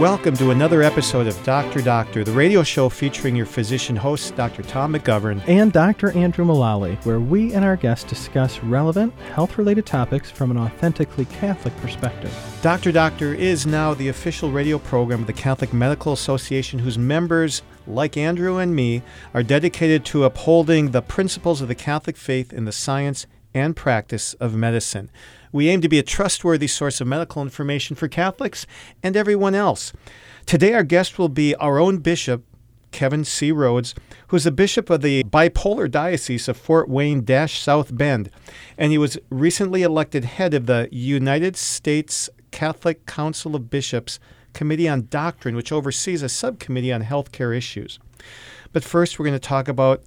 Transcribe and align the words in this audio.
Welcome 0.00 0.34
to 0.38 0.50
another 0.50 0.80
episode 0.80 1.26
of 1.26 1.40
Doctor 1.42 1.82
Doctor, 1.82 2.24
the 2.24 2.32
radio 2.32 2.62
show 2.62 2.88
featuring 2.88 3.36
your 3.36 3.44
physician 3.44 3.94
hosts, 3.94 4.30
Dr. 4.30 4.62
Tom 4.62 4.94
McGovern. 4.94 5.46
and 5.46 5.70
Dr. 5.70 6.10
Andrew 6.12 6.46
Mullally, 6.46 6.94
where 7.02 7.20
we 7.20 7.52
and 7.52 7.66
our 7.66 7.76
guests 7.76 8.08
discuss 8.08 8.60
relevant 8.60 9.12
health 9.34 9.58
related 9.58 9.84
topics 9.84 10.30
from 10.30 10.50
an 10.50 10.56
authentically 10.56 11.26
Catholic 11.26 11.76
perspective. 11.82 12.34
Doctor 12.62 12.92
Doctor 12.92 13.34
is 13.34 13.66
now 13.66 13.92
the 13.92 14.08
official 14.08 14.50
radio 14.50 14.78
program 14.78 15.20
of 15.20 15.26
the 15.26 15.34
Catholic 15.34 15.74
Medical 15.74 16.14
Association, 16.14 16.78
whose 16.78 16.96
members, 16.96 17.60
like 17.86 18.16
Andrew 18.16 18.56
and 18.56 18.74
me, 18.74 19.02
are 19.34 19.42
dedicated 19.42 20.06
to 20.06 20.24
upholding 20.24 20.92
the 20.92 21.02
principles 21.02 21.60
of 21.60 21.68
the 21.68 21.74
Catholic 21.74 22.16
faith 22.16 22.54
in 22.54 22.64
the 22.64 22.72
science 22.72 23.26
and 23.52 23.76
practice 23.76 24.32
of 24.34 24.54
medicine. 24.54 25.10
We 25.52 25.68
aim 25.68 25.80
to 25.80 25.88
be 25.88 25.98
a 25.98 26.04
trustworthy 26.04 26.66
source 26.66 27.00
of 27.00 27.06
medical 27.06 27.42
information 27.42 27.96
for 27.96 28.08
Catholics 28.08 28.66
and 29.02 29.16
everyone 29.16 29.54
else. 29.54 29.92
Today, 30.46 30.72
our 30.72 30.84
guest 30.84 31.18
will 31.18 31.28
be 31.28 31.54
our 31.56 31.78
own 31.78 31.98
bishop, 31.98 32.44
Kevin 32.92 33.24
C. 33.24 33.52
Rhoades, 33.52 33.94
who's 34.28 34.44
the 34.44 34.50
bishop 34.50 34.90
of 34.90 35.02
the 35.02 35.24
bipolar 35.24 35.90
diocese 35.90 36.48
of 36.48 36.56
Fort 36.56 36.88
Wayne 36.88 37.24
South 37.46 37.96
Bend, 37.96 38.30
and 38.76 38.92
he 38.92 38.98
was 38.98 39.18
recently 39.30 39.82
elected 39.82 40.24
head 40.24 40.54
of 40.54 40.66
the 40.66 40.88
United 40.90 41.56
States 41.56 42.28
Catholic 42.50 43.06
Council 43.06 43.54
of 43.54 43.70
Bishops 43.70 44.18
Committee 44.52 44.88
on 44.88 45.06
Doctrine, 45.08 45.54
which 45.56 45.72
oversees 45.72 46.22
a 46.22 46.28
subcommittee 46.28 46.92
on 46.92 47.04
healthcare 47.04 47.56
issues. 47.56 47.98
But 48.72 48.84
first, 48.84 49.18
we're 49.18 49.26
going 49.26 49.38
to 49.38 49.48
talk 49.48 49.68
about 49.68 50.02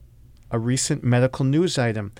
a 0.51 0.59
recent 0.59 1.03
medical 1.03 1.45
news 1.45 1.77
item. 1.77 2.11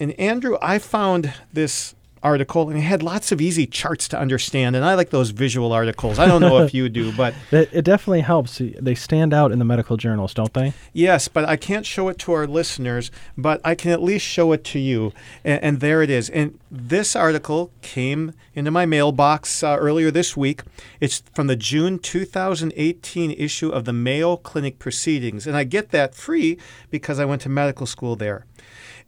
And 0.00 0.12
Andrew, 0.12 0.56
I 0.62 0.78
found 0.78 1.32
this 1.52 1.94
article 2.22 2.68
and 2.68 2.78
it 2.78 2.82
had 2.82 3.02
lots 3.02 3.32
of 3.32 3.40
easy 3.40 3.66
charts 3.66 4.08
to 4.08 4.18
understand 4.18 4.76
and 4.76 4.84
I 4.84 4.94
like 4.94 5.10
those 5.10 5.30
visual 5.30 5.72
articles. 5.72 6.18
I 6.18 6.26
don't 6.26 6.40
know 6.40 6.58
if 6.62 6.74
you 6.74 6.88
do, 6.88 7.12
but 7.12 7.34
It, 7.52 7.70
it 7.72 7.84
definitely 7.84 8.20
helps. 8.20 8.60
They 8.60 8.94
stand 8.94 9.32
out 9.34 9.52
in 9.52 9.58
the 9.58 9.64
medical 9.64 9.96
journals, 9.96 10.34
don't 10.34 10.52
they? 10.54 10.72
yes, 10.92 11.28
but 11.28 11.44
I 11.44 11.56
can't 11.56 11.86
show 11.86 12.08
it 12.08 12.18
to 12.20 12.32
our 12.32 12.46
listeners, 12.46 13.10
but 13.36 13.60
I 13.64 13.74
can 13.74 13.90
at 13.90 14.02
least 14.02 14.24
show 14.26 14.52
it 14.52 14.64
to 14.64 14.78
you. 14.78 15.12
And, 15.44 15.62
and 15.62 15.80
there 15.80 16.02
it 16.02 16.10
is. 16.10 16.28
And 16.30 16.58
this 16.70 17.16
article 17.16 17.70
came 17.82 18.32
into 18.54 18.70
my 18.70 18.86
mailbox 18.86 19.62
uh, 19.62 19.76
earlier 19.78 20.10
this 20.10 20.36
week. 20.36 20.62
It's 21.00 21.22
from 21.34 21.46
the 21.46 21.56
June 21.56 21.98
2018 21.98 23.30
issue 23.32 23.68
of 23.68 23.84
the 23.84 23.92
Mayo 23.92 24.36
Clinic 24.36 24.78
Proceedings. 24.78 25.46
And 25.46 25.56
I 25.56 25.64
get 25.64 25.90
that 25.90 26.14
free 26.14 26.58
because 26.90 27.18
I 27.18 27.24
went 27.24 27.42
to 27.42 27.48
medical 27.48 27.86
school 27.86 28.16
there. 28.16 28.44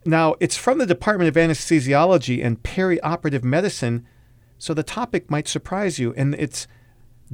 Now, 0.03 0.35
it's 0.39 0.57
from 0.57 0.79
the 0.79 0.87
Department 0.87 1.27
of 1.27 1.35
Anesthesiology 1.35 2.43
and 2.43 2.63
Perioperative 2.63 3.43
Medicine, 3.43 4.05
so 4.57 4.73
the 4.73 4.83
topic 4.83 5.29
might 5.29 5.47
surprise 5.47 5.99
you. 5.99 6.13
And 6.17 6.33
it's 6.35 6.67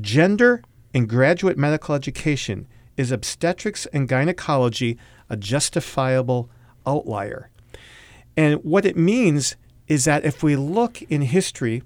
Gender 0.01 0.63
in 0.93 1.05
Graduate 1.05 1.57
Medical 1.57 1.95
Education 1.95 2.67
Is 2.97 3.11
Obstetrics 3.11 3.85
and 3.87 4.09
Gynecology 4.09 4.97
a 5.29 5.37
Justifiable 5.37 6.49
Outlier? 6.85 7.49
And 8.35 8.55
what 8.63 8.85
it 8.85 8.97
means 8.97 9.55
is 9.87 10.05
that 10.05 10.25
if 10.25 10.43
we 10.43 10.55
look 10.55 11.01
in 11.03 11.21
history 11.21 11.83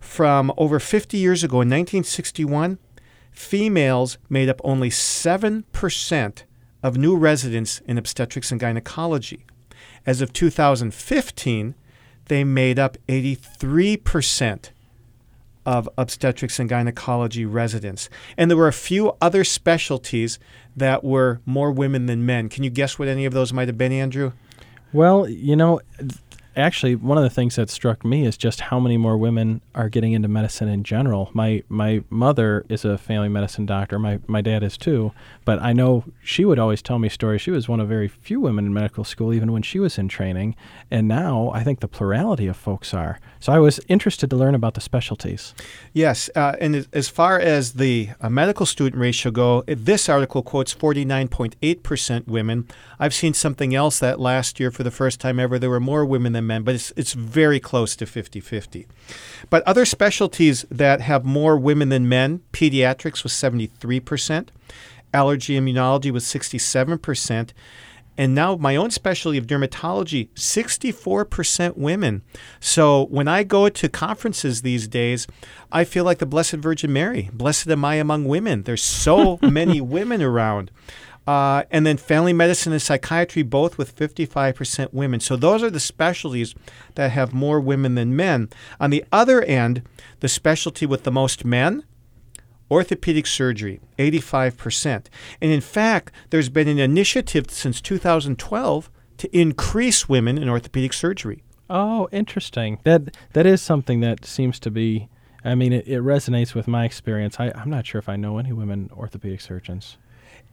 from 0.00 0.52
over 0.56 0.80
50 0.80 1.16
years 1.18 1.44
ago 1.44 1.56
in 1.56 1.68
1961, 1.68 2.78
females 3.30 4.18
made 4.28 4.48
up 4.48 4.60
only 4.64 4.88
7% 4.88 6.42
of 6.82 6.96
new 6.96 7.16
residents 7.16 7.80
in 7.86 7.98
obstetrics 7.98 8.50
and 8.50 8.60
gynecology. 8.60 9.44
As 10.06 10.20
of 10.20 10.32
2015, 10.32 11.74
they 12.26 12.44
made 12.44 12.78
up 12.78 12.96
83% 13.08 14.70
of 15.64 15.88
obstetrics 15.96 16.58
and 16.58 16.68
gynecology 16.68 17.44
residents. 17.44 18.08
And 18.36 18.50
there 18.50 18.58
were 18.58 18.68
a 18.68 18.72
few 18.72 19.12
other 19.20 19.44
specialties 19.44 20.38
that 20.76 21.04
were 21.04 21.40
more 21.46 21.70
women 21.70 22.06
than 22.06 22.26
men. 22.26 22.48
Can 22.48 22.64
you 22.64 22.70
guess 22.70 22.98
what 22.98 23.08
any 23.08 23.24
of 23.24 23.32
those 23.32 23.52
might 23.52 23.68
have 23.68 23.78
been, 23.78 23.92
Andrew? 23.92 24.32
Well, 24.92 25.28
you 25.28 25.56
know, 25.56 25.80
actually, 26.56 26.94
one 26.94 27.18
of 27.18 27.24
the 27.24 27.30
things 27.30 27.56
that 27.56 27.70
struck 27.70 28.04
me 28.04 28.26
is 28.26 28.36
just 28.36 28.60
how 28.60 28.78
many 28.80 28.96
more 28.96 29.16
women 29.16 29.60
are 29.74 29.88
getting 29.88 30.12
into 30.12 30.28
medicine 30.28 30.68
in 30.68 30.84
general. 30.84 31.30
My 31.32 31.62
my 31.68 32.02
mother 32.10 32.64
is 32.68 32.84
a 32.84 32.98
family 32.98 33.28
medicine 33.28 33.66
doctor. 33.66 33.98
My 33.98 34.20
my 34.26 34.40
dad 34.40 34.62
is 34.62 34.76
too. 34.76 35.12
But 35.44 35.60
I 35.60 35.72
know 35.72 36.04
she 36.22 36.44
would 36.44 36.58
always 36.58 36.82
tell 36.82 36.98
me 36.98 37.08
stories. 37.08 37.40
She 37.40 37.50
was 37.50 37.68
one 37.68 37.80
of 37.80 37.88
very 37.88 38.08
few 38.08 38.40
women 38.40 38.66
in 38.66 38.72
medical 38.72 39.04
school, 39.04 39.34
even 39.34 39.52
when 39.52 39.62
she 39.62 39.78
was 39.80 39.98
in 39.98 40.08
training. 40.08 40.54
And 40.90 41.08
now 41.08 41.50
I 41.52 41.64
think 41.64 41.80
the 41.80 41.88
plurality 41.88 42.46
of 42.46 42.56
folks 42.56 42.94
are. 42.94 43.18
So 43.40 43.52
I 43.52 43.58
was 43.58 43.80
interested 43.88 44.30
to 44.30 44.36
learn 44.36 44.54
about 44.54 44.74
the 44.74 44.80
specialties. 44.80 45.52
Yes, 45.92 46.30
uh, 46.36 46.54
and 46.60 46.86
as- 46.92 47.08
far 47.08 47.38
as 47.38 47.72
the 47.74 48.08
uh, 48.20 48.30
medical 48.30 48.64
student 48.64 49.00
ratio 49.00 49.30
go, 49.32 49.64
this 49.66 50.08
article 50.08 50.42
quotes 50.42 50.72
49.8% 50.72 52.26
women. 52.26 52.68
I've 52.98 53.12
seen 53.12 53.34
something 53.34 53.74
else 53.74 53.98
that 53.98 54.20
last 54.20 54.60
year, 54.60 54.70
for 54.70 54.82
the 54.82 54.90
first 54.90 55.20
time 55.20 55.38
ever, 55.40 55.58
there 55.58 55.68
were 55.70 55.80
more 55.80 56.04
women 56.04 56.32
than 56.32 56.41
men, 56.46 56.62
but 56.62 56.74
it's, 56.74 56.92
it's 56.96 57.12
very 57.12 57.60
close 57.60 57.96
to 57.96 58.06
50 58.06 58.40
50. 58.40 58.86
But 59.50 59.62
other 59.64 59.84
specialties 59.84 60.64
that 60.70 61.00
have 61.00 61.24
more 61.24 61.56
women 61.56 61.88
than 61.88 62.08
men, 62.08 62.40
pediatrics 62.52 63.22
was 63.22 63.32
73%, 63.32 64.48
allergy 65.14 65.58
immunology 65.58 66.10
was 66.10 66.24
67%. 66.24 67.50
And 68.18 68.34
now 68.34 68.56
my 68.56 68.76
own 68.76 68.90
specialty 68.90 69.38
of 69.38 69.46
dermatology, 69.46 70.28
64% 70.34 71.76
women. 71.76 72.22
So 72.60 73.06
when 73.06 73.26
I 73.26 73.42
go 73.42 73.68
to 73.70 73.88
conferences 73.88 74.60
these 74.60 74.86
days, 74.86 75.26
I 75.70 75.84
feel 75.84 76.04
like 76.04 76.18
the 76.18 76.26
Blessed 76.26 76.56
Virgin 76.56 76.92
Mary. 76.92 77.30
Blessed 77.32 77.68
am 77.68 77.84
I 77.84 77.94
among 77.94 78.26
women. 78.26 78.64
There's 78.64 78.82
so 78.82 79.38
many 79.42 79.80
women 79.80 80.20
around. 80.20 80.70
Uh, 81.26 81.62
and 81.70 81.86
then 81.86 81.96
family 81.96 82.32
medicine 82.32 82.72
and 82.72 82.82
psychiatry, 82.82 83.42
both 83.42 83.78
with 83.78 83.94
55% 83.94 84.92
women. 84.92 85.20
So 85.20 85.36
those 85.36 85.62
are 85.62 85.70
the 85.70 85.78
specialties 85.78 86.54
that 86.96 87.12
have 87.12 87.32
more 87.32 87.60
women 87.60 87.94
than 87.94 88.16
men. 88.16 88.48
On 88.80 88.90
the 88.90 89.04
other 89.12 89.42
end, 89.42 89.82
the 90.20 90.28
specialty 90.28 90.84
with 90.84 91.04
the 91.04 91.12
most 91.12 91.44
men, 91.44 91.84
orthopedic 92.70 93.26
surgery, 93.26 93.80
85%. 93.98 95.06
And 95.40 95.52
in 95.52 95.60
fact, 95.60 96.12
there's 96.30 96.48
been 96.48 96.68
an 96.68 96.78
initiative 96.78 97.50
since 97.50 97.80
2012 97.80 98.90
to 99.18 99.38
increase 99.38 100.08
women 100.08 100.38
in 100.38 100.48
orthopedic 100.48 100.92
surgery. 100.92 101.44
Oh, 101.70 102.08
interesting. 102.12 102.80
That 102.84 103.16
that 103.32 103.46
is 103.46 103.62
something 103.62 104.00
that 104.00 104.24
seems 104.24 104.58
to 104.60 104.70
be. 104.70 105.08
I 105.44 105.54
mean, 105.54 105.72
it, 105.72 105.86
it 105.86 106.02
resonates 106.02 106.54
with 106.54 106.68
my 106.68 106.84
experience. 106.84 107.40
I, 107.40 107.52
I'm 107.54 107.70
not 107.70 107.86
sure 107.86 107.98
if 107.98 108.08
I 108.08 108.16
know 108.16 108.38
any 108.38 108.52
women 108.52 108.90
orthopedic 108.92 109.40
surgeons. 109.40 109.96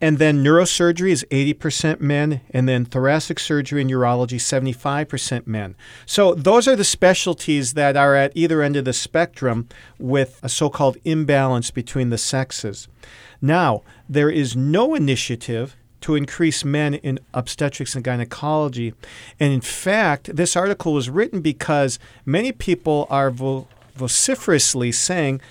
And 0.02 0.18
then 0.18 0.44
neurosurgery 0.44 1.12
is 1.12 1.26
80% 1.30 2.00
men, 2.00 2.42
and 2.52 2.70
then 2.70 2.86
thoracic 2.86 3.40
surgery 3.40 3.82
and 3.82 3.92
urology, 3.92 4.38
75% 4.38 5.46
men. 5.46 5.76
So 6.06 6.34
those 6.34 6.68
are 6.68 6.76
the 6.76 6.86
specialties 6.86 7.74
that 7.74 7.98
are 7.98 8.16
at 8.16 8.32
either 8.34 8.62
end 8.62 8.78
of 8.78 8.86
the 8.86 8.94
spectrum 8.94 9.68
with 9.98 10.40
a 10.42 10.50
so 10.50 10.70
called 10.70 10.98
imbalance 11.04 11.70
between 11.70 12.10
the 12.10 12.18
sexes. 12.18 12.88
Now, 13.42 13.84
there 14.08 14.30
is 14.30 14.56
no 14.56 14.96
initiative 14.96 15.76
to 16.02 16.16
increase 16.16 16.64
men 16.64 16.94
in 16.94 17.20
obstetrics 17.34 17.96
and 17.96 18.04
gynecology. 18.04 18.94
And 19.40 19.52
in 19.52 19.62
fact, 19.62 20.36
this 20.36 20.56
article 20.56 20.94
was 20.94 21.10
written 21.10 21.42
because 21.42 22.00
many 22.26 22.52
people 22.52 23.06
are 23.10 23.30
vo- 23.30 23.68
vociferously 23.96 24.92
saying 24.92 25.42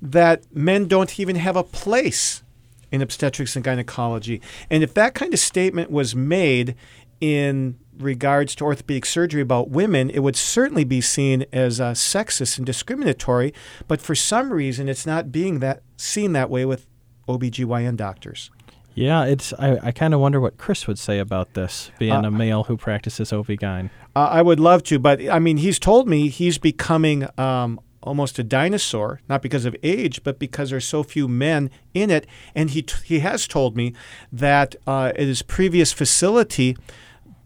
that 0.00 0.42
men 0.54 0.88
don't 0.88 1.20
even 1.20 1.36
have 1.36 1.56
a 1.56 1.62
place 1.62 2.42
in 2.92 3.02
obstetrics 3.02 3.56
and 3.56 3.64
gynecology. 3.64 4.40
And 4.70 4.82
if 4.82 4.94
that 4.94 5.14
kind 5.14 5.32
of 5.32 5.40
statement 5.40 5.90
was 5.90 6.14
made 6.14 6.74
in 7.20 7.78
regards 7.98 8.54
to 8.56 8.64
orthopedic 8.64 9.04
surgery 9.04 9.42
about 9.42 9.68
women, 9.70 10.08
it 10.10 10.20
would 10.20 10.36
certainly 10.36 10.84
be 10.84 11.00
seen 11.00 11.44
as 11.52 11.80
uh, 11.80 11.92
sexist 11.92 12.56
and 12.56 12.66
discriminatory. 12.66 13.52
But 13.88 14.00
for 14.00 14.14
some 14.14 14.52
reason, 14.52 14.88
it's 14.88 15.06
not 15.06 15.30
being 15.30 15.58
that 15.60 15.82
seen 15.96 16.32
that 16.32 16.48
way 16.50 16.64
with 16.64 16.86
OBGYN 17.28 17.96
doctors. 17.96 18.50
Yeah, 18.94 19.24
it's. 19.24 19.52
I, 19.52 19.78
I 19.82 19.92
kind 19.92 20.14
of 20.14 20.20
wonder 20.20 20.40
what 20.40 20.58
Chris 20.58 20.86
would 20.88 20.98
say 20.98 21.20
about 21.20 21.54
this, 21.54 21.92
being 21.98 22.12
Uh, 22.12 22.28
a 22.28 22.30
male 22.30 22.64
who 22.64 22.76
practices 22.76 23.32
OB-GYN. 23.32 23.88
Uh, 24.16 24.18
I 24.18 24.42
would 24.42 24.58
love 24.58 24.82
to, 24.84 24.98
but 24.98 25.20
I 25.28 25.38
mean, 25.38 25.58
he's 25.58 25.78
told 25.78 26.08
me 26.08 26.28
he's 26.28 26.58
becoming 26.58 27.28
um, 27.38 27.78
almost 28.02 28.38
a 28.38 28.42
dinosaur, 28.42 29.20
not 29.28 29.42
because 29.42 29.64
of 29.64 29.76
age, 29.82 30.22
but 30.22 30.38
because 30.38 30.70
there's 30.70 30.86
so 30.86 31.02
few 31.02 31.28
men 31.28 31.70
in 31.94 32.10
it. 32.10 32.26
And 32.54 32.70
he 32.70 32.82
t- 32.82 32.96
he 33.04 33.18
has 33.20 33.46
told 33.46 33.76
me 33.76 33.92
that 34.32 34.76
uh, 34.86 35.12
at 35.14 35.20
his 35.20 35.42
previous 35.42 35.92
facility, 35.92 36.76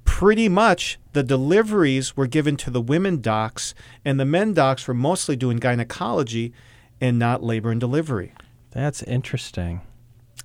pretty 0.04 0.48
much 0.48 0.98
the 1.12 1.22
deliveries 1.22 2.16
were 2.16 2.26
given 2.26 2.56
to 2.58 2.70
the 2.70 2.80
women 2.80 3.20
docs, 3.20 3.74
and 4.04 4.18
the 4.20 4.24
men 4.24 4.54
docs 4.54 4.86
were 4.86 4.94
mostly 4.94 5.36
doing 5.36 5.58
gynecology 5.58 6.52
and 7.00 7.18
not 7.18 7.42
labor 7.42 7.70
and 7.70 7.80
delivery. 7.80 8.32
That's 8.70 9.02
interesting. 9.02 9.80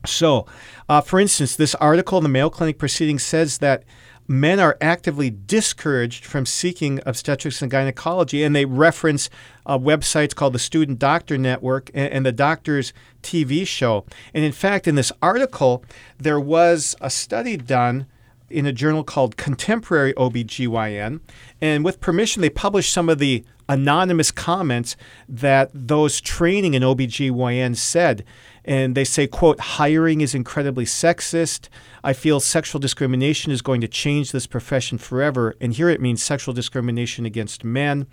So, 0.06 0.46
uh, 0.88 1.02
for 1.02 1.20
instance, 1.20 1.56
this 1.56 1.76
article 1.76 2.18
in 2.18 2.24
the 2.24 2.30
Mayo 2.30 2.50
Clinic 2.50 2.78
Proceedings 2.78 3.24
says 3.24 3.58
that 3.58 3.84
men 4.30 4.60
are 4.60 4.78
actively 4.80 5.32
discouraged 5.32 6.24
from 6.24 6.46
seeking 6.46 7.02
obstetrics 7.06 7.64
and 7.64 7.72
gynecology, 7.72 8.44
and 8.44 8.56
they 8.56 8.64
reference 8.64 9.28
uh, 9.66 9.78
websites 9.78 10.36
called 10.36 10.54
the 10.54 10.60
Student 10.60 11.00
Doctor 11.00 11.36
Network 11.38 11.90
and, 11.96 12.14
and 12.14 12.26
the 12.26 12.32
Doctor's 12.32 12.94
TV 13.24 13.66
show. 13.66 14.06
And 14.34 14.46
in 14.46 14.52
fact, 14.52 14.88
in 14.88 14.94
this 14.94 15.12
article, 15.22 15.84
there 16.20 16.40
was 16.40 16.96
a 17.02 17.10
study 17.10 17.58
done 17.58 18.06
in 18.52 18.68
a 18.68 18.72
journal 18.72 19.04
called 19.04 19.36
Contemporary 19.36 20.14
OBGYN. 20.14 21.22
And 21.60 21.84
with 21.84 22.00
permission, 22.00 22.42
they 22.42 22.50
published 22.50 22.94
some 22.94 23.10
of 23.10 23.18
the 23.18 23.44
anonymous 23.68 24.32
comments 24.32 24.96
that 25.28 25.70
those 25.74 26.22
training 26.22 26.76
in 26.76 26.84
OBGYN 26.84 27.76
said. 27.76 28.24
And 28.70 28.94
they 28.94 29.04
say, 29.04 29.26
quote, 29.26 29.60
hiring 29.60 30.22
is 30.22 30.36
incredibly 30.36 30.86
sexist. 30.86 31.70
I 32.04 32.14
feel 32.14 32.40
sexual 32.40 32.78
discrimination 32.80 33.52
is 33.52 33.64
going 33.64 33.82
to 33.82 33.88
change 33.88 34.32
this 34.32 34.46
profession 34.46 35.00
forever. 35.00 35.56
And 35.60 35.74
here 35.74 35.90
it 35.90 36.00
means 36.00 36.22
sexual 36.22 36.54
discrimination 36.54 37.26
against 37.26 37.64
men. 37.64 38.06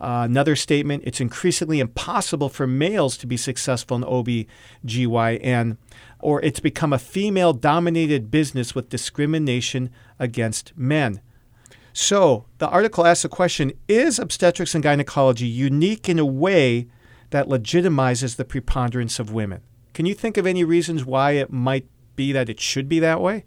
Uh, 0.00 0.22
another 0.24 0.56
statement 0.56 1.04
it's 1.06 1.20
increasingly 1.20 1.78
impossible 1.78 2.48
for 2.48 2.66
males 2.66 3.16
to 3.18 3.26
be 3.28 3.36
successful 3.36 3.98
in 3.98 4.02
OBGYN, 4.02 5.76
or 6.18 6.42
it's 6.42 6.58
become 6.58 6.92
a 6.92 6.98
female 6.98 7.52
dominated 7.52 8.32
business 8.32 8.74
with 8.74 8.88
discrimination 8.88 9.90
against 10.18 10.76
men. 10.76 11.20
So 11.92 12.46
the 12.58 12.68
article 12.68 13.06
asks 13.06 13.22
the 13.22 13.28
question 13.28 13.74
Is 13.86 14.18
obstetrics 14.18 14.74
and 14.74 14.82
gynecology 14.82 15.46
unique 15.46 16.08
in 16.08 16.18
a 16.18 16.26
way 16.26 16.88
that 17.30 17.46
legitimizes 17.46 18.34
the 18.34 18.44
preponderance 18.44 19.20
of 19.20 19.32
women? 19.32 19.60
Can 19.94 20.06
you 20.06 20.14
think 20.14 20.36
of 20.36 20.46
any 20.46 20.64
reasons 20.64 21.04
why 21.04 21.32
it 21.32 21.50
might 21.50 21.86
be 22.16 22.32
that 22.32 22.48
it 22.48 22.60
should 22.60 22.88
be 22.88 22.98
that 23.00 23.20
way? 23.20 23.44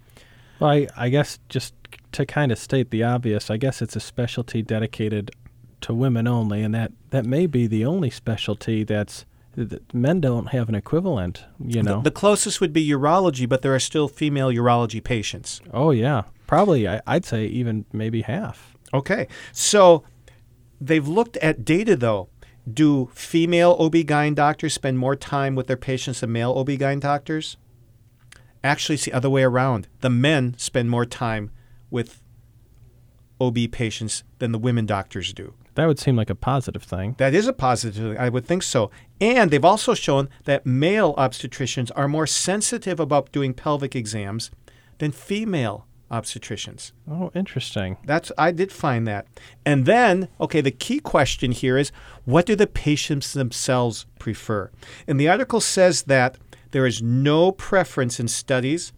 Well, 0.60 0.72
I, 0.72 0.88
I 0.96 1.10
guess 1.10 1.40
just 1.50 1.74
to 2.14 2.26
kind 2.26 2.52
of 2.52 2.58
state 2.60 2.92
the 2.92 3.04
obvious, 3.04 3.50
I 3.50 3.58
guess 3.58 3.82
it's 3.82 3.96
a 3.96 4.00
specialty 4.00 4.62
dedicated 4.62 5.32
to 5.82 5.94
women 5.94 6.28
only, 6.28 6.62
and 6.62 6.74
that, 6.74 6.92
that 7.10 7.26
may 7.26 7.46
be 7.48 7.68
the 7.68 7.86
only 7.86 8.10
specialty 8.10 8.84
that's 8.84 9.26
that 9.56 9.94
men 9.94 10.20
don't 10.20 10.48
have 10.48 10.68
an 10.68 10.76
equivalent. 10.76 11.46
You 11.60 11.84
know, 11.84 11.98
the, 11.98 12.04
the 12.10 12.12
closest 12.12 12.60
would 12.60 12.74
be 12.74 12.88
urology, 12.90 13.48
but 13.48 13.62
there 13.62 13.74
are 13.76 13.80
still 13.80 14.08
female 14.08 14.50
urology 14.50 15.04
patients. 15.04 15.62
oh 15.72 15.92
yeah, 15.92 16.24
probably 16.48 16.88
I, 16.88 17.02
I'd 17.06 17.26
say 17.26 17.46
even 17.46 17.86
maybe 17.94 18.24
half. 18.24 18.76
Okay, 18.94 19.28
so 19.52 20.04
they've 20.82 21.08
looked 21.08 21.38
at 21.38 21.64
data 21.64 21.96
though. 21.96 22.30
Do 22.72 23.10
female 23.14 23.76
OB-GYN 23.80 24.36
doctors 24.36 24.74
spend 24.74 24.98
more 24.98 25.16
time 25.16 25.56
with 25.56 25.68
their 25.68 25.78
patients 25.78 26.22
than 26.22 26.32
male 26.32 26.54
OB-GYN 26.54 27.02
doctors? 27.02 27.58
Actually, 28.64 28.96
it's 28.96 29.06
the 29.06 29.14
other 29.14 29.30
way 29.30 29.44
around. 29.44 29.88
The 30.00 30.10
men 30.10 30.56
spend 30.58 30.90
more 30.90 31.06
time 31.06 31.52
with 31.90 32.22
OB 33.42 33.58
patients 33.72 34.24
than 34.40 34.54
the 34.54 34.60
women 34.60 34.86
doctors 34.86 35.34
do. 35.34 35.54
That 35.76 35.88
would 35.88 36.00
seem 36.00 36.16
like 36.16 36.30
a 36.30 36.36
positive 36.36 36.84
thing. 36.84 37.16
That 37.18 37.34
is 37.34 37.48
a 37.48 37.54
positive. 37.54 38.16
I 38.18 38.30
would 38.30 38.46
think 38.46 38.64
so. 38.64 38.92
And 39.20 39.52
they've 39.52 39.66
also 39.66 39.94
shown 39.94 40.30
that 40.46 40.66
male 40.66 41.16
obstetricians 41.16 41.92
are 41.96 42.08
more 42.08 42.28
sensitive 42.28 43.00
about 43.00 43.32
doing 43.32 43.54
pelvic 43.54 43.96
exams 43.96 44.52
than 45.00 45.12
female 45.12 45.88
obstetricians. 46.12 46.92
Oh, 47.10 47.32
interesting. 47.34 47.98
That's 48.06 48.32
I 48.38 48.52
did 48.52 48.72
find 48.72 49.08
that. 49.08 49.28
And 49.66 49.86
then, 49.86 50.28
okay, 50.40 50.62
the 50.62 50.72
key 50.72 51.00
question 51.00 51.52
here 51.52 51.78
is 51.78 51.92
what 52.26 52.46
do 52.46 52.56
the 52.56 52.68
patients 52.68 53.34
themselves 53.34 54.06
prefer? 54.20 54.70
And 55.08 55.20
the 55.20 55.30
article 55.30 55.60
says 55.60 56.04
that 56.04 56.38
there 56.72 56.86
is 56.86 57.02
no 57.02 57.52
preference 57.52 58.20
in 58.20 58.28
studies 58.28 58.94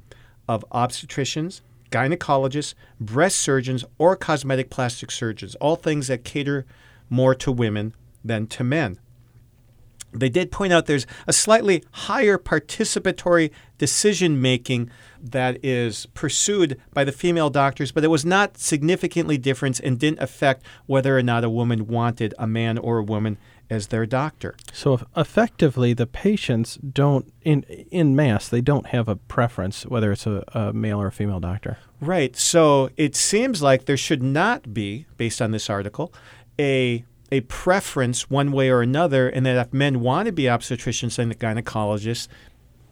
of 0.47 0.65
obstetricians, 0.71 1.61
gynecologists, 1.91 2.73
breast 2.99 3.37
surgeons, 3.37 3.85
or 3.97 4.15
cosmetic 4.15 4.69
plastic 4.69 5.11
surgeons, 5.11 5.55
all 5.55 5.75
things 5.75 6.07
that 6.07 6.23
cater 6.23 6.65
more 7.09 7.35
to 7.35 7.51
women 7.51 7.93
than 8.23 8.47
to 8.47 8.63
men. 8.63 8.99
They 10.19 10.29
did 10.29 10.51
point 10.51 10.73
out 10.73 10.85
there's 10.85 11.07
a 11.27 11.33
slightly 11.33 11.83
higher 11.91 12.37
participatory 12.37 13.51
decision 13.77 14.41
making 14.41 14.89
that 15.21 15.63
is 15.63 16.05
pursued 16.07 16.79
by 16.93 17.03
the 17.03 17.11
female 17.11 17.49
doctors, 17.49 17.91
but 17.91 18.03
it 18.03 18.09
was 18.09 18.25
not 18.25 18.57
significantly 18.57 19.37
different 19.37 19.79
and 19.79 19.99
didn't 19.99 20.21
affect 20.21 20.65
whether 20.85 21.17
or 21.17 21.23
not 21.23 21.43
a 21.43 21.49
woman 21.49 21.87
wanted 21.87 22.33
a 22.37 22.47
man 22.47 22.77
or 22.77 22.99
a 22.99 23.03
woman 23.03 23.37
as 23.69 23.87
their 23.87 24.05
doctor. 24.05 24.55
So 24.71 25.01
effectively, 25.17 25.93
the 25.93 26.05
patients 26.05 26.75
don't, 26.75 27.31
in 27.41 27.63
in 27.63 28.15
mass, 28.15 28.47
they 28.47 28.61
don't 28.61 28.87
have 28.87 29.07
a 29.07 29.15
preference 29.15 29.85
whether 29.85 30.11
it's 30.11 30.27
a, 30.27 30.43
a 30.53 30.73
male 30.73 31.01
or 31.01 31.07
a 31.07 31.11
female 31.11 31.39
doctor. 31.39 31.77
Right. 31.99 32.35
So 32.35 32.89
it 32.97 33.15
seems 33.15 33.61
like 33.61 33.85
there 33.85 33.97
should 33.97 34.21
not 34.21 34.73
be, 34.73 35.07
based 35.17 35.41
on 35.41 35.51
this 35.51 35.69
article, 35.69 36.13
a 36.59 37.05
a 37.35 37.41
preference 37.41 38.29
one 38.29 38.51
way 38.51 38.69
or 38.69 38.81
another, 38.81 39.27
and 39.27 39.45
that 39.45 39.67
if 39.67 39.73
men 39.73 39.99
want 39.99 40.27
to 40.27 40.31
be 40.31 40.43
obstetricians 40.43 41.19
and 41.19 41.37
gynecologists, 41.37 42.27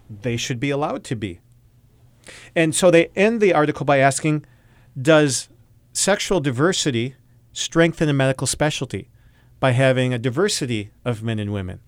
they 0.09 0.35
should 0.37 0.59
be 0.59 0.69
allowed 0.69 1.03
to 1.05 1.15
be. 1.15 1.39
And 2.55 2.75
so 2.75 2.91
they 2.91 3.07
end 3.15 3.41
the 3.41 3.53
article 3.53 3.85
by 3.85 3.97
asking 3.97 4.45
Does 4.99 5.49
sexual 5.93 6.39
diversity 6.39 7.15
strengthen 7.53 8.09
a 8.09 8.13
medical 8.13 8.47
specialty 8.47 9.09
by 9.59 9.71
having 9.71 10.13
a 10.13 10.19
diversity 10.19 10.91
of 11.05 11.23
men 11.23 11.39
and 11.39 11.53
women? 11.53 11.79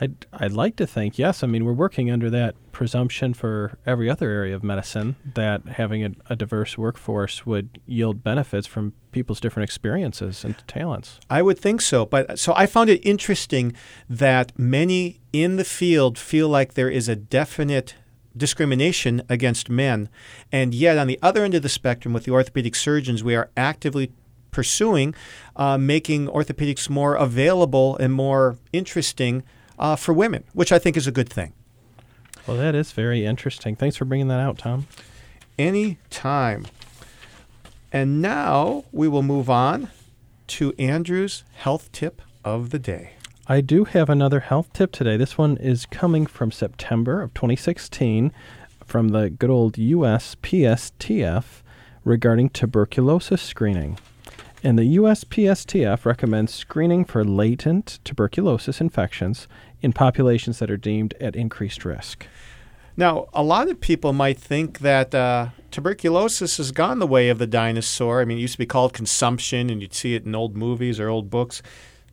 I'd, 0.00 0.26
I'd 0.32 0.52
like 0.52 0.76
to 0.76 0.86
think 0.86 1.18
yes. 1.18 1.42
I 1.42 1.46
mean, 1.46 1.64
we're 1.64 1.72
working 1.72 2.10
under 2.10 2.30
that 2.30 2.54
presumption 2.72 3.34
for 3.34 3.78
every 3.84 4.08
other 4.08 4.30
area 4.30 4.56
of 4.56 4.64
medicine 4.64 5.16
that 5.34 5.66
having 5.66 6.04
a, 6.04 6.10
a 6.30 6.36
diverse 6.36 6.78
workforce 6.78 7.44
would 7.44 7.80
yield 7.86 8.24
benefits 8.24 8.66
from 8.66 8.94
people's 9.12 9.40
different 9.40 9.64
experiences 9.64 10.44
and 10.44 10.56
talents. 10.66 11.20
I 11.28 11.42
would 11.42 11.58
think 11.58 11.82
so. 11.82 12.06
But 12.06 12.38
so 12.38 12.54
I 12.56 12.64
found 12.66 12.88
it 12.88 13.04
interesting 13.04 13.74
that 14.08 14.58
many 14.58 15.20
in 15.32 15.56
the 15.56 15.64
field 15.64 16.18
feel 16.18 16.48
like 16.48 16.74
there 16.74 16.90
is 16.90 17.08
a 17.08 17.16
definite 17.16 17.94
discrimination 18.34 19.22
against 19.28 19.68
men. 19.68 20.08
And 20.50 20.74
yet, 20.74 20.96
on 20.96 21.08
the 21.08 21.18
other 21.20 21.44
end 21.44 21.54
of 21.54 21.62
the 21.62 21.68
spectrum, 21.68 22.14
with 22.14 22.24
the 22.24 22.32
orthopedic 22.32 22.74
surgeons, 22.74 23.22
we 23.22 23.34
are 23.34 23.50
actively 23.56 24.12
pursuing 24.50 25.14
uh, 25.56 25.78
making 25.78 26.26
orthopedics 26.26 26.88
more 26.88 27.14
available 27.14 27.96
and 27.98 28.12
more 28.12 28.56
interesting 28.72 29.44
uh, 29.80 29.96
for 29.96 30.12
women, 30.12 30.44
which 30.52 30.70
I 30.70 30.78
think 30.78 30.96
is 30.96 31.08
a 31.08 31.12
good 31.12 31.28
thing. 31.28 31.52
Well, 32.46 32.56
that 32.58 32.74
is 32.74 32.92
very 32.92 33.24
interesting. 33.24 33.74
Thanks 33.74 33.96
for 33.96 34.04
bringing 34.04 34.28
that 34.28 34.38
out, 34.38 34.58
Tom. 34.58 34.86
Any 35.58 35.98
time. 36.10 36.66
And 37.92 38.22
now 38.22 38.84
we 38.92 39.08
will 39.08 39.22
move 39.22 39.50
on 39.50 39.90
to 40.48 40.72
Andrew's 40.78 41.44
health 41.54 41.90
tip 41.92 42.22
of 42.44 42.70
the 42.70 42.78
day. 42.78 43.14
I 43.46 43.60
do 43.60 43.84
have 43.84 44.08
another 44.08 44.40
health 44.40 44.72
tip 44.72 44.92
today. 44.92 45.16
This 45.16 45.36
one 45.36 45.56
is 45.56 45.86
coming 45.86 46.26
from 46.26 46.52
September 46.52 47.20
of 47.20 47.34
2016 47.34 48.32
from 48.84 49.08
the 49.08 49.30
good 49.30 49.50
old 49.50 49.74
USPSTF 49.74 51.44
regarding 52.04 52.50
tuberculosis 52.50 53.42
screening. 53.42 53.98
And 54.62 54.78
the 54.78 54.96
USPSTF 54.96 56.04
recommends 56.04 56.52
screening 56.52 57.04
for 57.04 57.24
latent 57.24 57.98
tuberculosis 58.04 58.80
infections 58.80 59.48
in 59.82 59.92
populations 59.92 60.58
that 60.58 60.70
are 60.70 60.76
deemed 60.76 61.14
at 61.20 61.36
increased 61.36 61.84
risk. 61.84 62.26
Now, 62.96 63.28
a 63.32 63.42
lot 63.42 63.70
of 63.70 63.80
people 63.80 64.12
might 64.12 64.38
think 64.38 64.80
that 64.80 65.14
uh, 65.14 65.50
tuberculosis 65.70 66.58
has 66.58 66.72
gone 66.72 66.98
the 66.98 67.06
way 67.06 67.28
of 67.28 67.38
the 67.38 67.46
dinosaur. 67.46 68.20
I 68.20 68.24
mean, 68.24 68.38
it 68.38 68.42
used 68.42 68.54
to 68.54 68.58
be 68.58 68.66
called 68.66 68.92
consumption, 68.92 69.70
and 69.70 69.80
you'd 69.80 69.94
see 69.94 70.14
it 70.14 70.24
in 70.26 70.34
old 70.34 70.56
movies 70.56 71.00
or 71.00 71.08
old 71.08 71.30
books, 71.30 71.62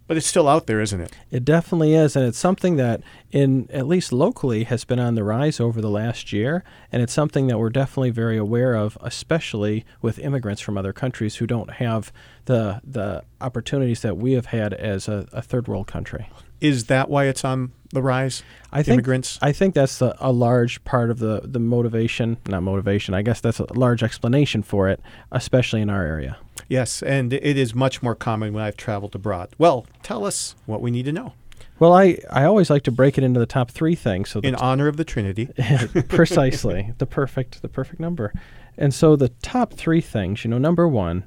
but 0.05 0.15
it's 0.15 0.27
still 0.27 0.47
out 0.47 0.67
there, 0.67 0.79
isn't 0.79 1.01
it? 1.01 1.11
It 1.29 1.43
definitely 1.43 1.93
is, 1.93 2.15
and 2.15 2.25
it's 2.25 2.37
something 2.37 2.77
that, 2.77 3.01
in 3.31 3.67
at 3.71 3.87
least 3.87 4.13
locally, 4.13 4.63
has 4.63 4.85
been 4.85 4.99
on 4.99 5.15
the 5.15 5.23
rise 5.23 5.59
over 5.59 5.81
the 5.81 5.89
last 5.89 6.31
year, 6.31 6.63
and 6.89 7.01
it's 7.01 7.11
something 7.11 7.47
that 7.47 7.59
we're 7.59 7.69
definitely 7.69 8.11
very 8.11 8.37
aware 8.37 8.75
of, 8.75 8.97
especially 9.01 9.85
with 10.01 10.19
immigrants 10.19 10.61
from 10.61 10.77
other 10.77 10.93
countries 10.93 11.37
who 11.37 11.47
don't 11.47 11.71
have 11.71 12.13
the 12.45 12.79
the 12.85 13.23
opportunities 13.41 14.01
that 14.01 14.15
we 14.15 14.31
have 14.33 14.45
had 14.47 14.73
as 14.73 15.09
a, 15.09 15.27
a 15.33 15.41
third 15.41 15.67
world 15.67 15.87
country. 15.87 16.29
Is 16.61 16.85
that 16.85 17.09
why 17.09 17.25
it's 17.25 17.45
on 17.45 17.71
the 17.93 18.01
rise? 18.01 18.43
I 18.71 18.83
think 18.83 18.95
Immigrants? 18.95 19.39
I 19.41 19.51
think 19.51 19.73
that's 19.75 19.99
the, 19.99 20.15
a 20.19 20.31
large 20.31 20.83
part 20.83 21.09
of 21.09 21.19
the 21.19 21.41
the 21.43 21.59
motivation, 21.59 22.37
not 22.47 22.63
motivation. 22.63 23.13
I 23.13 23.21
guess 23.21 23.41
that's 23.41 23.59
a 23.59 23.71
large 23.73 24.03
explanation 24.03 24.63
for 24.63 24.89
it, 24.89 24.99
especially 25.31 25.81
in 25.81 25.89
our 25.89 26.03
area. 26.03 26.37
Yes, 26.67 27.01
and 27.01 27.31
it 27.31 27.57
is 27.57 27.73
much 27.73 28.03
more 28.03 28.15
common 28.15 28.53
when 28.53 28.63
I've 28.63 28.77
traveled 28.77 29.15
abroad. 29.15 29.49
Well, 29.57 29.85
tell 30.03 30.25
us 30.25 30.55
what 30.65 30.81
we 30.81 30.91
need 30.91 31.05
to 31.05 31.13
know 31.13 31.33
Well, 31.79 31.93
I, 31.93 32.17
I 32.29 32.43
always 32.43 32.69
like 32.69 32.83
to 32.83 32.91
break 32.91 33.17
it 33.17 33.23
into 33.23 33.39
the 33.39 33.45
top 33.45 33.71
three 33.71 33.95
things. 33.95 34.29
So 34.31 34.41
in 34.41 34.55
honor 34.55 34.87
of 34.87 34.97
the 34.97 35.05
Trinity. 35.05 35.47
precisely 36.09 36.93
the 36.97 37.05
perfect 37.05 37.61
the 37.61 37.69
perfect 37.69 37.99
number 37.99 38.33
and 38.77 38.93
so 38.93 39.15
the 39.15 39.29
top 39.29 39.73
three 39.73 40.01
things 40.01 40.43
you 40.43 40.49
know 40.49 40.57
number 40.57 40.87
one 40.87 41.23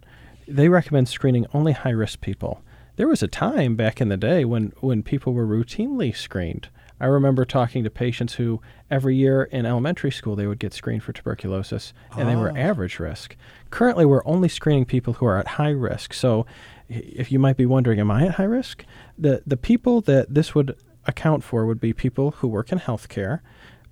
they 0.46 0.68
recommend 0.68 1.08
screening 1.08 1.46
only 1.54 1.72
high 1.72 1.90
risk 1.90 2.20
people 2.20 2.62
there 3.00 3.08
was 3.08 3.22
a 3.22 3.28
time 3.28 3.76
back 3.76 3.98
in 3.98 4.10
the 4.10 4.16
day 4.18 4.44
when 4.44 4.74
when 4.80 5.02
people 5.02 5.32
were 5.32 5.46
routinely 5.46 6.14
screened 6.14 6.68
I 7.00 7.06
remember 7.06 7.46
talking 7.46 7.82
to 7.84 7.88
patients 7.88 8.34
who 8.34 8.60
every 8.90 9.16
year 9.16 9.44
in 9.44 9.64
elementary 9.64 10.10
school 10.12 10.36
they 10.36 10.46
would 10.46 10.58
get 10.58 10.74
screened 10.74 11.02
for 11.02 11.14
tuberculosis 11.14 11.94
and 12.14 12.28
they 12.28 12.36
were 12.36 12.50
Oh. 12.52 12.56
average 12.56 12.98
risk. 13.00 13.36
Currently, 13.70 14.04
we're 14.04 14.26
only 14.26 14.50
screening 14.50 14.84
people 14.84 15.14
who 15.14 15.24
are 15.24 15.38
at 15.38 15.48
high 15.58 15.70
risk. 15.70 16.12
So, 16.12 16.44
if 16.90 17.32
you 17.32 17.38
might 17.38 17.56
be 17.56 17.64
wondering, 17.64 18.00
am 18.00 18.10
I 18.10 18.26
at 18.26 18.32
high 18.32 18.44
risk? 18.58 18.84
The 19.18 19.42
the 19.46 19.56
people 19.56 20.02
that 20.02 20.34
this 20.34 20.54
would 20.54 20.76
account 21.06 21.42
for 21.42 21.64
would 21.64 21.80
be 21.80 21.94
people 21.94 22.32
who 22.32 22.48
work 22.48 22.70
in 22.70 22.78
healthcare, 22.80 23.40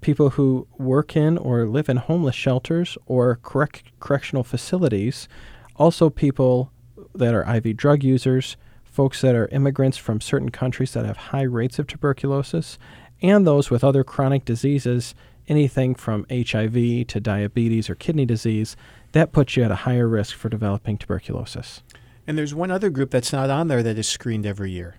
people 0.02 0.28
who 0.36 0.66
work 0.76 1.16
in 1.16 1.38
or 1.38 1.66
live 1.66 1.88
in 1.88 1.96
homeless 1.96 2.34
shelters 2.34 2.98
or 3.06 3.36
correct, 3.36 3.84
correctional 4.00 4.44
facilities, 4.44 5.28
also 5.76 6.10
people 6.10 6.72
that 7.14 7.32
are 7.34 7.56
IV 7.56 7.74
drug 7.78 8.04
users, 8.04 8.58
folks 8.98 9.20
that 9.20 9.36
are 9.36 9.46
immigrants 9.52 9.96
from 9.96 10.20
certain 10.20 10.50
countries 10.50 10.92
that 10.92 11.04
have 11.04 11.16
high 11.16 11.42
rates 11.42 11.78
of 11.78 11.86
tuberculosis, 11.86 12.80
and 13.22 13.46
those 13.46 13.70
with 13.70 13.84
other 13.84 14.02
chronic 14.02 14.44
diseases, 14.44 15.14
anything 15.46 15.94
from 15.94 16.26
HIV 16.28 17.06
to 17.06 17.20
diabetes 17.20 17.88
or 17.88 17.94
kidney 17.94 18.26
disease, 18.26 18.76
that 19.12 19.30
puts 19.30 19.56
you 19.56 19.62
at 19.62 19.70
a 19.70 19.76
higher 19.86 20.08
risk 20.08 20.34
for 20.34 20.48
developing 20.48 20.98
tuberculosis. 20.98 21.80
And 22.26 22.36
there's 22.36 22.56
one 22.56 22.72
other 22.72 22.90
group 22.90 23.12
that's 23.12 23.32
not 23.32 23.50
on 23.50 23.68
there 23.68 23.84
that 23.84 23.98
is 23.98 24.08
screened 24.08 24.44
every 24.44 24.72
year 24.72 24.96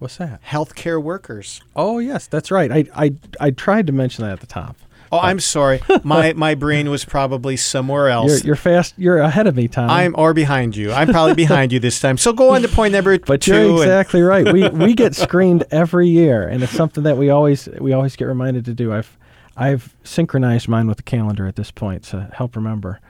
What's 0.00 0.16
that? 0.16 0.42
healthcare 0.42 1.00
workers. 1.00 1.60
Oh, 1.76 2.00
yes, 2.00 2.26
that's 2.26 2.50
right. 2.50 2.72
I, 2.72 2.84
I, 2.92 3.14
I 3.38 3.50
tried 3.52 3.86
to 3.86 3.92
mention 3.92 4.24
that 4.24 4.32
at 4.32 4.40
the 4.40 4.48
top. 4.48 4.76
Oh, 5.12 5.18
I'm 5.20 5.40
sorry. 5.40 5.80
My 6.02 6.32
my 6.36 6.54
brain 6.54 6.90
was 6.90 7.04
probably 7.04 7.56
somewhere 7.56 8.04
You're, 8.06 8.10
else. 8.10 8.44
you're 8.44 8.56
fast. 8.56 8.94
You're 8.96 9.18
ahead 9.18 9.46
of 9.46 9.54
me, 9.56 9.68
Tom. 9.68 9.88
I'm 9.90 10.14
or 10.18 10.34
behind 10.34 10.76
you. 10.76 10.92
I'm 10.92 11.08
probably 11.08 11.34
behind 11.46 11.72
you 11.72 11.78
this 11.80 12.00
time. 12.00 12.16
So 12.18 12.32
go 12.32 12.54
on 12.54 12.62
to 12.62 12.68
point 12.68 12.92
number 12.92 13.18
But 13.18 13.42
two. 13.42 13.52
you're 13.52 13.64
and- 13.70 13.78
exactly 13.78 14.22
right. 14.22 14.52
We 14.52 14.68
we 14.68 14.94
get 14.94 15.14
screened 15.14 15.64
every 15.70 16.08
year, 16.08 16.48
and 16.48 16.62
it's 16.62 16.72
something 16.72 17.04
that 17.04 17.16
we 17.16 17.30
always 17.30 17.68
we 17.80 17.92
always 17.92 18.16
get 18.16 18.24
reminded 18.26 18.64
to 18.66 18.74
do. 18.74 18.92
I've 18.92 19.16
I've 19.56 19.94
synchronized 20.04 20.68
mine 20.68 20.86
with 20.86 20.96
the 20.98 21.02
calendar 21.02 21.46
at 21.46 21.56
this 21.56 21.70
point 21.70 22.02
to 22.04 22.28
help 22.32 22.56
remember. 22.56 23.00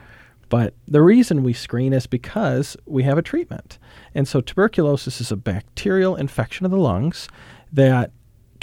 But 0.49 0.73
the 0.87 1.01
reason 1.01 1.43
we 1.43 1.51
screen 1.51 1.91
is 1.91 2.07
because 2.07 2.77
we 2.85 3.03
have 3.03 3.17
a 3.17 3.21
treatment, 3.21 3.77
and 4.15 4.25
so 4.27 4.39
tuberculosis 4.39 5.19
is 5.19 5.29
a 5.31 5.35
bacterial 5.35 6.15
infection 6.15 6.65
of 6.65 6.71
the 6.71 6.77
lungs 6.77 7.27
that 7.73 8.11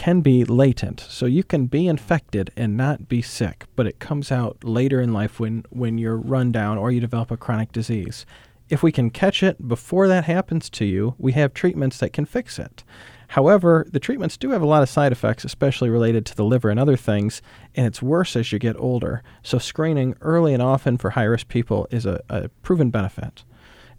can 0.05 0.21
be 0.21 0.45
latent. 0.45 1.01
So 1.01 1.25
you 1.25 1.43
can 1.43 1.65
be 1.65 1.89
infected 1.89 2.51
and 2.59 2.77
not 2.77 3.09
be 3.09 3.23
sick, 3.23 3.65
but 3.75 3.87
it 3.87 4.01
comes 4.01 4.31
out 4.31 4.63
later 4.63 5.01
in 5.01 5.15
life 5.15 5.41
when 5.41 5.65
when 5.71 5.97
you're 5.97 6.19
run 6.19 6.53
down 6.53 6.77
or 6.77 6.91
you 6.91 7.01
develop 7.01 7.31
a 7.31 7.39
chronic 7.39 7.73
disease. 7.73 8.27
If 8.69 8.83
we 8.83 8.93
can 8.93 9.09
catch 9.09 9.43
it 9.43 9.67
before 9.67 10.07
that 10.09 10.25
happens 10.25 10.69
to 10.69 10.85
you, 10.85 11.15
we 11.17 11.33
have 11.33 11.55
treatments 11.55 11.97
that 12.01 12.13
can 12.13 12.27
fix 12.27 12.59
it. 12.59 12.85
However, 13.29 13.87
the 13.91 13.99
treatments 13.99 14.37
do 14.37 14.51
have 14.51 14.61
a 14.61 14.67
lot 14.67 14.83
of 14.83 14.91
side 14.91 15.11
effects, 15.11 15.43
especially 15.43 15.89
related 15.89 16.27
to 16.27 16.37
the 16.37 16.45
liver 16.45 16.69
and 16.69 16.79
other 16.79 16.99
things, 16.99 17.41
and 17.75 17.87
it's 17.87 18.03
worse 18.03 18.37
as 18.37 18.53
you 18.53 18.59
get 18.59 18.77
older. 18.79 19.23
So, 19.43 19.57
screening 19.57 20.17
early 20.21 20.53
and 20.53 20.63
often 20.63 20.99
for 20.99 21.11
high 21.11 21.25
risk 21.25 21.49
people 21.49 21.89
is 21.91 22.05
a, 22.05 22.21
a 22.29 22.51
proven 22.63 22.91
benefit. 22.91 23.43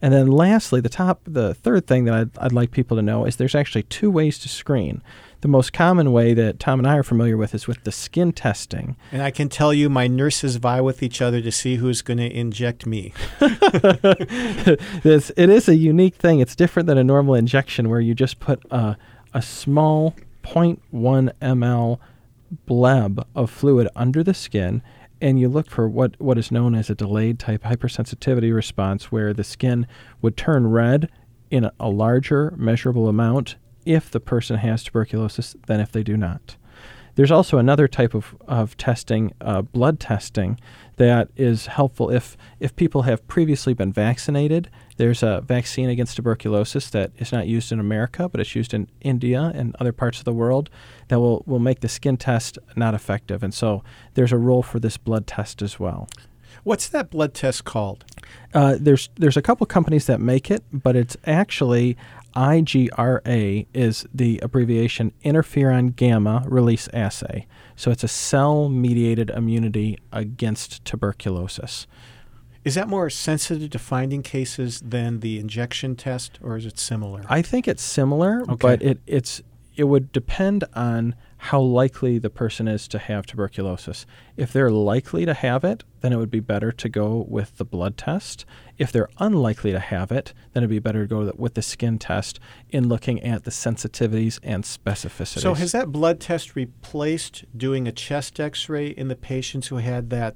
And 0.06 0.14
then, 0.14 0.28
lastly, 0.28 0.82
the 0.82 0.88
top, 0.88 1.22
the 1.26 1.56
third 1.56 1.88
thing 1.88 2.06
that 2.06 2.14
I'd, 2.14 2.30
I'd 2.38 2.52
like 2.52 2.70
people 2.70 2.96
to 2.96 3.02
know 3.02 3.26
is 3.26 3.38
there's 3.38 3.56
actually 3.56 3.82
two 3.82 4.12
ways 4.12 4.38
to 4.38 4.48
screen. 4.48 5.02
The 5.42 5.48
most 5.48 5.74
common 5.74 6.12
way 6.12 6.36
that 6.36 6.60
Tom 6.60 6.80
and 6.80 6.88
I 6.88 6.98
are 6.98 7.02
familiar 7.02 7.38
with 7.38 7.56
is 7.56 7.66
with 7.66 7.84
the 7.86 7.92
skin 7.92 8.32
testing. 8.32 8.98
And 9.12 9.24
I 9.24 9.32
can 9.32 9.50
tell 9.50 9.74
you, 9.74 9.90
my 9.90 10.06
nurses 10.06 10.58
vie 10.58 10.80
with 10.80 11.02
each 11.02 11.24
other 11.24 11.42
to 11.42 11.52
see 11.52 11.78
who's 11.78 12.04
going 12.04 12.20
to 12.20 12.32
inject 12.32 12.86
me. 12.86 13.14
this, 13.40 15.32
it 15.36 15.50
is 15.50 15.68
a 15.68 15.76
unique 15.76 16.18
thing. 16.18 16.40
It's 16.40 16.56
different 16.56 16.86
than 16.86 17.00
a 17.00 17.04
normal 17.04 17.34
injection 17.34 17.90
where 17.90 18.00
you 18.00 18.14
just 18.14 18.40
put 18.40 18.64
a, 18.70 18.98
a 19.34 19.42
small 19.42 20.14
0.1 20.44 21.32
ml 21.42 21.98
bleb 22.68 23.26
of 23.34 23.50
fluid 23.50 23.88
under 23.96 24.22
the 24.22 24.36
skin 24.36 24.84
and 25.22 25.40
you 25.40 25.50
look 25.50 25.70
for 25.70 25.88
what, 25.88 26.20
what 26.20 26.38
is 26.38 26.52
known 26.52 26.76
as 26.76 26.90
a 26.90 26.96
delayed 26.96 27.40
type 27.40 27.64
hypersensitivity 27.64 28.54
response 28.54 29.12
where 29.12 29.34
the 29.34 29.44
skin 29.44 29.88
would 30.22 30.38
turn 30.38 30.68
red 30.68 31.10
in 31.50 31.66
a, 31.66 31.74
a 31.80 31.90
larger 31.90 32.54
measurable 32.58 33.08
amount 33.08 33.56
if 33.86 34.10
the 34.12 34.20
person 34.20 34.58
has 34.58 34.84
tuberculosis 34.84 35.56
than 35.68 35.80
if 35.80 35.92
they 35.92 36.04
do 36.04 36.18
not. 36.18 36.58
There's 37.16 37.32
also 37.32 37.58
another 37.58 37.88
type 37.88 38.14
of, 38.14 38.36
of 38.48 38.76
testing, 38.76 39.34
uh, 39.40 39.62
blood 39.62 40.00
testing, 40.00 40.60
that 40.98 41.30
is 41.38 41.68
helpful 41.68 42.10
if, 42.10 42.36
if 42.60 42.76
people 42.76 43.04
have 43.04 43.26
previously 43.28 43.74
been 43.74 43.94
vaccinated. 43.94 44.70
There's 44.98 45.24
a 45.24 45.42
vaccine 45.46 45.90
against 45.90 46.16
tuberculosis 46.16 46.90
that 46.92 47.12
is 47.18 47.32
not 47.32 47.48
used 47.48 47.72
in 47.72 47.80
America, 47.80 48.30
but 48.30 48.40
it's 48.40 48.56
used 48.56 48.74
in 48.74 48.88
India 49.02 49.52
and 49.54 49.76
other 49.80 49.92
parts 49.92 50.20
of 50.20 50.26
the 50.26 50.34
world 50.34 50.70
that 51.10 51.20
will, 51.20 51.44
will 51.46 51.60
make 51.60 51.82
the 51.82 51.90
skin 51.90 52.18
test 52.18 52.58
not 52.76 52.94
effective. 52.94 53.44
And 53.44 53.54
so 53.54 53.84
there's 54.14 54.32
a 54.32 54.38
role 54.38 54.64
for 54.64 54.80
this 54.80 54.98
blood 54.98 55.28
test 55.28 55.62
as 55.62 55.80
well. 55.80 56.08
What's 56.64 56.88
that 56.90 57.12
blood 57.12 57.34
test 57.34 57.66
called? 57.66 58.06
Uh, 58.54 58.78
there's 58.80 59.10
there's 59.18 59.38
a 59.38 59.42
couple 59.42 59.68
companies 59.68 60.08
that 60.08 60.20
make 60.20 60.50
it, 60.50 60.64
but 60.72 60.96
it's 60.96 61.16
actually 61.26 61.96
IGRA 62.36 63.68
is 63.74 64.06
the 64.14 64.40
abbreviation 64.42 65.14
interferon 65.24 65.96
gamma 65.96 66.44
release 66.48 66.90
assay. 66.94 67.46
So 67.76 67.92
it's 67.92 68.04
a 68.04 68.08
cell 68.08 68.68
mediated 68.68 69.30
immunity 69.30 70.00
against 70.12 70.84
tuberculosis. 70.86 71.88
Is 72.66 72.76
that 72.76 72.88
more 72.90 73.10
sensitive 73.12 73.70
to 73.70 73.80
finding 73.80 74.24
cases 74.24 74.82
than 74.84 75.20
the 75.20 75.40
injection 75.40 75.96
test, 75.96 76.40
or 76.42 76.58
is 76.58 76.66
it 76.66 76.80
similar? 76.80 77.22
I 77.30 77.42
think 77.44 77.68
it's 77.68 77.84
similar, 77.84 78.42
Okay. 78.42 78.56
but 78.60 78.82
it 78.82 79.00
it's 79.06 79.42
it 79.76 79.84
would 79.84 80.12
depend 80.14 80.64
on 80.74 81.14
how 81.38 81.60
likely 81.60 82.18
the 82.18 82.30
person 82.30 82.66
is 82.66 82.88
to 82.88 82.98
have 82.98 83.26
tuberculosis. 83.26 84.06
If 84.38 84.54
they're 84.54 84.72
likely 84.72 85.26
to 85.26 85.34
have 85.34 85.66
it, 85.66 85.84
then 86.00 86.14
it 86.14 86.16
would 86.16 86.32
be 86.32 86.40
better 86.40 86.72
to 86.72 86.88
go 86.90 87.26
with 87.28 87.58
the 87.58 87.66
blood 87.66 87.98
test. 87.98 88.46
If 88.78 88.92
they're 88.94 89.10
unlikely 89.20 89.74
to 89.74 89.80
have 89.80 90.14
it, 90.14 90.34
then 90.54 90.64
it'd 90.64 90.70
be 90.70 90.80
better 90.80 91.06
to 91.06 91.08
go 91.08 91.34
with 91.36 91.56
the 91.56 91.62
skin 91.62 92.00
test 92.00 92.40
in 92.70 92.88
looking 92.88 93.22
at 93.22 93.44
the 93.44 93.52
sensitivities 93.52 94.40
and 94.42 94.64
specificities. 94.64 95.42
so 95.42 95.54
has 95.56 95.74
that 95.74 95.92
blood 95.92 96.22
test 96.22 96.56
replaced 96.56 97.44
doing 97.56 97.86
a 97.86 97.92
chest 97.92 98.40
X-ray 98.40 98.88
in 98.88 99.10
the 99.10 99.16
patients 99.16 99.68
who 99.68 99.76
had 99.78 100.10
that 100.10 100.36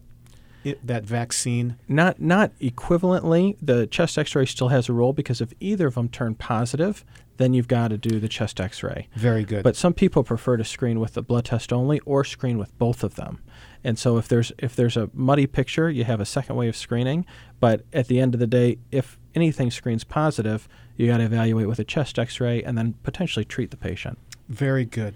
i 0.65 0.75
that 0.83 1.03
vaccine? 1.03 1.77
not 1.87 2.21
not 2.21 2.57
equivalently, 2.59 3.55
the 3.61 3.87
chest 3.87 4.17
X-ray 4.17 4.45
still 4.45 4.69
has 4.69 4.89
a 4.89 4.93
role 4.93 5.13
because 5.13 5.41
if 5.41 5.53
either 5.59 5.87
of 5.87 5.95
them 5.95 6.09
turn 6.09 6.35
positive, 6.35 7.05
then 7.37 7.53
you've 7.53 7.67
got 7.67 7.87
to 7.87 7.97
do 7.97 8.19
the 8.19 8.27
chest 8.27 8.59
X-ray. 8.59 9.07
Very 9.15 9.45
good. 9.45 9.63
But 9.63 9.75
some 9.75 9.93
people 9.93 10.23
prefer 10.23 10.57
to 10.57 10.65
screen 10.65 10.99
with 10.99 11.13
the 11.13 11.21
blood 11.21 11.45
test 11.45 11.71
only 11.71 11.99
or 12.01 12.23
screen 12.25 12.57
with 12.57 12.77
both 12.77 13.03
of 13.03 13.15
them. 13.15 13.39
And 13.83 13.97
so 13.97 14.17
if 14.17 14.27
there's 14.27 14.51
if 14.57 14.75
there's 14.75 14.97
a 14.97 15.09
muddy 15.13 15.47
picture, 15.47 15.89
you 15.89 16.03
have 16.03 16.19
a 16.19 16.25
second 16.25 16.57
way 16.57 16.67
of 16.67 16.75
screening. 16.75 17.25
But 17.59 17.85
at 17.93 18.07
the 18.07 18.19
end 18.19 18.33
of 18.33 18.39
the 18.39 18.47
day, 18.47 18.77
if 18.91 19.17
anything 19.35 19.71
screens 19.71 20.03
positive, 20.03 20.67
you 20.97 21.07
got 21.07 21.17
to 21.17 21.23
evaluate 21.23 21.67
with 21.67 21.79
a 21.79 21.85
chest 21.85 22.19
X-ray 22.19 22.61
and 22.63 22.77
then 22.77 22.95
potentially 23.03 23.45
treat 23.45 23.71
the 23.71 23.77
patient. 23.77 24.19
Very 24.49 24.83
good. 24.83 25.15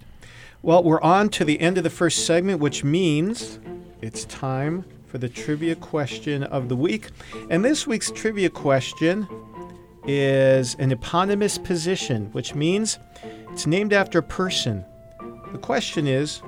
Well, 0.62 0.82
we're 0.82 1.02
on 1.02 1.28
to 1.30 1.44
the 1.44 1.60
end 1.60 1.76
of 1.76 1.84
the 1.84 1.90
first 1.90 2.24
segment, 2.24 2.58
which 2.58 2.82
means 2.82 3.58
it's 4.00 4.24
time 4.24 4.86
for 5.14 5.18
the 5.18 5.28
trivia 5.28 5.76
question 5.76 6.42
of 6.42 6.68
the 6.68 6.74
week. 6.74 7.06
And 7.48 7.64
this 7.64 7.86
week's 7.86 8.10
trivia 8.10 8.50
question 8.50 9.28
is 10.08 10.74
an 10.80 10.90
eponymous 10.90 11.56
position, 11.56 12.32
which 12.32 12.56
means 12.56 12.98
it's 13.52 13.64
named 13.64 13.92
after 13.92 14.18
a 14.18 14.24
person. 14.24 14.84
The 15.52 15.58
question 15.58 16.08
is 16.08 16.38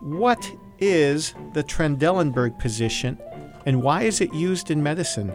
what 0.00 0.44
is 0.80 1.36
the 1.52 1.62
Trendelenburg 1.62 2.58
position 2.58 3.16
and 3.64 3.80
why 3.80 4.02
is 4.02 4.20
it 4.20 4.34
used 4.34 4.72
in 4.72 4.82
medicine? 4.82 5.28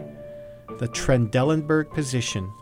The 0.78 0.88
Trendelenburg 0.88 1.94
position. 1.94 2.52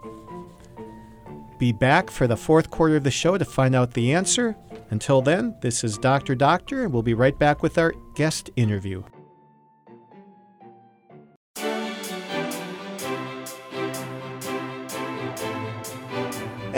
Be 1.58 1.72
back 1.72 2.08
for 2.08 2.28
the 2.28 2.36
fourth 2.36 2.70
quarter 2.70 2.94
of 2.94 3.02
the 3.02 3.10
show 3.10 3.36
to 3.36 3.44
find 3.44 3.74
out 3.74 3.94
the 3.94 4.12
answer. 4.12 4.54
Until 4.90 5.22
then, 5.22 5.56
this 5.60 5.82
is 5.82 5.98
Dr. 5.98 6.36
Doctor, 6.36 6.84
and 6.84 6.92
we'll 6.92 7.02
be 7.02 7.14
right 7.14 7.36
back 7.36 7.64
with 7.64 7.78
our 7.78 7.92
guest 8.14 8.48
interview. 8.54 9.02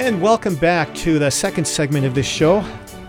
And 0.07 0.23
welcome 0.23 0.55
back 0.55 0.95
to 0.99 1.19
the 1.19 1.31
second 1.31 1.67
segment 1.67 2.07
of 2.07 2.15
this 2.15 2.29
show. 2.29 2.59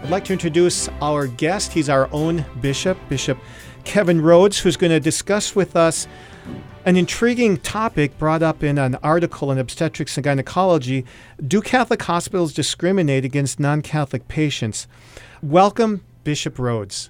I'd 0.01 0.09
like 0.09 0.25
to 0.25 0.33
introduce 0.33 0.89
our 0.99 1.27
guest. 1.27 1.71
He's 1.71 1.89
our 1.89 2.09
own 2.11 2.43
bishop, 2.59 2.97
Bishop 3.07 3.37
Kevin 3.83 4.19
Rhoades, 4.19 4.57
who's 4.57 4.77
going 4.77 4.89
to 4.89 4.99
discuss 4.99 5.55
with 5.55 5.75
us 5.75 6.07
an 6.85 6.97
intriguing 6.97 7.57
topic 7.57 8.17
brought 8.17 8.41
up 8.41 8.63
in 8.63 8.79
an 8.79 8.95
article 9.03 9.51
in 9.51 9.59
Obstetrics 9.59 10.17
and 10.17 10.23
Gynecology 10.23 11.05
Do 11.45 11.61
Catholic 11.61 12.01
hospitals 12.01 12.51
discriminate 12.51 13.23
against 13.23 13.59
non 13.59 13.83
Catholic 13.83 14.27
patients? 14.27 14.87
Welcome, 15.43 16.03
Bishop 16.23 16.55
Rhoades. 16.55 17.09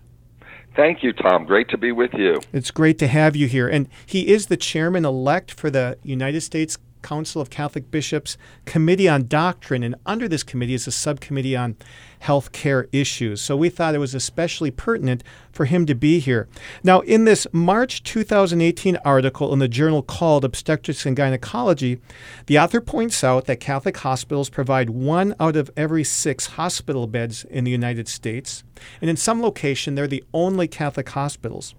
Thank 0.76 1.02
you, 1.02 1.14
Tom. 1.14 1.46
Great 1.46 1.70
to 1.70 1.78
be 1.78 1.94
with 1.94 2.14
you. 2.14 2.42
It's 2.52 2.72
great 2.72 3.00
to 3.00 3.08
have 3.08 3.38
you 3.38 3.48
here. 3.48 3.70
And 3.70 3.88
he 4.06 4.28
is 4.28 4.48
the 4.48 4.58
chairman 4.58 5.06
elect 5.06 5.50
for 5.50 5.70
the 5.70 5.98
United 6.04 6.42
States 6.42 6.78
Council 7.02 7.42
of 7.42 7.50
Catholic 7.50 7.92
Bishops 7.92 8.38
Committee 8.66 9.08
on 9.08 9.28
Doctrine. 9.28 9.84
And 9.84 9.96
under 10.06 10.28
this 10.28 10.44
committee 10.44 10.74
is 10.74 10.88
a 10.88 10.92
subcommittee 10.92 11.56
on 11.56 11.76
health 12.20 12.52
care 12.52 12.88
issues. 12.92 13.42
So 13.42 13.56
we 13.56 13.70
thought 13.70 13.96
it 13.96 14.00
was 14.00 14.16
especially 14.16 14.72
pertinent 14.72 15.24
for 15.52 15.66
him 15.66 15.86
to 15.86 15.96
be 15.96 16.20
here. 16.20 16.48
Now, 16.84 17.00
in 17.02 17.26
this 17.26 17.48
March 17.52 18.04
2018 18.04 18.98
article 19.04 19.54
in 19.54 19.60
the 19.60 19.68
journal 19.68 20.02
called 20.02 20.46
Obstetrics 20.46 21.06
and 21.06 21.16
Gynecology, 21.16 22.00
the 22.46 22.60
author 22.60 22.82
points 22.82 23.24
out 23.24 23.46
that 23.46 23.60
Catholic 23.60 23.98
hospitals 23.98 24.50
provide 24.50 24.90
one 24.90 25.36
out 25.40 25.56
of 25.56 25.72
every 25.76 26.04
six 26.04 26.48
hospital 26.48 27.08
beds 27.08 27.44
in 27.46 27.64
the 27.64 27.72
United 27.72 28.08
States, 28.08 28.64
and 29.02 29.10
in 29.10 29.18
some 29.18 29.42
location, 29.42 29.96
they're 29.96 30.08
the 30.08 30.24
only 30.34 30.68
Catholic 30.68 31.10
hospitals 31.10 31.74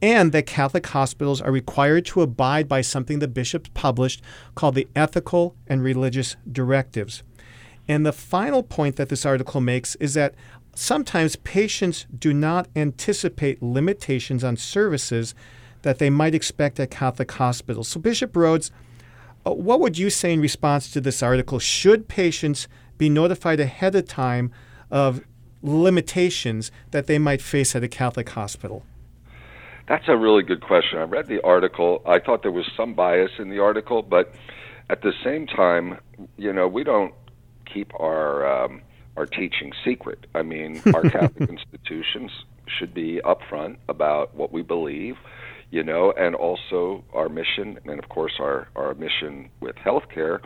and 0.00 0.32
that 0.32 0.46
Catholic 0.46 0.86
hospitals 0.86 1.40
are 1.40 1.50
required 1.50 2.06
to 2.06 2.22
abide 2.22 2.68
by 2.68 2.80
something 2.80 3.18
the 3.18 3.28
bishops 3.28 3.70
published 3.74 4.22
called 4.54 4.74
the 4.74 4.88
Ethical 4.94 5.56
and 5.66 5.82
Religious 5.82 6.36
Directives. 6.50 7.22
And 7.88 8.04
the 8.04 8.12
final 8.12 8.62
point 8.62 8.96
that 8.96 9.08
this 9.08 9.24
article 9.24 9.60
makes 9.60 9.94
is 9.96 10.14
that 10.14 10.34
sometimes 10.74 11.36
patients 11.36 12.06
do 12.16 12.34
not 12.34 12.68
anticipate 12.76 13.62
limitations 13.62 14.44
on 14.44 14.56
services 14.56 15.34
that 15.82 15.98
they 15.98 16.10
might 16.10 16.34
expect 16.34 16.78
at 16.78 16.90
Catholic 16.90 17.32
hospitals. 17.32 17.88
So, 17.88 17.98
Bishop 18.00 18.32
Rhoades, 18.34 18.70
uh, 19.46 19.52
what 19.52 19.80
would 19.80 19.96
you 19.96 20.10
say 20.10 20.32
in 20.34 20.40
response 20.40 20.90
to 20.92 21.00
this 21.00 21.22
article? 21.22 21.58
Should 21.58 22.08
patients 22.08 22.68
be 22.98 23.08
notified 23.08 23.60
ahead 23.60 23.94
of 23.94 24.06
time 24.06 24.52
of 24.90 25.22
limitations 25.62 26.70
that 26.90 27.06
they 27.06 27.18
might 27.18 27.40
face 27.40 27.74
at 27.74 27.82
a 27.82 27.88
Catholic 27.88 28.28
hospital? 28.30 28.84
That's 29.88 30.04
a 30.08 30.16
really 30.16 30.42
good 30.42 30.60
question. 30.60 30.98
I 30.98 31.04
read 31.04 31.28
the 31.28 31.42
article. 31.42 32.02
I 32.06 32.18
thought 32.18 32.42
there 32.42 32.52
was 32.52 32.70
some 32.76 32.92
bias 32.92 33.30
in 33.38 33.48
the 33.48 33.60
article, 33.60 34.02
but 34.02 34.34
at 34.90 35.00
the 35.00 35.12
same 35.24 35.46
time, 35.46 35.98
you 36.36 36.52
know, 36.52 36.68
we 36.68 36.84
don't 36.84 37.14
keep 37.72 37.92
our 37.98 38.46
um, 38.46 38.82
our 39.16 39.26
teaching 39.26 39.72
secret. 39.84 40.26
I 40.34 40.42
mean, 40.42 40.80
our 40.94 41.02
Catholic 41.02 41.48
institutions 41.48 42.30
should 42.66 42.94
be 42.94 43.20
upfront 43.24 43.76
about 43.88 44.34
what 44.34 44.52
we 44.52 44.62
believe, 44.62 45.16
you 45.70 45.82
know, 45.82 46.12
and 46.12 46.34
also 46.34 47.04
our 47.12 47.28
mission, 47.28 47.78
and 47.84 47.98
of 47.98 48.08
course, 48.08 48.34
our 48.38 48.68
our 48.76 48.94
mission 48.94 49.50
with 49.60 49.76
healthcare 49.76 50.40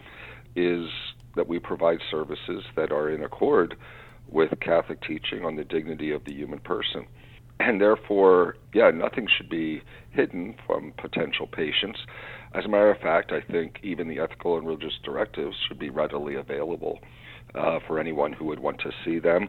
is 0.54 0.88
that 1.34 1.48
we 1.48 1.58
provide 1.58 1.98
services 2.10 2.62
that 2.76 2.92
are 2.92 3.08
in 3.08 3.22
accord 3.22 3.76
with 4.28 4.52
Catholic 4.60 5.00
teaching 5.02 5.44
on 5.44 5.56
the 5.56 5.64
dignity 5.64 6.10
of 6.10 6.24
the 6.24 6.32
human 6.32 6.58
person 6.58 7.06
and 7.62 7.80
therefore, 7.80 8.56
yeah, 8.74 8.90
nothing 8.90 9.28
should 9.36 9.48
be 9.48 9.82
hidden 10.10 10.54
from 10.66 10.92
potential 10.96 11.46
patients. 11.46 12.00
As 12.54 12.64
a 12.64 12.68
matter 12.68 12.90
of 12.90 12.98
fact, 12.98 13.32
I 13.32 13.40
think 13.40 13.78
even 13.82 14.08
the 14.08 14.18
ethical 14.18 14.58
and 14.58 14.66
religious 14.66 14.98
directives 15.04 15.56
should 15.68 15.78
be 15.78 15.90
readily 15.90 16.34
available 16.34 16.98
uh, 17.54 17.78
for 17.86 17.98
anyone 17.98 18.32
who 18.32 18.44
would 18.46 18.60
want 18.60 18.80
to 18.80 18.90
see 19.04 19.18
them. 19.18 19.48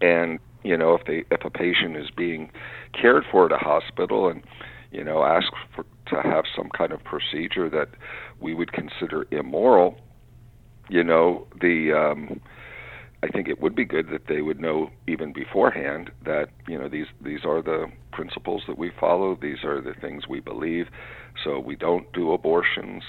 And 0.00 0.38
you 0.64 0.76
know, 0.76 0.94
if 0.94 1.06
they 1.06 1.24
if 1.34 1.44
a 1.44 1.50
patient 1.50 1.96
is 1.96 2.10
being 2.16 2.50
cared 2.98 3.24
for 3.30 3.46
at 3.46 3.52
a 3.52 3.58
hospital 3.58 4.28
and 4.28 4.42
you 4.90 5.04
know 5.04 5.24
ask 5.24 5.48
for 5.74 5.84
to 6.06 6.22
have 6.22 6.44
some 6.54 6.68
kind 6.76 6.92
of 6.92 7.02
procedure 7.04 7.70
that 7.70 7.88
we 8.40 8.54
would 8.54 8.72
consider 8.72 9.26
immoral, 9.30 9.96
you 10.88 11.02
know, 11.02 11.46
the 11.60 11.92
um, 11.92 12.40
I 13.22 13.28
think 13.28 13.46
it 13.48 13.60
would 13.60 13.76
be 13.76 13.84
good 13.84 14.08
that 14.10 14.26
they 14.28 14.42
would 14.42 14.60
know 14.60 14.90
even 15.06 15.32
beforehand 15.32 16.10
that 16.24 16.48
you 16.66 16.76
know 16.76 16.88
these 16.88 17.06
these 17.24 17.44
are 17.44 17.62
the 17.62 17.86
principles 18.12 18.62
that 18.66 18.76
we 18.76 18.90
follow. 18.98 19.38
These 19.40 19.64
are 19.64 19.80
the 19.80 19.94
things 20.00 20.28
we 20.28 20.40
believe. 20.40 20.86
So 21.42 21.58
we 21.58 21.76
don't 21.76 22.12
do 22.12 22.32
abortions. 22.32 23.02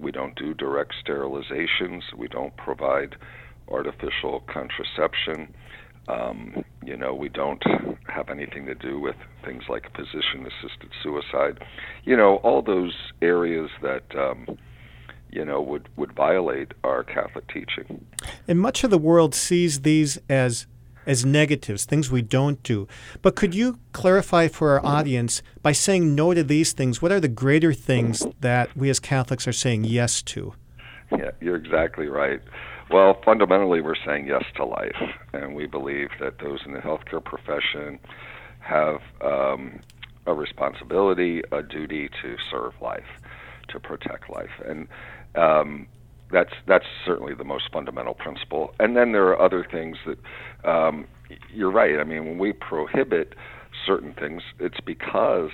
We 0.00 0.12
don't 0.12 0.34
do 0.34 0.54
direct 0.54 0.94
sterilizations. 1.06 2.00
We 2.16 2.26
don't 2.26 2.56
provide 2.56 3.16
artificial 3.70 4.42
contraception. 4.52 5.54
Um, 6.08 6.64
you 6.84 6.96
know, 6.96 7.14
we 7.14 7.28
don't 7.28 7.62
have 8.08 8.30
anything 8.30 8.66
to 8.66 8.74
do 8.74 8.98
with 8.98 9.16
things 9.44 9.64
like 9.68 9.84
physician-assisted 9.94 10.90
suicide. 11.02 11.62
You 12.04 12.16
know, 12.16 12.36
all 12.36 12.62
those 12.62 12.94
areas 13.22 13.70
that 13.82 14.04
um, 14.16 14.58
you 15.32 15.44
know, 15.44 15.60
would, 15.60 15.88
would 15.96 16.12
violate 16.12 16.72
our 16.84 17.04
Catholic 17.04 17.46
teaching. 17.48 18.04
And 18.48 18.58
much 18.58 18.84
of 18.84 18.90
the 18.90 18.98
world 18.98 19.34
sees 19.34 19.82
these 19.82 20.18
as 20.28 20.66
as 21.06 21.24
negatives, 21.24 21.86
things 21.86 22.10
we 22.10 22.20
don't 22.20 22.62
do. 22.62 22.86
But 23.22 23.34
could 23.34 23.54
you 23.54 23.78
clarify 23.92 24.48
for 24.48 24.72
our 24.72 24.84
audience 24.84 25.42
by 25.62 25.72
saying 25.72 26.14
no 26.14 26.34
to 26.34 26.44
these 26.44 26.74
things, 26.74 27.00
what 27.00 27.10
are 27.10 27.18
the 27.18 27.26
greater 27.26 27.72
things 27.72 28.24
that 28.40 28.76
we 28.76 28.90
as 28.90 29.00
Catholics 29.00 29.48
are 29.48 29.52
saying 29.52 29.84
yes 29.84 30.20
to? 30.22 30.52
Yeah, 31.10 31.30
you're 31.40 31.56
exactly 31.56 32.06
right. 32.06 32.40
Well, 32.90 33.20
fundamentally, 33.24 33.80
we're 33.80 33.94
saying 34.04 34.26
yes 34.26 34.44
to 34.56 34.64
life, 34.64 34.96
and 35.32 35.54
we 35.54 35.66
believe 35.66 36.08
that 36.18 36.38
those 36.40 36.60
in 36.66 36.72
the 36.72 36.80
healthcare 36.80 37.24
profession 37.24 38.00
have 38.58 39.00
um, 39.20 39.78
a 40.26 40.34
responsibility, 40.34 41.42
a 41.52 41.62
duty 41.62 42.08
to 42.20 42.36
serve 42.50 42.72
life, 42.80 43.06
to 43.68 43.78
protect 43.78 44.28
life. 44.28 44.50
And 44.66 44.88
um, 45.36 45.86
that's 46.32 46.52
that's 46.66 46.86
certainly 47.06 47.32
the 47.32 47.44
most 47.44 47.70
fundamental 47.72 48.14
principle. 48.14 48.74
And 48.80 48.96
then 48.96 49.12
there 49.12 49.28
are 49.28 49.40
other 49.40 49.64
things 49.70 49.96
that 50.04 50.68
um, 50.68 51.06
you're 51.54 51.70
right. 51.70 52.00
I 52.00 52.04
mean, 52.04 52.24
when 52.24 52.38
we 52.38 52.52
prohibit 52.52 53.34
certain 53.86 54.14
things, 54.14 54.42
it's 54.58 54.80
because 54.80 55.50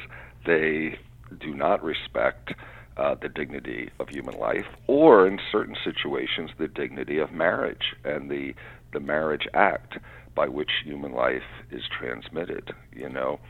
they 0.46 0.99
do 1.38 1.55
not 1.55 1.85
respect 1.85 2.55
uh, 2.96 3.14
the 3.20 3.28
dignity 3.28 3.90
of 4.00 4.09
human 4.09 4.38
life, 4.38 4.66
or 4.87 5.26
in 5.26 5.38
certain 5.52 5.76
situations, 5.85 6.50
the 6.59 6.68
dignity 6.68 7.18
of 7.18 7.32
marriage 7.32 7.94
and 8.04 8.30
the 8.30 8.54
the 8.92 9.00
marriage 9.00 9.46
act 9.52 9.98
by 10.35 10.48
which 10.48 10.70
human 10.85 11.12
life 11.12 11.42
is 11.70 11.82
transmitted. 11.98 12.72
You 12.94 13.09
know, 13.09 13.40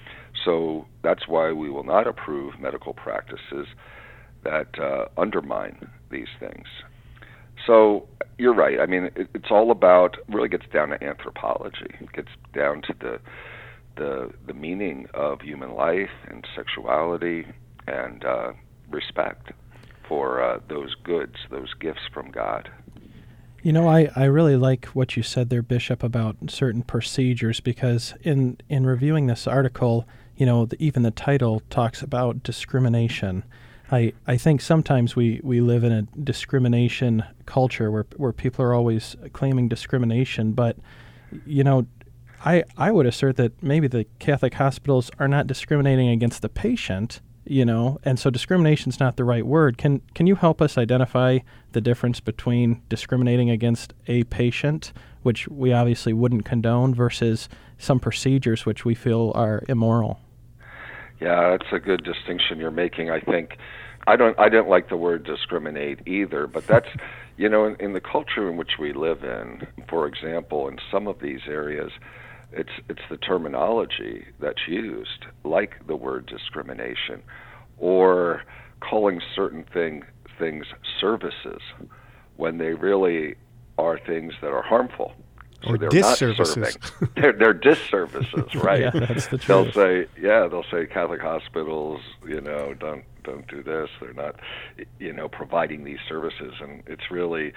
so 0.44 0.86
that's 1.02 1.28
why 1.28 1.52
we 1.52 1.70
will 1.70 1.84
not 1.84 2.06
approve 2.06 2.58
medical 2.60 2.94
practices 2.94 3.66
that 4.44 4.78
uh, 4.78 5.06
undermine 5.20 5.90
these 6.10 6.28
things. 6.38 6.66
So 7.66 8.08
you're 8.38 8.54
right. 8.54 8.78
I 8.80 8.86
mean, 8.86 9.10
it, 9.16 9.28
it's 9.34 9.50
all 9.50 9.70
about 9.70 10.16
really 10.28 10.48
gets 10.48 10.66
down 10.72 10.90
to 10.90 11.02
anthropology. 11.02 11.94
It 12.00 12.12
gets 12.12 12.28
down 12.54 12.82
to 12.82 12.94
the 13.00 13.20
the 13.96 14.30
the 14.46 14.54
meaning 14.54 15.06
of 15.14 15.40
human 15.40 15.74
life 15.74 16.10
and 16.28 16.46
sexuality 16.54 17.46
and 17.86 18.24
uh, 18.24 18.52
respect 18.90 19.52
for 20.08 20.42
uh, 20.42 20.60
those 20.68 20.94
goods, 21.02 21.34
those 21.50 21.72
gifts 21.74 22.02
from 22.12 22.30
God. 22.30 22.70
You 23.62 23.72
know, 23.72 23.88
I, 23.88 24.10
I 24.14 24.24
really 24.24 24.56
like 24.56 24.86
what 24.86 25.16
you 25.16 25.22
said 25.22 25.50
there, 25.50 25.62
Bishop, 25.62 26.02
about 26.02 26.36
certain 26.48 26.82
procedures 26.82 27.58
because 27.60 28.14
in 28.22 28.58
in 28.68 28.86
reviewing 28.86 29.26
this 29.26 29.46
article, 29.46 30.06
you 30.36 30.46
know, 30.46 30.66
the, 30.66 30.80
even 30.80 31.02
the 31.02 31.10
title 31.10 31.62
talks 31.70 32.02
about 32.02 32.42
discrimination. 32.42 33.44
I, 33.90 34.12
I 34.26 34.36
think 34.36 34.60
sometimes 34.60 35.14
we, 35.14 35.40
we 35.44 35.60
live 35.60 35.84
in 35.84 35.92
a 35.92 36.02
discrimination 36.02 37.22
culture 37.46 37.90
where, 37.90 38.06
where 38.16 38.32
people 38.32 38.64
are 38.64 38.74
always 38.74 39.14
claiming 39.32 39.68
discrimination, 39.68 40.52
but 40.52 40.76
you 41.46 41.62
know, 41.62 41.86
I, 42.44 42.64
I 42.76 42.90
would 42.90 43.06
assert 43.06 43.36
that 43.36 43.62
maybe 43.62 43.86
the 43.86 44.06
Catholic 44.18 44.54
hospitals 44.54 45.10
are 45.18 45.28
not 45.28 45.46
discriminating 45.46 46.08
against 46.08 46.42
the 46.42 46.48
patient, 46.48 47.20
you 47.46 47.64
know, 47.64 47.98
and 48.04 48.18
so 48.18 48.30
discrimination 48.30 48.90
is 48.90 49.00
not 49.00 49.16
the 49.16 49.24
right 49.24 49.46
word. 49.46 49.78
Can 49.78 50.00
can 50.14 50.26
you 50.26 50.34
help 50.34 50.60
us 50.60 50.76
identify 50.76 51.38
the 51.72 51.80
difference 51.80 52.20
between 52.20 52.82
discriminating 52.88 53.50
against 53.50 53.94
a 54.06 54.24
patient, 54.24 54.92
which 55.22 55.48
we 55.48 55.72
obviously 55.72 56.12
wouldn't 56.12 56.44
condone, 56.44 56.94
versus 56.94 57.48
some 57.78 58.00
procedures 58.00 58.66
which 58.66 58.84
we 58.84 58.94
feel 58.94 59.32
are 59.34 59.62
immoral? 59.68 60.20
Yeah, 61.20 61.50
that's 61.56 61.72
a 61.72 61.78
good 61.78 62.04
distinction 62.04 62.58
you're 62.58 62.70
making. 62.70 63.10
I 63.10 63.20
think 63.20 63.56
I 64.06 64.16
don't 64.16 64.38
I 64.38 64.48
didn't 64.48 64.68
like 64.68 64.88
the 64.88 64.96
word 64.96 65.24
discriminate 65.24 66.00
either, 66.06 66.46
but 66.46 66.66
that's 66.66 66.88
you 67.36 67.48
know 67.48 67.64
in, 67.64 67.76
in 67.76 67.92
the 67.92 68.00
culture 68.00 68.50
in 68.50 68.56
which 68.56 68.78
we 68.78 68.92
live 68.92 69.24
in. 69.24 69.66
For 69.88 70.06
example, 70.06 70.68
in 70.68 70.78
some 70.90 71.06
of 71.08 71.20
these 71.20 71.40
areas, 71.46 71.92
it's 72.52 72.70
it's 72.88 73.02
the 73.10 73.16
terminology 73.16 74.26
that's 74.40 74.66
used, 74.68 75.26
like 75.44 75.86
the 75.86 75.96
word 75.96 76.26
discrimination, 76.26 77.22
or 77.78 78.42
calling 78.80 79.20
certain 79.34 79.64
thing 79.72 80.04
things 80.38 80.66
services 81.00 81.60
when 82.36 82.58
they 82.58 82.74
really 82.74 83.34
are 83.78 83.98
things 83.98 84.34
that 84.42 84.48
are 84.50 84.62
harmful 84.62 85.12
or 85.66 85.78
they're 85.78 85.88
disservices. 85.88 86.78
they're, 87.16 87.32
they're 87.32 87.54
disservices, 87.54 88.54
right? 88.54 88.80
yeah, 88.80 88.90
that's 88.90 89.26
the 89.28 89.38
truth. 89.38 89.46
They'll 89.46 89.72
say, 89.72 90.06
yeah, 90.20 90.46
they'll 90.48 90.64
say 90.70 90.86
Catholic 90.86 91.20
hospitals, 91.20 92.00
you 92.26 92.40
know, 92.40 92.74
don't 92.74 93.04
don't 93.24 93.46
do 93.48 93.62
this. 93.62 93.88
They're 94.00 94.12
not, 94.12 94.36
you 95.00 95.12
know, 95.12 95.28
providing 95.28 95.84
these 95.84 95.98
services, 96.08 96.54
and 96.60 96.82
it's 96.86 97.10
really, 97.10 97.52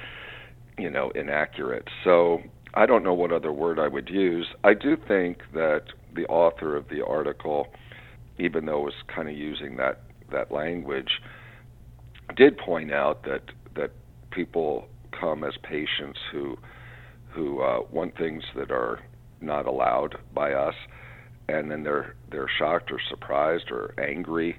you 0.78 0.90
know, 0.90 1.12
inaccurate. 1.12 1.88
So 2.04 2.42
I 2.74 2.86
don't 2.86 3.04
know 3.04 3.14
what 3.14 3.32
other 3.32 3.52
word 3.52 3.80
I 3.80 3.88
would 3.88 4.10
use. 4.10 4.48
I 4.64 4.74
do 4.74 4.96
think 4.96 5.40
that 5.54 5.86
the 6.16 6.26
author 6.26 6.76
of 6.76 6.88
the 6.90 7.06
article, 7.06 7.68
even 8.38 8.66
though 8.66 8.82
it 8.82 8.86
was 8.86 8.94
kind 9.14 9.28
of 9.30 9.36
using 9.36 9.78
that 9.78 10.02
that 10.32 10.52
language, 10.52 11.22
did 12.36 12.58
point 12.58 12.92
out 12.92 13.24
that 13.24 13.44
that 13.76 13.92
people 14.32 14.88
come 15.20 15.44
as 15.44 15.54
patients 15.64 16.20
who 16.32 16.58
who 17.30 17.62
uh, 17.62 17.80
want 17.92 18.18
things 18.18 18.44
that 18.56 18.72
are 18.72 19.00
not 19.42 19.66
allowed 19.66 20.16
by 20.34 20.54
us, 20.54 20.76
and 21.48 21.72
then 21.72 21.84
they're 21.84 22.16
they're 22.32 22.50
shocked 22.60 22.92
or 22.92 23.00
surprised 23.10 23.72
or 23.72 23.94
angry, 24.00 24.58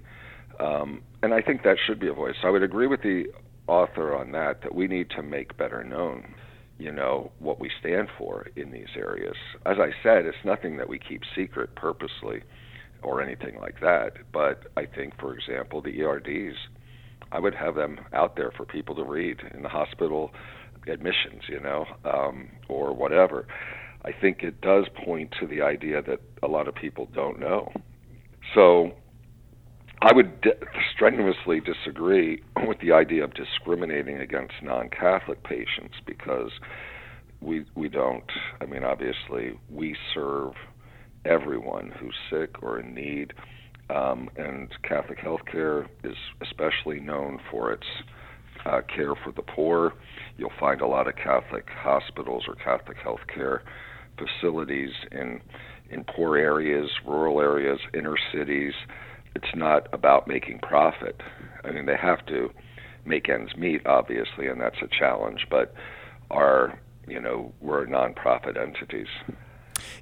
um, 0.58 1.02
and 1.22 1.32
I 1.32 1.42
think 1.42 1.62
that 1.62 1.76
should 1.86 2.00
be 2.00 2.08
a 2.08 2.12
voice. 2.12 2.34
So 2.42 2.48
I 2.48 2.50
would 2.50 2.62
agree 2.64 2.88
with 2.88 3.02
the 3.02 3.26
author 3.68 4.16
on 4.16 4.32
that 4.32 4.62
that 4.62 4.74
we 4.74 4.88
need 4.88 5.10
to 5.10 5.22
make 5.22 5.56
better 5.56 5.84
known 5.84 6.34
you 6.80 6.90
know 6.92 7.30
what 7.38 7.60
we 7.60 7.70
stand 7.80 8.08
for 8.18 8.46
in 8.56 8.70
these 8.70 8.92
areas. 8.96 9.36
As 9.66 9.76
i 9.78 9.90
said 10.02 10.24
it's 10.26 10.44
nothing 10.44 10.76
that 10.78 10.88
we 10.88 10.98
keep 10.98 11.22
secret 11.36 11.74
purposely 11.76 12.42
or 13.02 13.22
anything 13.22 13.58
like 13.60 13.80
that 13.80 14.12
but 14.32 14.64
i 14.76 14.84
think 14.84 15.18
for 15.18 15.34
example 15.34 15.80
the 15.80 16.02
erds 16.02 16.56
i 17.32 17.38
would 17.38 17.54
have 17.54 17.74
them 17.74 17.98
out 18.12 18.36
there 18.36 18.52
for 18.56 18.64
people 18.64 18.94
to 18.94 19.04
read 19.04 19.38
in 19.54 19.62
the 19.62 19.68
hospital 19.68 20.30
admissions 20.88 21.42
you 21.48 21.60
know 21.60 21.84
um, 22.04 22.48
or 22.68 22.92
whatever. 22.94 23.46
I 24.04 24.12
think 24.18 24.42
it 24.42 24.60
does 24.60 24.86
point 25.04 25.34
to 25.40 25.46
the 25.46 25.60
idea 25.60 26.02
that 26.02 26.20
a 26.42 26.46
lot 26.46 26.68
of 26.68 26.74
people 26.74 27.08
don't 27.14 27.38
know. 27.38 27.70
So 28.54 28.92
I 30.02 30.14
would 30.14 30.46
strenuously 30.94 31.60
disagree 31.60 32.42
with 32.66 32.78
the 32.80 32.92
idea 32.92 33.22
of 33.24 33.34
discriminating 33.34 34.18
against 34.18 34.54
non-Catholic 34.62 35.42
patients 35.44 35.94
because 36.06 36.50
we 37.40 37.64
we 37.74 37.88
don't. 37.88 38.30
I 38.60 38.66
mean, 38.66 38.84
obviously, 38.84 39.58
we 39.70 39.96
serve 40.14 40.52
everyone 41.24 41.92
who's 41.98 42.14
sick 42.30 42.62
or 42.62 42.80
in 42.80 42.94
need, 42.94 43.34
um, 43.90 44.30
and 44.36 44.70
Catholic 44.82 45.18
healthcare 45.18 45.86
is 46.02 46.16
especially 46.40 47.00
known 47.00 47.38
for 47.50 47.72
its 47.72 47.86
uh, 48.64 48.80
care 48.94 49.14
for 49.14 49.32
the 49.32 49.42
poor. 49.42 49.94
You'll 50.38 50.52
find 50.58 50.80
a 50.80 50.86
lot 50.86 51.08
of 51.08 51.16
Catholic 51.16 51.66
hospitals 51.68 52.44
or 52.48 52.54
Catholic 52.54 52.96
healthcare 52.98 53.60
facilities 54.16 54.92
in 55.12 55.42
in 55.90 56.04
poor 56.04 56.38
areas, 56.38 56.88
rural 57.06 57.40
areas, 57.40 57.80
inner 57.92 58.16
cities 58.32 58.74
it's 59.34 59.54
not 59.54 59.88
about 59.92 60.26
making 60.26 60.58
profit. 60.60 61.20
I 61.64 61.70
mean, 61.70 61.86
they 61.86 61.96
have 61.96 62.24
to 62.26 62.50
make 63.04 63.28
ends 63.28 63.56
meet, 63.56 63.86
obviously, 63.86 64.46
and 64.48 64.60
that's 64.60 64.80
a 64.82 64.88
challenge. 64.88 65.46
But 65.50 65.74
our, 66.30 66.78
you 67.06 67.20
know, 67.20 67.52
we're 67.60 67.86
nonprofit 67.86 68.60
entities. 68.60 69.08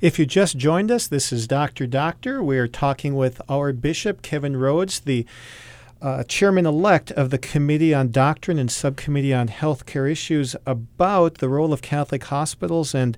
If 0.01 0.19
you 0.19 0.27
just 0.27 0.57
joined 0.57 0.91
us, 0.91 1.07
this 1.07 1.33
is 1.33 1.47
Dr. 1.47 1.87
Doctor. 1.87 2.43
We're 2.43 2.69
talking 2.69 3.15
with 3.15 3.41
our 3.49 3.73
Bishop, 3.73 4.23
Kevin 4.23 4.55
Rhoades, 4.55 5.03
the 5.03 5.25
uh, 6.01 6.25
chairman 6.25 6.67
elect 6.67 7.11
of 7.13 7.31
the 7.31 7.39
Committee 7.39 7.95
on 7.95 8.11
Doctrine 8.11 8.59
and 8.59 8.71
Subcommittee 8.71 9.35
on 9.35 9.49
Healthcare 9.49 10.11
Issues, 10.11 10.55
about 10.67 11.39
the 11.39 11.49
role 11.49 11.73
of 11.73 11.83
Catholic 11.83 12.25
hospitals 12.25 12.95
and 12.95 13.17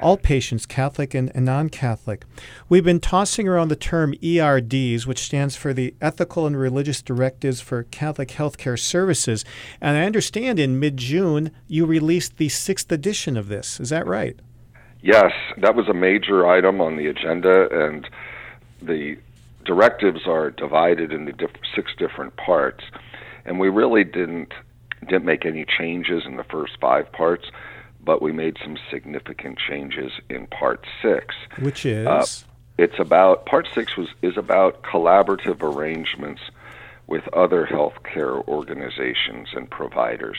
all 0.00 0.16
patients, 0.16 0.66
Catholic 0.66 1.14
and, 1.14 1.30
and 1.34 1.44
non 1.44 1.68
Catholic. 1.68 2.24
We've 2.68 2.84
been 2.84 3.00
tossing 3.00 3.48
around 3.48 3.68
the 3.68 3.76
term 3.76 4.14
ERDs, 4.22 5.06
which 5.06 5.20
stands 5.20 5.56
for 5.56 5.72
the 5.72 5.94
Ethical 6.00 6.46
and 6.46 6.58
Religious 6.58 7.02
Directives 7.02 7.60
for 7.60 7.84
Catholic 7.84 8.28
Healthcare 8.28 8.78
Services. 8.78 9.44
And 9.80 9.96
I 9.96 10.04
understand 10.04 10.58
in 10.58 10.78
mid 10.78 10.96
June 10.96 11.50
you 11.66 11.86
released 11.86 12.36
the 12.36 12.48
sixth 12.48 12.90
edition 12.92 13.36
of 13.36 13.48
this. 13.48 13.80
Is 13.80 13.90
that 13.90 14.06
right? 14.06 14.38
Yes, 15.00 15.32
that 15.58 15.74
was 15.74 15.88
a 15.88 15.94
major 15.94 16.46
item 16.46 16.80
on 16.80 16.96
the 16.96 17.06
agenda, 17.06 17.68
and 17.86 18.08
the 18.82 19.16
directives 19.64 20.26
are 20.26 20.50
divided 20.50 21.12
into 21.12 21.32
diff- 21.32 21.50
six 21.74 21.92
different 21.96 22.36
parts. 22.36 22.84
And 23.44 23.60
we 23.60 23.68
really 23.68 24.04
didn't 24.04 24.52
didn't 25.06 25.24
make 25.24 25.46
any 25.46 25.64
changes 25.64 26.24
in 26.26 26.36
the 26.36 26.44
first 26.44 26.72
five 26.80 27.10
parts 27.12 27.44
but 28.08 28.22
we 28.22 28.32
made 28.32 28.56
some 28.64 28.78
significant 28.90 29.58
changes 29.58 30.12
in 30.30 30.46
part 30.46 30.86
six. 31.02 31.34
Which 31.58 31.84
is? 31.84 32.06
Uh, 32.06 32.24
it's 32.78 32.98
about, 32.98 33.44
part 33.44 33.68
six 33.74 33.98
was, 33.98 34.08
is 34.22 34.38
about 34.38 34.82
collaborative 34.82 35.62
arrangements 35.62 36.40
with 37.06 37.28
other 37.34 37.66
healthcare 37.70 38.48
organizations 38.48 39.48
and 39.52 39.68
providers. 39.68 40.38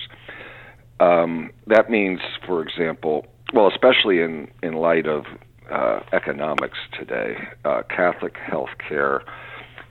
Um, 0.99 1.51
that 1.67 1.91
means, 1.91 2.21
for 2.43 2.63
example, 2.63 3.27
well, 3.53 3.67
especially 3.67 4.21
in, 4.21 4.49
in 4.63 4.73
light 4.73 5.05
of 5.05 5.25
uh, 5.69 5.99
economics 6.11 6.79
today, 6.97 7.37
uh, 7.65 7.83
Catholic 7.87 8.33
healthcare, 8.33 9.21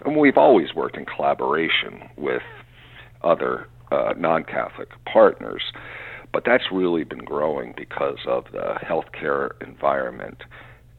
and 0.05 0.17
we've 0.17 0.37
always 0.37 0.75
worked 0.75 0.97
in 0.97 1.05
collaboration 1.05 2.09
with 2.17 2.43
other 3.23 3.69
uh, 3.93 4.15
non 4.17 4.43
Catholic 4.43 4.89
partners. 5.05 5.63
But 6.33 6.45
that's 6.45 6.65
really 6.71 7.05
been 7.05 7.25
growing 7.25 7.75
because 7.77 8.19
of 8.27 8.45
the 8.53 8.75
healthcare 8.83 9.51
environment 9.67 10.43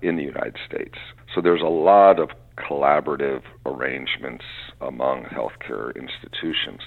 in 0.01 0.15
the 0.15 0.23
United 0.23 0.57
States. 0.65 0.97
So 1.33 1.41
there's 1.41 1.61
a 1.61 1.65
lot 1.65 2.19
of 2.19 2.29
collaborative 2.57 3.41
arrangements 3.65 4.43
among 4.81 5.25
healthcare 5.25 5.95
institutions, 5.95 6.81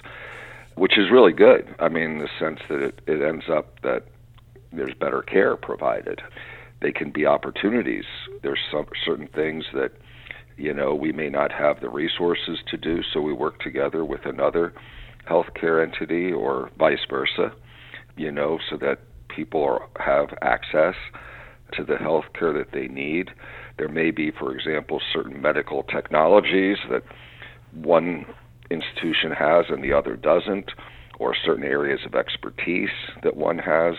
which 0.75 0.97
is 0.97 1.11
really 1.11 1.33
good. 1.33 1.73
I 1.79 1.89
mean, 1.89 2.11
in 2.11 2.19
the 2.19 2.29
sense 2.39 2.59
that 2.69 2.81
it, 2.81 3.01
it 3.07 3.21
ends 3.21 3.45
up 3.51 3.79
that 3.81 4.03
there's 4.71 4.93
better 4.99 5.21
care 5.21 5.55
provided. 5.55 6.21
They 6.81 6.91
can 6.91 7.11
be 7.11 7.25
opportunities. 7.25 8.05
There's 8.41 8.59
some 8.71 8.87
certain 9.05 9.27
things 9.27 9.65
that 9.73 9.91
you 10.57 10.73
know 10.73 10.93
we 10.93 11.11
may 11.11 11.29
not 11.29 11.51
have 11.51 11.79
the 11.79 11.89
resources 11.89 12.59
to 12.69 12.77
do, 12.77 13.01
so 13.13 13.21
we 13.21 13.33
work 13.33 13.59
together 13.59 14.03
with 14.03 14.25
another 14.25 14.73
healthcare 15.29 15.81
entity 15.81 16.31
or 16.31 16.69
vice 16.77 17.05
versa 17.09 17.53
you 18.17 18.31
know, 18.31 18.59
so 18.69 18.77
that 18.77 18.99
people 19.27 19.63
are, 19.63 19.87
have 19.99 20.37
access 20.41 20.95
to 21.73 21.83
the 21.83 21.97
health 21.97 22.25
care 22.37 22.53
that 22.53 22.71
they 22.71 22.87
need. 22.87 23.31
There 23.77 23.89
may 23.89 24.11
be, 24.11 24.31
for 24.31 24.55
example, 24.55 25.01
certain 25.11 25.41
medical 25.41 25.83
technologies 25.83 26.77
that 26.89 27.03
one 27.71 28.25
institution 28.69 29.31
has 29.31 29.65
and 29.69 29.83
the 29.83 29.93
other 29.93 30.15
doesn't, 30.15 30.71
or 31.19 31.35
certain 31.35 31.63
areas 31.63 32.01
of 32.05 32.15
expertise 32.15 32.89
that 33.23 33.35
one 33.35 33.57
has. 33.57 33.95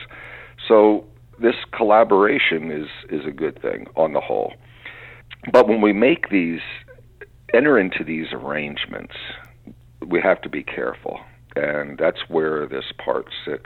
So 0.68 1.05
this 1.40 1.55
collaboration 1.72 2.70
is 2.70 2.88
is 3.11 3.27
a 3.27 3.33
good 3.33 3.61
thing 3.61 3.87
on 3.96 4.12
the 4.12 4.20
whole. 4.20 4.55
But 5.53 5.68
when 5.68 5.81
we 5.81 5.92
make 5.92 6.31
these 6.31 6.61
enter 7.53 7.79
into 7.79 8.05
these 8.05 8.27
arrangements, 8.33 9.14
we 10.07 10.20
have 10.20 10.40
to 10.42 10.48
be 10.48 10.62
careful. 10.62 11.20
And 11.57 11.98
that's 11.98 12.29
where 12.29 12.66
this 12.66 12.85
part 13.05 13.27
6 13.44 13.62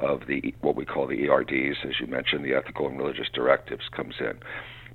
of 0.00 0.26
the 0.26 0.54
what 0.60 0.76
we 0.76 0.84
call 0.84 1.06
the 1.06 1.28
ERDs, 1.28 1.78
as 1.84 2.00
you 2.00 2.06
mentioned, 2.06 2.44
the 2.44 2.54
ethical 2.54 2.88
and 2.88 2.98
religious 2.98 3.28
directives 3.32 3.84
comes 3.94 4.14
in, 4.20 4.38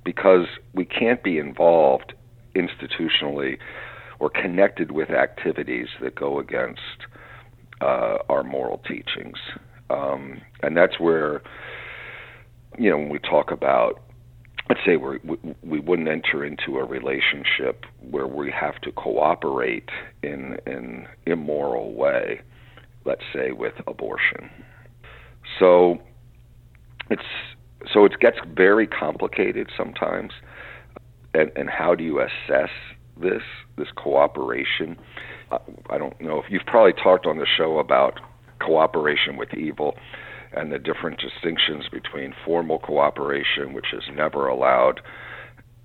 because 0.04 0.46
we 0.74 0.84
can't 0.84 1.22
be 1.22 1.38
involved 1.38 2.12
institutionally 2.54 3.58
or 4.20 4.30
connected 4.30 4.90
with 4.90 5.10
activities 5.10 5.88
that 6.00 6.14
go 6.14 6.38
against 6.38 6.80
uh, 7.80 8.18
our 8.28 8.42
moral 8.42 8.78
teachings, 8.78 9.38
um, 9.90 10.40
and 10.62 10.76
that's 10.76 10.98
where 10.98 11.42
you 12.78 12.90
know 12.90 12.98
when 12.98 13.08
we 13.08 13.18
talk 13.18 13.50
about 13.50 14.02
let's 14.68 14.80
say 14.84 14.96
we 14.96 15.18
we 15.62 15.80
wouldn't 15.80 16.08
enter 16.08 16.44
into 16.44 16.78
a 16.78 16.84
relationship 16.84 17.84
where 18.10 18.26
we 18.26 18.50
have 18.50 18.80
to 18.82 18.92
cooperate 18.92 19.88
in 20.22 20.58
an 20.66 21.06
immoral 21.26 21.94
way, 21.94 22.40
let's 23.04 23.22
say 23.32 23.52
with 23.52 23.74
abortion. 23.86 24.50
So 25.58 25.98
it's 27.10 27.22
so 27.92 28.04
it 28.04 28.18
gets 28.20 28.38
very 28.54 28.86
complicated 28.86 29.70
sometimes. 29.76 30.32
And, 31.34 31.52
and 31.56 31.68
how 31.68 31.94
do 31.94 32.04
you 32.04 32.20
assess 32.20 32.70
this 33.20 33.42
this 33.76 33.88
cooperation? 33.96 34.96
I 35.90 35.98
don't 35.98 36.20
know 36.20 36.38
if 36.38 36.50
you've 36.50 36.66
probably 36.66 36.92
talked 36.92 37.26
on 37.26 37.38
the 37.38 37.46
show 37.46 37.78
about 37.78 38.20
cooperation 38.60 39.36
with 39.36 39.54
evil 39.54 39.96
and 40.52 40.72
the 40.72 40.78
different 40.78 41.20
distinctions 41.20 41.88
between 41.90 42.34
formal 42.44 42.78
cooperation, 42.78 43.72
which 43.72 43.92
is 43.92 44.02
never 44.14 44.46
allowed, 44.46 45.00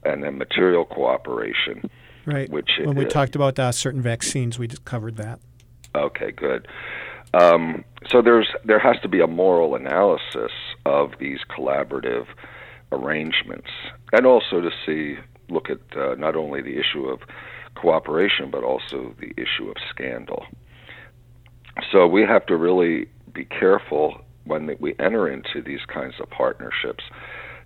and 0.04 0.24
then 0.24 0.38
material 0.38 0.86
cooperation. 0.86 1.90
Right. 2.26 2.50
Which 2.50 2.72
when 2.80 2.96
we 2.96 3.06
talked 3.06 3.36
about 3.36 3.60
uh, 3.60 3.72
certain 3.72 4.02
vaccines, 4.02 4.58
we 4.58 4.68
just 4.68 4.86
covered 4.86 5.18
that. 5.18 5.40
Okay, 5.96 6.32
good. 6.32 6.68
Um, 7.34 7.84
so 8.10 8.22
there's 8.22 8.48
there 8.63 8.80
has 8.80 8.98
to 9.02 9.08
be 9.08 9.19
a 9.19 9.28
moral 9.28 9.76
analysis 9.76 10.52
of 10.86 11.12
these 11.19 11.39
collaborative 11.50 12.26
arrangements, 12.91 13.69
and 14.12 14.26
also 14.26 14.62
to 14.62 14.69
see 14.86 15.17
look 15.50 15.69
at 15.69 15.80
uh, 15.98 16.15
not 16.15 16.36
only 16.36 16.62
the 16.62 16.78
issue 16.80 17.06
of 17.06 17.19
cooperation 17.76 18.52
but 18.52 18.63
also 18.63 19.15
the 19.19 19.32
issue 19.36 19.69
of 19.69 19.76
scandal. 19.89 20.46
So 21.91 22.08
we 22.08 22.22
have 22.22 22.46
to 22.46 22.56
really 22.56 23.08
be 23.34 23.46
careful 23.46 24.22
when 24.46 24.69
we 24.80 24.96
enter 25.00 25.28
into 25.28 25.62
these 25.62 25.84
kinds 25.91 26.15
of 26.19 26.30
partnerships 26.30 27.04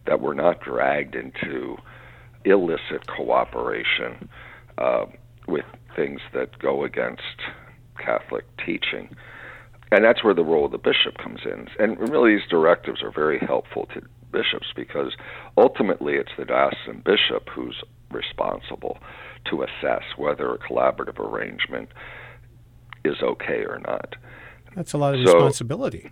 that 0.06 0.22
we're 0.22 0.34
not 0.34 0.62
dragged 0.62 1.16
into 1.16 1.76
illicit 2.46 3.06
cooperation 3.08 4.30
uh, 4.78 5.06
with 5.48 5.66
things 5.96 6.22
that 6.34 6.58
go 6.60 6.86
against 6.86 7.22
Catholic 7.98 8.46
teaching 8.66 9.14
and 9.92 10.04
that's 10.04 10.24
where 10.24 10.34
the 10.34 10.44
role 10.44 10.66
of 10.66 10.72
the 10.72 10.78
bishop 10.78 11.18
comes 11.18 11.42
in. 11.46 11.68
And 11.80 11.98
really, 12.10 12.36
these 12.36 12.48
directives 12.50 13.02
are 13.02 13.12
very 13.12 13.40
helpful 13.40 13.88
to 13.94 14.02
bishops 14.32 14.68
because 14.76 15.14
ultimately 15.58 16.16
it's 16.16 16.32
the 16.38 16.46
diocesan 16.46 17.02
bishop 17.06 17.50
who's 17.50 17.84
responsible 18.12 18.98
to 19.50 19.64
assess 19.64 20.04
whether 20.18 20.54
a 20.54 20.58
collaborative 20.58 21.20
arrangement 21.20 21.90
is 23.06 23.16
okay 23.22 23.66
or 23.66 23.80
not. 23.80 24.16
That's 24.76 24.94
a 24.94 24.98
lot 24.98 25.16
of 25.16 25.26
so, 25.26 25.34
responsibility. 25.34 26.12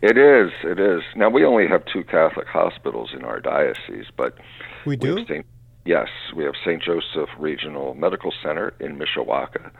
It 0.00 0.18
is. 0.18 0.50
It 0.64 0.80
is. 0.80 1.02
Now 1.14 1.30
we 1.30 1.44
only 1.44 1.68
have 1.68 1.84
two 1.84 2.02
Catholic 2.02 2.48
hospitals 2.48 3.10
in 3.14 3.24
our 3.24 3.40
diocese, 3.40 4.06
but 4.16 4.36
we 4.84 4.96
do. 4.96 5.14
We 5.14 5.26
Saint, 5.26 5.46
yes, 5.84 6.08
we 6.34 6.44
have 6.44 6.54
St. 6.64 6.82
Joseph 6.82 7.28
Regional 7.38 7.94
Medical 7.94 8.32
Center 8.42 8.74
in 8.80 8.98
Mishawaka, 8.98 9.70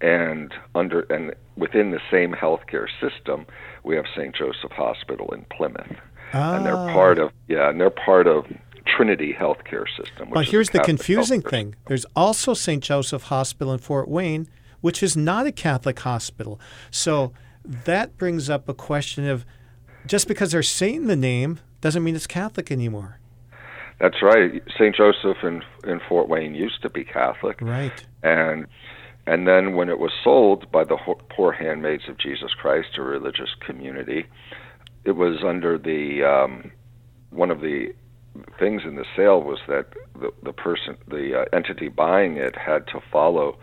and 0.00 0.52
under 0.74 1.00
and 1.10 1.34
within 1.56 1.90
the 1.90 2.00
same 2.10 2.32
healthcare 2.32 2.86
system, 3.00 3.46
we 3.84 3.96
have 3.96 4.04
St. 4.16 4.34
Joseph 4.34 4.72
Hospital 4.72 5.32
in 5.34 5.44
Plymouth, 5.50 5.96
ah. 6.32 6.56
and 6.56 6.66
they're 6.66 6.92
part 6.92 7.18
of 7.18 7.32
yeah, 7.48 7.70
and 7.70 7.80
they're 7.80 7.90
part 7.90 8.26
of 8.26 8.46
Trinity 8.86 9.34
Healthcare 9.38 9.84
System. 9.96 10.30
But 10.32 10.48
here's 10.48 10.70
the 10.70 10.80
confusing 10.80 11.42
thing: 11.42 11.74
there's 11.86 12.06
also 12.16 12.54
St. 12.54 12.82
Joseph 12.82 13.24
Hospital 13.24 13.72
in 13.72 13.78
Fort 13.78 14.08
Wayne, 14.08 14.48
which 14.80 15.02
is 15.02 15.16
not 15.16 15.46
a 15.46 15.52
Catholic 15.52 15.98
hospital. 16.00 16.60
So 16.90 17.32
that 17.64 18.16
brings 18.16 18.48
up 18.48 18.68
a 18.68 18.74
question 18.74 19.26
of 19.26 19.44
just 20.06 20.28
because 20.28 20.52
they're 20.52 20.62
saying 20.62 21.06
the 21.06 21.16
name 21.16 21.60
doesn't 21.80 22.02
mean 22.02 22.16
it's 22.16 22.26
Catholic 22.26 22.70
anymore. 22.70 23.18
That's 24.00 24.22
right. 24.22 24.62
St. 24.76 24.94
Joseph 24.94 25.38
in 25.42 25.62
in 25.84 26.00
Fort 26.08 26.28
Wayne 26.28 26.54
used 26.54 26.82
to 26.82 26.90
be 26.90 27.04
Catholic. 27.04 27.60
Right. 27.60 28.04
And 28.22 28.66
and 29.28 29.46
then 29.46 29.74
when 29.74 29.88
it 29.90 29.98
was 29.98 30.10
sold 30.24 30.70
by 30.72 30.84
the 30.84 30.96
Poor 31.28 31.52
Handmaids 31.52 32.08
of 32.08 32.18
Jesus 32.18 32.52
Christ, 32.54 32.88
to 32.94 33.02
a 33.02 33.04
religious 33.04 33.50
community, 33.60 34.26
it 35.04 35.12
was 35.12 35.44
under 35.44 35.76
the 35.76 36.24
um, 36.24 36.72
one 37.30 37.50
of 37.50 37.60
the 37.60 37.92
things 38.58 38.82
in 38.84 38.94
the 38.94 39.04
sale 39.16 39.42
was 39.42 39.58
that 39.68 39.86
the 40.18 40.30
the 40.42 40.52
person 40.52 40.96
the 41.08 41.40
uh, 41.40 41.44
entity 41.56 41.88
buying 41.88 42.36
it 42.38 42.56
had 42.56 42.86
to 42.86 43.00
follow 43.12 43.58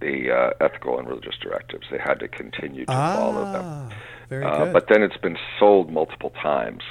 the 0.00 0.32
uh, 0.32 0.64
ethical 0.64 0.98
and 0.98 1.06
religious 1.06 1.36
directives. 1.40 1.86
They 1.90 1.98
had 1.98 2.18
to 2.20 2.28
continue 2.28 2.86
to 2.86 2.92
ah, 2.92 3.16
follow 3.16 3.52
them. 3.52 3.98
Very 4.30 4.44
uh, 4.44 4.64
good. 4.64 4.72
But 4.72 4.86
then 4.88 5.02
it's 5.02 5.18
been 5.18 5.38
sold 5.58 5.92
multiple 5.92 6.32
times, 6.42 6.82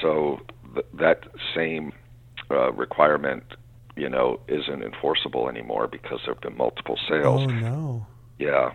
so 0.00 0.40
th- 0.74 0.86
that 0.94 1.24
same 1.54 1.92
uh, 2.50 2.72
requirement, 2.72 3.42
you 3.96 4.08
know, 4.08 4.40
isn't 4.48 4.82
enforceable 4.82 5.48
anymore 5.48 5.88
because 5.88 6.20
there 6.24 6.34
have 6.34 6.42
been 6.42 6.56
multiple 6.56 6.98
sales. 7.08 7.42
Oh 7.42 7.46
no. 7.46 8.06
Yeah. 8.38 8.72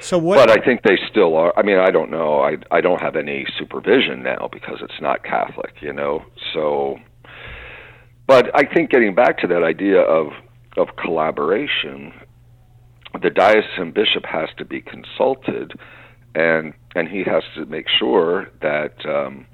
So 0.00 0.18
what? 0.18 0.36
But 0.36 0.50
I 0.50 0.62
think 0.62 0.82
they 0.82 0.98
still 1.10 1.36
are. 1.36 1.52
I 1.56 1.62
mean, 1.62 1.78
I 1.78 1.90
don't 1.90 2.10
know. 2.10 2.40
I 2.40 2.56
I 2.70 2.80
don't 2.80 3.00
have 3.00 3.16
any 3.16 3.46
supervision 3.58 4.22
now 4.22 4.48
because 4.52 4.78
it's 4.82 5.00
not 5.00 5.24
Catholic, 5.24 5.74
you 5.80 5.92
know. 5.92 6.24
So, 6.52 6.98
but 8.26 8.50
I 8.54 8.64
think 8.64 8.90
getting 8.90 9.14
back 9.14 9.38
to 9.38 9.46
that 9.46 9.62
idea 9.62 10.00
of 10.00 10.32
of 10.76 10.96
collaboration, 10.96 12.12
the 13.22 13.30
diocesan 13.30 13.92
bishop 13.92 14.26
has 14.26 14.48
to 14.58 14.64
be 14.64 14.82
consulted, 14.82 15.72
and 16.34 16.74
and 16.94 17.08
he 17.08 17.22
has 17.24 17.44
to 17.54 17.64
make 17.66 17.86
sure 17.88 18.50
that 18.60 19.06
um, 19.06 19.46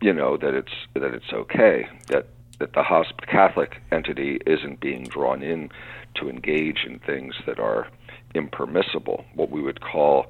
you 0.00 0.12
know 0.12 0.36
that 0.36 0.54
it's 0.54 0.72
that 0.94 1.12
it's 1.12 1.32
okay 1.32 1.86
that 2.08 2.28
that 2.60 2.74
the 2.74 2.82
hosp- 2.82 3.26
Catholic 3.26 3.82
entity 3.90 4.38
isn't 4.46 4.78
being 4.80 5.04
drawn 5.04 5.42
in 5.42 5.70
to 6.14 6.28
engage 6.28 6.84
in 6.86 7.00
things 7.00 7.34
that 7.46 7.58
are 7.58 7.88
impermissible, 8.34 9.24
what 9.34 9.50
we 9.50 9.60
would 9.60 9.80
call 9.80 10.26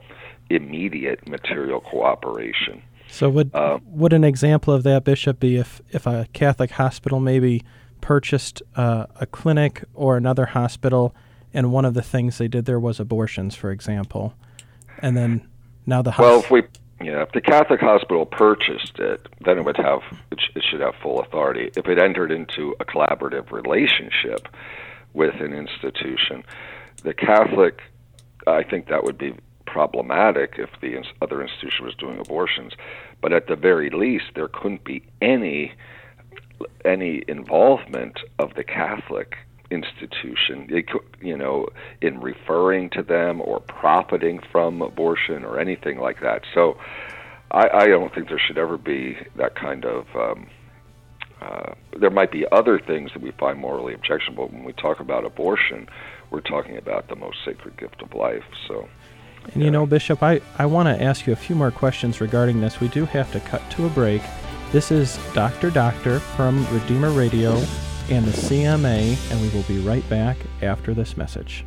immediate 0.49 1.29
material 1.29 1.81
cooperation. 1.81 2.83
So 3.09 3.29
would 3.29 3.51
uh, 3.55 3.79
would 3.85 4.12
an 4.12 4.25
example 4.25 4.73
of 4.73 4.85
that, 4.85 5.05
Bishop, 5.05 5.40
be 5.40 5.57
if 5.57 5.83
if 5.90 6.07
a 6.07 6.29
Catholic 6.33 6.71
hospital 6.71 7.21
maybe 7.21 7.62
purchased 8.01 8.62
uh, 8.77 9.07
a 9.16 9.27
clinic 9.27 9.85
or 9.95 10.16
another 10.16 10.47
hospital, 10.47 11.14
and 11.53 11.73
one 11.73 11.85
of 11.85 11.95
the 11.95 12.03
things 12.03 12.38
they 12.38 12.49
did 12.49 12.64
there 12.64 12.79
was 12.79 13.01
abortions, 13.01 13.57
for 13.57 13.73
example, 13.73 14.35
and 15.03 15.16
then 15.16 15.47
now 15.87 16.03
the 16.03 16.14
well, 16.16 16.38
if 16.38 16.51
we 16.51 16.62
yeah, 17.03 17.23
if 17.23 17.33
the 17.33 17.41
Catholic 17.41 17.81
hospital 17.81 18.27
purchased 18.27 18.99
it, 18.99 19.27
then 19.45 19.59
it 19.59 19.65
would 19.65 19.79
have 19.79 20.01
it, 20.31 20.41
sh- 20.41 20.51
it 20.55 20.63
should 20.63 20.81
have 20.81 20.95
full 21.03 21.21
authority. 21.21 21.71
If 21.77 21.87
it 21.87 21.99
entered 21.99 22.31
into 22.31 22.75
a 22.79 22.85
collaborative 22.85 23.51
relationship 23.51 24.49
with 25.15 25.35
an 25.41 25.53
institution, 25.53 26.45
the 27.03 27.15
Catholic, 27.15 27.81
I 28.47 28.63
think 28.63 28.89
that 28.89 29.05
would 29.05 29.17
be 29.17 29.35
problematic 29.65 30.57
if 30.59 30.69
the 30.81 30.97
ins- 30.97 31.13
other 31.23 31.41
institution 31.43 31.87
was 31.87 31.95
doing 31.95 32.19
abortions. 32.19 32.75
But 33.23 33.33
at 33.33 33.47
the 33.47 33.57
very 33.57 33.89
least, 33.89 34.33
there 34.35 34.49
couldn't 34.49 34.85
be 34.85 35.03
any 35.23 35.73
any 36.85 37.25
involvement 37.27 38.21
of 38.39 38.55
the 38.55 38.65
Catholic 38.65 39.37
institution, 39.70 40.68
you 41.20 41.37
know, 41.37 41.68
in 42.02 42.20
referring 42.20 42.90
to 42.90 43.02
them 43.02 43.40
or 43.40 43.61
profiting 43.61 44.40
from 44.50 44.83
abortion 44.83 45.44
or 45.44 45.59
anything 45.59 45.98
like 45.98 46.20
that. 46.20 46.42
So 46.54 46.76
I, 47.50 47.68
I 47.68 47.87
don't 47.87 48.14
think 48.14 48.28
there 48.28 48.38
should 48.38 48.59
ever 48.59 48.76
be 48.76 49.16
that 49.37 49.54
kind 49.54 49.85
of. 49.85 50.06
Um, 50.14 50.46
uh, 51.40 51.72
there 51.98 52.11
might 52.11 52.30
be 52.30 52.44
other 52.52 52.78
things 52.78 53.11
that 53.14 53.22
we 53.22 53.30
find 53.33 53.59
morally 53.59 53.94
objectionable. 53.94 54.48
When 54.48 54.64
we 54.64 54.74
talk 54.74 55.00
about 55.00 55.24
abortion, 55.24 55.88
we're 56.30 56.42
talking 56.42 56.76
about 56.76 57.09
the 57.09 57.16
most 57.16 57.38
sacred 57.44 57.78
gift 57.78 58.02
of 58.02 58.12
life. 58.12 58.44
So. 58.68 58.88
And 59.44 59.56
yeah. 59.56 59.64
you 59.64 59.70
know, 59.70 59.87
Bishop, 59.87 60.22
I, 60.22 60.42
I 60.59 60.66
want 60.66 60.88
to 60.88 61.02
ask 61.02 61.26
you 61.26 61.33
a 61.33 61.37
few 61.37 61.56
more 61.56 61.70
questions 61.70 62.20
regarding 62.20 62.61
this. 62.61 62.78
We 62.78 62.88
do 62.88 63.06
have 63.06 63.33
to 63.33 63.40
cut 63.40 63.62
to 63.70 63.87
a 63.87 63.88
break. 63.88 64.20
This 64.70 64.90
is 64.92 65.18
Dr. 65.33 65.70
Doctor 65.70 66.20
from 66.20 66.66
Redeemer 66.72 67.11
Radio 67.11 67.56
and 68.11 68.27
the 68.27 68.33
CMA, 68.33 69.16
and 69.31 69.40
we 69.40 69.49
will 69.51 69.62
be 69.62 69.79
right 69.79 70.07
back 70.11 70.37
after 70.62 70.92
this 70.94 71.16
message. 71.16 71.64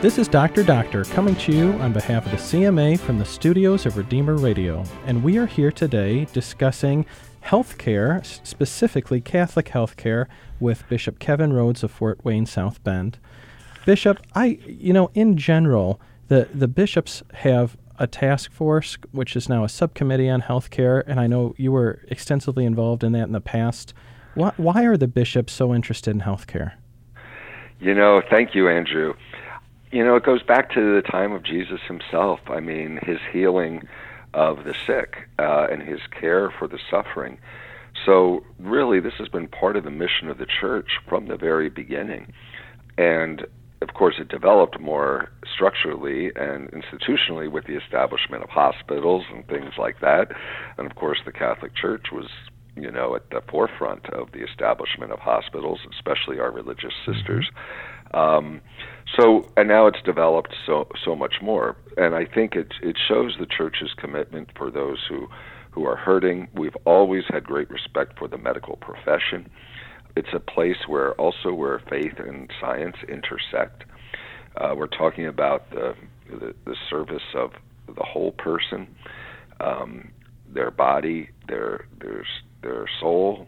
This 0.00 0.18
is 0.18 0.28
Dr. 0.28 0.62
Doctor 0.62 1.04
coming 1.04 1.34
to 1.36 1.52
you 1.52 1.72
on 1.74 1.92
behalf 1.92 2.24
of 2.24 2.32
the 2.32 2.36
CMA 2.38 2.98
from 3.00 3.18
the 3.18 3.24
studios 3.24 3.86
of 3.86 3.96
Redeemer 3.96 4.36
Radio, 4.36 4.84
and 5.06 5.22
we 5.24 5.38
are 5.38 5.46
here 5.46 5.72
today 5.72 6.24
discussing 6.32 7.06
healthcare, 7.44 8.24
specifically 8.46 9.20
Catholic 9.20 9.66
healthcare, 9.66 10.26
with 10.60 10.88
Bishop 10.88 11.18
Kevin 11.18 11.52
Rhoades 11.52 11.82
of 11.82 11.90
Fort 11.90 12.24
Wayne 12.24 12.46
South 12.46 12.82
Bend. 12.84 13.18
Bishop, 13.86 14.18
I, 14.34 14.58
you 14.66 14.92
know, 14.92 15.10
in 15.14 15.36
general, 15.36 16.00
the, 16.28 16.48
the 16.52 16.68
bishops 16.68 17.22
have 17.34 17.76
a 17.98 18.06
task 18.06 18.52
force, 18.52 18.96
which 19.12 19.34
is 19.36 19.48
now 19.48 19.64
a 19.64 19.68
subcommittee 19.68 20.28
on 20.28 20.42
healthcare, 20.42 21.02
and 21.06 21.18
I 21.18 21.26
know 21.26 21.54
you 21.56 21.72
were 21.72 22.00
extensively 22.08 22.64
involved 22.64 23.02
in 23.02 23.12
that 23.12 23.24
in 23.24 23.32
the 23.32 23.40
past. 23.40 23.94
Why, 24.34 24.52
why 24.56 24.84
are 24.84 24.96
the 24.96 25.08
bishops 25.08 25.52
so 25.52 25.74
interested 25.74 26.10
in 26.10 26.20
healthcare? 26.20 26.74
You 27.80 27.94
know, 27.94 28.22
thank 28.30 28.54
you, 28.54 28.68
Andrew. 28.68 29.14
You 29.90 30.04
know, 30.04 30.16
it 30.16 30.24
goes 30.24 30.42
back 30.42 30.72
to 30.74 30.94
the 30.94 31.02
time 31.02 31.32
of 31.32 31.42
Jesus 31.42 31.80
himself. 31.86 32.40
I 32.48 32.60
mean, 32.60 32.98
his 33.02 33.18
healing 33.32 33.86
of 34.34 34.64
the 34.64 34.74
sick 34.86 35.28
uh, 35.38 35.66
and 35.70 35.82
his 35.82 36.00
care 36.10 36.50
for 36.50 36.68
the 36.68 36.78
suffering. 36.90 37.38
So, 38.04 38.44
really, 38.58 39.00
this 39.00 39.14
has 39.14 39.28
been 39.28 39.48
part 39.48 39.76
of 39.76 39.84
the 39.84 39.90
mission 39.90 40.28
of 40.28 40.38
the 40.38 40.46
church 40.46 40.98
from 41.08 41.26
the 41.26 41.36
very 41.36 41.68
beginning. 41.68 42.32
And 42.96 43.46
of 43.80 43.94
course, 43.94 44.16
it 44.18 44.28
developed 44.28 44.80
more 44.80 45.30
structurally 45.54 46.32
and 46.34 46.70
institutionally 46.72 47.50
with 47.50 47.66
the 47.66 47.76
establishment 47.76 48.42
of 48.42 48.50
hospitals 48.50 49.24
and 49.32 49.46
things 49.46 49.72
like 49.78 50.00
that. 50.00 50.32
And 50.76 50.90
of 50.90 50.96
course, 50.96 51.18
the 51.24 51.32
Catholic 51.32 51.74
Church 51.76 52.06
was, 52.12 52.26
you 52.76 52.90
know, 52.90 53.14
at 53.14 53.30
the 53.30 53.40
forefront 53.48 54.06
of 54.10 54.32
the 54.32 54.42
establishment 54.42 55.12
of 55.12 55.20
hospitals, 55.20 55.78
especially 55.96 56.40
our 56.40 56.50
religious 56.50 56.92
mm-hmm. 57.06 57.12
sisters. 57.12 57.50
Um, 58.14 58.60
so, 59.16 59.48
and 59.56 59.68
now 59.68 59.86
it's 59.86 60.02
developed 60.04 60.54
so 60.66 60.88
so 61.04 61.14
much 61.14 61.36
more. 61.40 61.76
And 61.96 62.14
I 62.14 62.24
think 62.24 62.56
it 62.56 62.72
it 62.82 62.96
shows 63.06 63.36
the 63.38 63.46
Church's 63.46 63.94
commitment 63.96 64.50
for 64.56 64.70
those 64.70 65.04
who 65.08 65.28
who 65.70 65.86
are 65.86 65.96
hurting. 65.96 66.48
We've 66.54 66.76
always 66.84 67.24
had 67.28 67.44
great 67.44 67.70
respect 67.70 68.18
for 68.18 68.26
the 68.26 68.38
medical 68.38 68.76
profession 68.76 69.48
it's 70.18 70.34
a 70.34 70.40
place 70.40 70.76
where 70.88 71.12
also 71.12 71.52
where 71.52 71.80
faith 71.88 72.14
and 72.18 72.50
science 72.60 72.96
intersect. 73.08 73.84
Uh, 74.56 74.74
we're 74.76 74.88
talking 74.88 75.26
about 75.26 75.70
the, 75.70 75.94
the, 76.28 76.54
the 76.64 76.74
service 76.90 77.22
of 77.36 77.50
the 77.86 78.02
whole 78.02 78.32
person, 78.32 78.88
um, 79.60 80.10
their 80.52 80.72
body, 80.72 81.30
their 81.46 81.86
their 82.00 82.24
their 82.62 82.86
soul. 83.00 83.46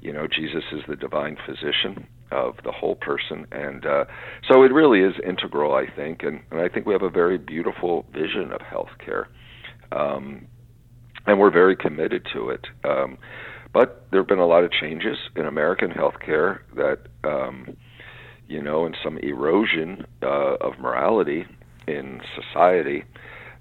You 0.00 0.12
know, 0.12 0.26
Jesus 0.26 0.64
is 0.72 0.80
the 0.88 0.96
divine 0.96 1.36
physician 1.46 2.08
of 2.32 2.56
the 2.64 2.72
whole 2.72 2.96
person, 2.96 3.46
and 3.52 3.86
uh, 3.86 4.04
so 4.50 4.64
it 4.64 4.72
really 4.72 5.00
is 5.00 5.14
integral, 5.24 5.74
I 5.74 5.86
think, 5.94 6.24
and, 6.24 6.40
and 6.50 6.60
I 6.60 6.68
think 6.68 6.86
we 6.86 6.94
have 6.94 7.02
a 7.02 7.10
very 7.10 7.38
beautiful 7.38 8.06
vision 8.12 8.50
of 8.52 8.60
healthcare, 8.62 9.26
um, 9.92 10.48
and 11.26 11.38
we're 11.38 11.52
very 11.52 11.76
committed 11.76 12.26
to 12.32 12.48
it. 12.48 12.66
Um, 12.82 13.18
But 13.72 14.06
there 14.10 14.20
have 14.20 14.28
been 14.28 14.38
a 14.38 14.46
lot 14.46 14.64
of 14.64 14.70
changes 14.70 15.16
in 15.34 15.46
American 15.46 15.90
healthcare 15.90 16.60
that, 16.76 16.98
um, 17.24 17.76
you 18.46 18.62
know, 18.62 18.84
and 18.84 18.96
some 19.02 19.18
erosion 19.18 20.06
uh, 20.22 20.56
of 20.60 20.78
morality 20.78 21.46
in 21.86 22.20
society 22.34 23.04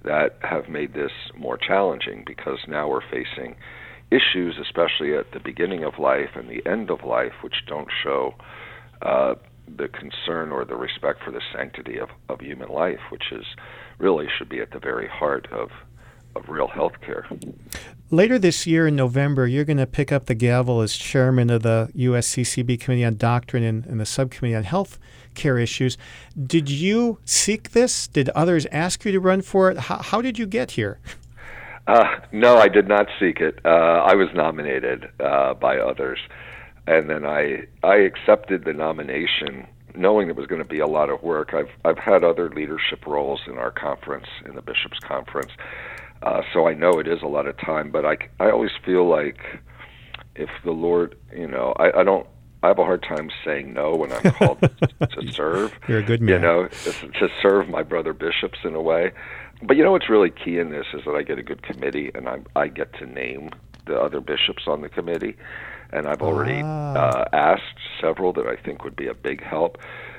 that 0.04 0.38
have 0.42 0.68
made 0.68 0.94
this 0.94 1.12
more 1.38 1.58
challenging 1.58 2.24
because 2.26 2.60
now 2.68 2.90
we're 2.90 3.02
facing 3.02 3.56
issues, 4.10 4.58
especially 4.60 5.16
at 5.16 5.32
the 5.32 5.40
beginning 5.40 5.84
of 5.84 5.98
life 5.98 6.32
and 6.36 6.50
the 6.50 6.66
end 6.70 6.90
of 6.90 7.04
life, 7.04 7.32
which 7.42 7.66
don't 7.68 7.88
show 8.04 8.34
uh, 9.02 9.36
the 9.78 9.88
concern 9.88 10.52
or 10.52 10.66
the 10.66 10.76
respect 10.76 11.24
for 11.24 11.32
the 11.32 11.42
sanctity 11.54 11.98
of, 11.98 12.10
of 12.28 12.42
human 12.42 12.68
life, 12.68 13.00
which 13.10 13.32
is 13.32 13.46
really 14.00 14.28
should 14.38 14.50
be 14.50 14.60
at 14.60 14.72
the 14.72 14.80
very 14.80 15.08
heart 15.08 15.48
of 15.52 15.70
of 16.36 16.48
real 16.50 16.68
health 16.68 17.00
care. 17.02 17.28
Later 18.10 18.38
this 18.38 18.68
year 18.68 18.88
in 18.88 18.96
November, 18.96 19.48
you're 19.48 19.64
going 19.64 19.78
to 19.78 19.88
pick 19.88 20.12
up 20.12 20.26
the 20.26 20.36
gavel 20.36 20.82
as 20.82 20.96
chairman 20.96 21.50
of 21.50 21.64
the 21.64 21.90
USCCB 21.96 22.80
Committee 22.80 23.06
on 23.06 23.16
Doctrine 23.16 23.64
and, 23.64 23.86
and 23.86 24.00
the 24.02 24.06
Subcommittee 24.06 24.56
on 24.56 24.64
Health 24.64 25.00
Care 25.34 25.58
Issues. 25.58 25.98
Did 26.42 26.70
you 26.70 27.20
seek 27.24 27.72
this? 27.72 28.08
Did 28.08 28.28
others 28.30 28.66
ask 28.72 29.06
you 29.06 29.14
to 29.14 29.20
run 29.20 29.42
for 29.42 29.72
it? 29.72 29.78
How, 29.78 29.98
how 29.98 30.22
did 30.22 30.38
you 30.38 30.46
get 30.46 30.72
here? 30.72 31.00
Uh, 31.88 32.20
no, 32.32 32.58
I 32.58 32.68
did 32.68 32.88
not 32.88 33.08
seek 33.20 33.40
it. 33.40 33.60
Uh, 33.66 33.70
I 33.70 34.16
was 34.16 34.28
nominated 34.36 35.10
uh, 35.20 35.54
by 35.56 35.78
others, 35.78 36.20
and 36.88 37.10
then 37.10 37.26
I 37.26 37.64
I 37.84 37.96
accepted 37.96 38.66
the 38.66 38.74
nomination, 38.74 39.66
knowing 39.96 40.30
it 40.30 40.36
was 40.36 40.48
going 40.48 40.62
to 40.62 40.68
be 40.68 40.80
a 40.80 40.88
lot 40.88 41.10
of 41.10 41.24
work. 41.24 41.54
I've 41.54 41.72
I've 41.84 41.98
had 41.98 42.24
other 42.24 42.50
leadership 42.50 43.06
roles 43.08 43.42
in 43.48 43.58
our 43.58 43.72
conference, 43.72 44.28
in 44.46 44.56
the 44.56 44.62
bishops' 44.62 45.00
conference, 45.00 45.52
uh, 46.24 46.42
so 46.54 46.68
I 46.68 46.74
know 46.74 47.00
it 47.00 47.08
is 47.08 47.22
a 47.22 47.28
lot 47.28 47.48
of 47.48 47.58
time. 47.58 47.92
But 47.92 48.06
I 48.06 48.18
I 48.40 48.52
always 48.52 48.72
feel 48.86 49.08
like 49.08 49.40
if 50.36 50.50
the 50.64 50.72
Lord, 50.72 51.18
you 51.36 51.48
know, 51.48 51.74
I, 51.78 52.00
I 52.00 52.04
don't 52.04 52.28
I 52.64 52.68
have 52.68 52.80
a 52.80 52.84
hard 52.84 53.04
time 53.04 53.32
saying 53.44 53.74
no 53.74 53.96
when 53.96 54.12
I'm 54.12 54.32
called 54.34 54.60
to 55.00 55.32
serve. 55.32 55.74
You're 55.88 56.00
a 56.00 56.04
good 56.04 56.22
man. 56.22 56.36
You 56.36 56.40
know, 56.40 56.68
to 56.68 57.30
serve 57.42 57.70
my 57.70 57.84
brother 57.84 58.14
bishops 58.14 58.60
in 58.64 58.76
a 58.76 58.82
way. 58.82 59.12
But 59.64 59.78
you 59.78 59.84
know 59.84 59.92
what's 59.92 60.10
really 60.10 60.32
key 60.32 60.58
in 60.58 60.70
this 60.70 60.86
is 60.94 61.02
that 61.06 61.12
I 61.12 61.24
get 61.24 61.38
a 61.38 61.44
good 61.44 61.64
committee 61.64 62.12
and 62.14 62.28
I 62.28 62.40
I 62.56 62.68
get 62.68 62.94
to 63.00 63.06
name 63.06 63.50
the 63.86 64.00
other 64.00 64.22
bishops 64.22 64.64
on 64.68 64.82
the 64.82 64.90
committee, 64.90 65.36
and 65.92 66.08
I've 66.08 66.22
already 66.22 66.62
ah. 66.64 66.96
uh, 66.96 67.26
asked 67.34 67.80
several 68.00 68.32
that 68.34 68.46
I 68.46 68.56
think 68.56 68.84
would 68.84 68.96
be 68.96 69.08
a 69.08 69.14
big 69.14 69.44
help. 69.44 69.78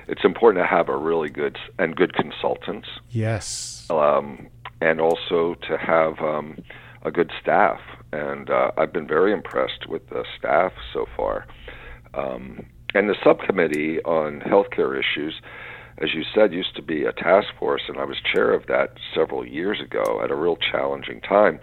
It's 0.08 0.24
important 0.24 0.62
to 0.64 0.66
have 0.66 0.88
a 0.88 0.96
really 0.96 1.30
good 1.30 1.58
and 1.78 1.94
good 1.94 2.14
consultants. 2.14 2.88
Yes. 3.10 3.86
Um, 3.88 4.48
and 4.82 5.00
also 5.00 5.54
to 5.68 5.78
have 5.78 6.18
um, 6.18 6.58
a 7.02 7.10
good 7.10 7.30
staff. 7.40 7.78
And 8.12 8.50
uh, 8.50 8.72
I've 8.76 8.92
been 8.92 9.06
very 9.06 9.32
impressed 9.32 9.86
with 9.88 10.08
the 10.08 10.24
staff 10.36 10.72
so 10.92 11.06
far. 11.16 11.46
Um, 12.14 12.66
and 12.92 13.08
the 13.08 13.14
subcommittee 13.24 14.00
on 14.02 14.40
healthcare 14.40 14.98
issues, 14.98 15.40
as 15.98 16.12
you 16.14 16.24
said, 16.34 16.52
used 16.52 16.74
to 16.76 16.82
be 16.82 17.04
a 17.04 17.12
task 17.12 17.48
force, 17.58 17.82
and 17.88 17.96
I 17.96 18.04
was 18.04 18.16
chair 18.20 18.52
of 18.52 18.66
that 18.66 18.94
several 19.14 19.46
years 19.46 19.80
ago 19.80 20.20
at 20.22 20.30
a 20.32 20.34
real 20.34 20.56
challenging 20.56 21.20
time. 21.20 21.60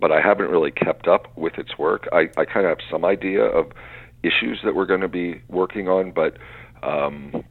But 0.00 0.10
I 0.10 0.20
haven't 0.20 0.50
really 0.50 0.72
kept 0.72 1.06
up 1.06 1.36
with 1.36 1.58
its 1.58 1.78
work. 1.78 2.08
I, 2.12 2.30
I 2.38 2.46
kind 2.46 2.66
of 2.66 2.70
have 2.70 2.86
some 2.90 3.04
idea 3.04 3.44
of 3.44 3.72
issues 4.22 4.60
that 4.64 4.74
we're 4.74 4.86
going 4.86 5.02
to 5.02 5.08
be 5.08 5.42
working 5.48 5.88
on, 5.88 6.12
but 6.12 6.38
um, 6.82 7.44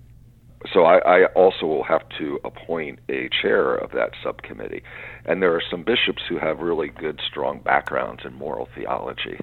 so 0.74 0.84
I, 0.84 0.98
I 1.00 1.26
also 1.28 1.66
will 1.66 1.84
have 1.84 2.08
to 2.20 2.40
appoint 2.44 3.00
a 3.10 3.30
chair 3.42 3.76
of 3.76 3.92
that 3.92 4.12
subcommittee. 4.24 4.84
And 5.26 5.42
there 5.42 5.54
are 5.56 5.62
some 5.70 5.84
bishops 5.84 6.22
who 6.28 6.38
have 6.38 6.60
really 6.60 6.90
good, 6.90 7.20
strong 7.26 7.60
backgrounds 7.60 8.24
in 8.26 8.34
moral 8.34 8.68
theology 8.76 9.40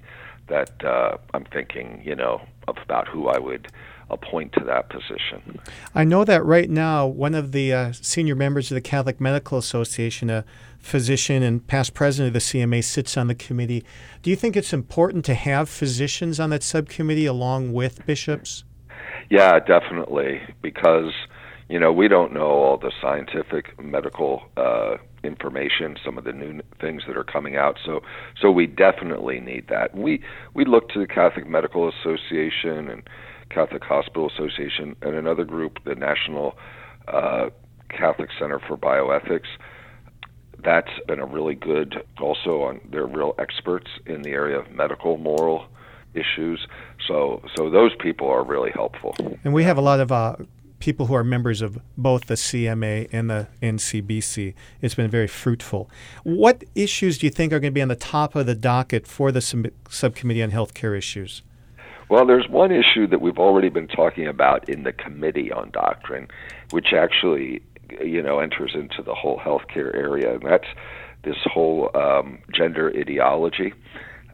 that 0.49 0.85
uh, 0.85 1.19
I'm 1.35 1.45
thinking, 1.45 2.01
you 2.05 2.15
know, 2.15 2.41
about 2.67 3.09
who 3.09 3.29
I 3.29 3.39
would 3.39 3.69
appoint 4.11 4.53
to 4.55 4.65
that 4.65 4.89
position. 4.89 5.61
I 5.95 6.05
know 6.05 6.25
that 6.25 6.45
right 6.45 6.71
now, 6.71 7.07
one 7.07 7.35
of 7.35 7.53
the 7.53 7.73
uh, 7.73 7.93
senior 7.93 8.35
members 8.35 8.71
of 8.71 8.75
the 8.75 8.81
Catholic 8.81 9.21
Medical 9.21 9.59
Association, 9.59 10.31
a 10.31 10.45
physician 10.79 11.43
and 11.43 11.67
past 11.67 11.93
president 11.93 12.29
of 12.29 12.33
the 12.33 12.39
CMA, 12.39 12.83
sits 12.83 13.17
on 13.17 13.29
the 13.29 13.35
committee. 13.35 13.85
Do 14.23 14.31
you 14.31 14.37
think 14.37 14.57
it's 14.57 14.73
important 14.73 15.25
to 15.27 15.35
have 15.35 15.69
physicians 15.69 16.41
on 16.41 16.51
that 16.51 16.63
subcommittee 16.63 17.27
along 17.27 17.75
with 17.75 18.07
bishops? 18.07 18.65
Yeah, 19.31 19.59
definitely, 19.59 20.41
because 20.63 21.13
you 21.69 21.79
know 21.79 21.93
we 21.93 22.09
don't 22.09 22.33
know 22.33 22.47
all 22.49 22.79
the 22.79 22.93
scientific 23.01 23.79
medical 23.83 24.43
uh, 24.57 24.97
information, 25.23 25.97
some 26.05 26.17
of 26.17 26.25
the 26.25 26.33
new 26.33 26.61
things 26.81 27.03
that 27.07 27.17
are 27.17 27.25
coming 27.25 27.57
out. 27.57 27.79
So, 27.85 28.01
so 28.41 28.51
we 28.51 28.67
definitely 28.67 29.41
need 29.41 29.69
that. 29.69 29.95
We 29.95 30.23
we 30.55 30.65
look 30.65 30.89
to 30.91 31.01
the 31.01 31.07
Catholic 31.07 31.47
Medical 31.47 31.89
Association 31.91 32.89
and 32.89 33.03
Catholic 33.51 33.83
Hospital 33.85 34.31
Association 34.35 34.97
and 35.03 35.15
another 35.15 35.45
group, 35.45 35.79
the 35.85 35.95
National 35.95 36.55
uh, 37.09 37.51
Catholic 37.91 38.31
Center 38.39 38.61
for 38.67 38.77
Bioethics. 38.79 39.49
That's 40.65 40.91
been 41.07 41.21
a 41.21 41.27
really 41.27 41.55
good. 41.55 42.03
Also, 42.21 42.63
on 42.63 42.81
they're 42.91 43.07
real 43.07 43.35
experts 43.39 43.89
in 44.07 44.23
the 44.23 44.31
area 44.31 44.59
of 44.59 44.71
medical 44.73 45.19
moral 45.19 45.67
issues. 46.19 46.67
So, 47.07 47.43
so 47.57 47.71
those 47.71 47.93
people 47.97 48.29
are 48.29 48.45
really 48.45 48.71
helpful. 48.71 49.15
And 49.45 49.53
we 49.55 49.65
have 49.65 49.79
a 49.79 49.81
lot 49.81 50.01
of 50.01 50.13
uh, 50.13 50.37
people 50.79 51.07
who 51.07 51.15
are 51.15 51.25
members 51.25 51.63
of 51.63 51.79
both 51.97 52.27
the 52.27 52.35
CMA 52.35 53.09
and 53.13 53.31
the 53.31 53.49
NCBC. 53.63 54.55
It's 54.81 54.95
been 54.95 55.11
very 55.11 55.27
fruitful. 55.27 55.91
What 56.23 56.65
issues 56.75 57.19
do 57.19 57.27
you 57.27 57.31
think 57.31 57.53
are 57.53 57.61
going 57.61 57.73
to 57.73 57.75
be 57.75 57.83
on 57.83 57.89
the 57.89 57.97
top 57.97 58.35
of 58.35 58.47
the 58.47 58.55
docket 58.55 59.07
for 59.07 59.33
the 59.33 59.41
sub- 59.41 59.73
subcommittee 59.89 60.43
on 60.43 60.51
healthcare 60.51 60.97
issues? 60.97 61.43
Well, 62.09 62.27
there's 62.27 62.49
one 62.49 62.73
issue 62.73 63.07
that 63.09 63.21
we've 63.21 63.39
already 63.39 63.69
been 63.69 63.89
talking 63.89 64.27
about 64.27 64.69
in 64.69 64.85
the 64.85 64.93
committee 64.93 65.53
on 65.53 65.71
doctrine, 65.71 66.29
which 66.71 66.93
actually, 66.95 67.61
you 68.03 68.23
know, 68.23 68.39
enters 68.39 68.73
into 68.75 69.03
the 69.03 69.15
whole 69.15 69.39
healthcare 69.39 69.95
area, 69.95 70.35
and 70.35 70.43
that's 70.43 70.69
this 71.23 71.37
whole 71.45 71.91
um, 71.95 72.39
gender 72.55 72.91
ideology. 72.97 73.75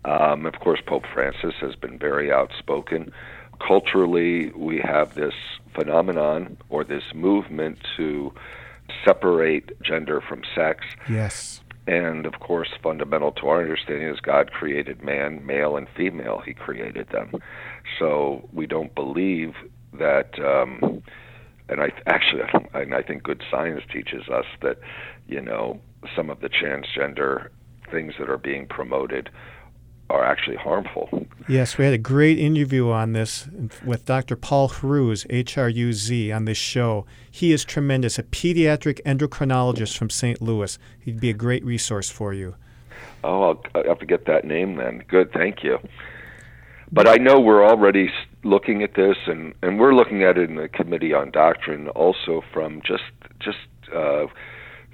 Um, 0.05 0.47
of 0.47 0.61
course, 0.61 0.81
Pope 0.85 1.05
Francis 1.13 1.55
has 1.61 1.75
been 1.77 1.99
very 1.99 2.31
outspoken. 2.31 3.13
Culturally, 3.67 4.51
we 4.51 4.79
have 4.81 5.15
this 5.15 5.35
phenomenon 5.75 6.57
or 6.69 6.85
this 6.85 7.05
movement 7.15 7.79
to 7.97 8.33
separate 9.05 9.81
gender 9.83 10.21
from 10.21 10.43
sex. 10.55 10.85
Yes. 11.09 11.63
And 11.87 12.27
of 12.27 12.41
course, 12.41 12.71
fundamental 12.83 13.33
to 13.33 13.49
our 13.49 13.61
understanding 13.61 14.09
is 14.09 14.21
God 14.21 14.53
created 14.53 15.03
man, 15.03 15.45
male 15.45 15.77
and 15.77 15.87
female. 15.97 16.43
He 16.45 16.55
created 16.55 17.09
them. 17.11 17.33
So 17.99 18.49
we 18.53 18.67
don't 18.67 18.95
believe 18.95 19.55
that. 19.95 20.39
Um, 20.39 21.03
and 21.69 21.81
I 21.81 21.93
actually, 22.07 22.43
and 22.75 22.95
I 22.95 23.03
think 23.03 23.23
good 23.23 23.43
science 23.51 23.83
teaches 23.91 24.29
us 24.29 24.47
that, 24.61 24.79
you 25.29 25.41
know, 25.41 25.81
some 26.15 26.29
of 26.29 26.41
the 26.41 26.49
transgender 26.49 27.49
things 27.91 28.15
that 28.19 28.29
are 28.29 28.39
being 28.39 28.67
promoted 28.67 29.31
are 30.11 30.25
actually 30.25 30.57
harmful. 30.57 31.27
Yes, 31.49 31.79
we 31.79 31.85
had 31.85 31.95
a 31.95 31.99
great 31.99 32.39
interview 32.39 32.91
on 32.91 33.13
this 33.13 33.49
with 33.85 34.05
Dr. 34.05 34.37
Paul 34.37 34.69
Hruz, 34.69 35.27
H-R-U-Z, 35.31 36.33
on 36.33 36.45
this 36.45 36.59
show. 36.59 37.07
He 37.31 37.53
is 37.53 37.65
tremendous, 37.65 38.19
a 38.19 38.23
pediatric 38.23 39.01
endocrinologist 39.03 39.97
from 39.97 40.11
St. 40.11 40.41
Louis. 40.41 40.79
He'd 41.01 41.21
be 41.21 41.31
a 41.31 41.35
great 41.35 41.65
resource 41.65 42.11
for 42.11 42.33
you. 42.33 42.55
Oh, 43.23 43.43
I'll, 43.43 43.63
I'll 43.75 43.89
have 43.89 43.99
to 44.01 44.07
get 44.07 44.27
that 44.27 44.45
name 44.45 44.77
then. 44.77 45.03
Good, 45.09 45.33
thank 45.33 45.63
you. 45.63 45.79
But 46.93 47.09
I 47.09 47.17
know 47.17 47.41
we're 47.41 47.67
already 47.67 48.11
looking 48.45 48.83
at 48.83 48.95
this, 48.95 49.17
and, 49.27 49.55
and 49.63 49.81
we're 49.81 49.95
looking 49.95 50.23
at 50.23 50.39
it 50.39 50.49
in 50.49 50.57
the 50.57 50.69
Committee 50.69 51.13
on 51.13 51.31
Doctrine 51.31 51.89
also 51.89 52.43
from 52.53 52.83
just 52.87 53.03
just 53.41 53.59
uh, 53.95 54.27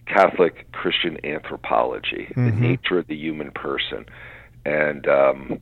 Catholic 0.06 0.70
Christian 0.72 1.24
anthropology, 1.24 2.28
mm-hmm. 2.30 2.46
the 2.46 2.52
nature 2.52 2.98
of 2.98 3.06
the 3.06 3.16
human 3.16 3.50
person 3.50 4.06
and 4.64 5.06
um, 5.08 5.60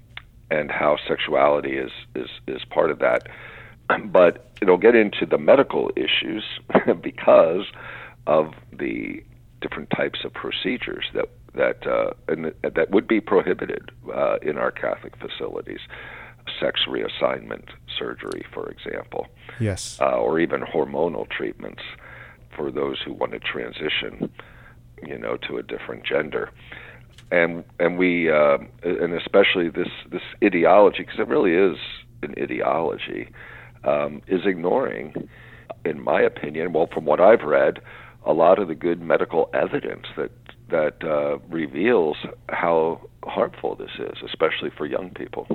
and 0.51 0.71
how 0.71 0.97
sexuality 1.07 1.77
is 1.77 1.91
is 2.15 2.29
is 2.47 2.65
part 2.65 2.91
of 2.91 2.99
that. 3.01 3.29
But 4.05 4.51
it'll 4.61 4.77
get 4.77 4.95
into 4.95 5.25
the 5.25 5.39
medical 5.39 5.91
issues 5.97 6.45
because 7.03 7.65
of 8.27 8.53
the 8.71 9.23
different 9.63 9.91
types 9.91 10.21
of 10.25 10.33
procedures 10.35 11.07
that 11.15 11.31
that 11.55 11.87
uh, 11.87 12.13
and 12.29 12.53
that 12.63 12.91
would 12.91 13.09
be 13.09 13.21
prohibited 13.21 13.91
uh, 14.15 14.37
in 14.43 14.59
our 14.59 14.71
Catholic 14.71 15.15
facilities. 15.17 15.81
Sex 16.61 16.81
reassignment 16.89 17.69
surgery, 17.99 18.45
for 18.55 18.71
example, 18.71 19.27
yes, 19.61 19.99
uh, 20.01 20.17
or 20.17 20.39
even 20.41 20.63
hormonal 20.63 21.29
treatments 21.29 21.83
for 22.57 22.71
those 22.71 22.99
who 23.05 23.13
want 23.13 23.33
to 23.33 23.39
transition, 23.39 24.33
you 25.07 25.19
know, 25.19 25.37
to 25.37 25.59
a 25.59 25.63
different 25.63 26.05
gender 26.05 26.51
and 27.31 27.65
and 27.79 27.99
we 27.99 28.31
uh, 28.31 28.59
and 28.83 29.15
especially 29.15 29.69
this 29.69 29.89
this 30.11 30.23
ideology 30.43 30.99
because 31.01 31.19
it 31.19 31.29
really 31.29 31.55
is 31.55 31.79
an 32.23 32.35
ideology 32.41 33.29
um, 33.85 34.23
is 34.27 34.41
ignoring, 34.45 35.29
in 35.85 36.03
my 36.03 36.21
opinion, 36.21 36.73
well, 36.73 36.89
from 36.93 37.05
what 37.05 37.21
I've 37.21 37.43
read, 37.43 37.81
a 38.25 38.33
lot 38.33 38.59
of 38.59 38.69
the 38.69 38.75
good 38.75 39.01
medical 39.01 39.51
evidence 39.55 40.07
that 40.17 40.31
that 40.71 41.03
uh, 41.03 41.39
reveals 41.49 42.17
how 42.51 43.01
harmful 43.25 43.75
this 43.75 43.93
is, 43.99 44.19
especially 44.25 44.71
for 44.77 44.87
young 44.87 45.11
people. 45.11 45.47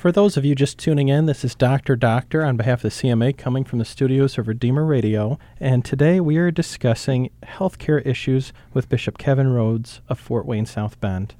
For 0.00 0.10
those 0.10 0.38
of 0.38 0.46
you 0.46 0.54
just 0.54 0.78
tuning 0.78 1.08
in, 1.08 1.26
this 1.26 1.44
is 1.44 1.54
Dr. 1.54 1.94
Doctor 1.94 2.42
on 2.42 2.56
behalf 2.56 2.82
of 2.82 2.82
the 2.84 2.88
CMA 2.88 3.36
coming 3.36 3.64
from 3.64 3.80
the 3.80 3.84
studios 3.84 4.38
of 4.38 4.48
Redeemer 4.48 4.86
Radio. 4.86 5.38
And 5.60 5.84
today 5.84 6.20
we 6.20 6.38
are 6.38 6.50
discussing 6.50 7.28
healthcare 7.42 8.00
issues 8.06 8.54
with 8.72 8.88
Bishop 8.88 9.18
Kevin 9.18 9.48
Rhoades 9.48 10.00
of 10.08 10.18
Fort 10.18 10.46
Wayne 10.46 10.64
South 10.64 10.98
Bend. 11.02 11.34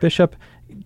Bishop, 0.00 0.36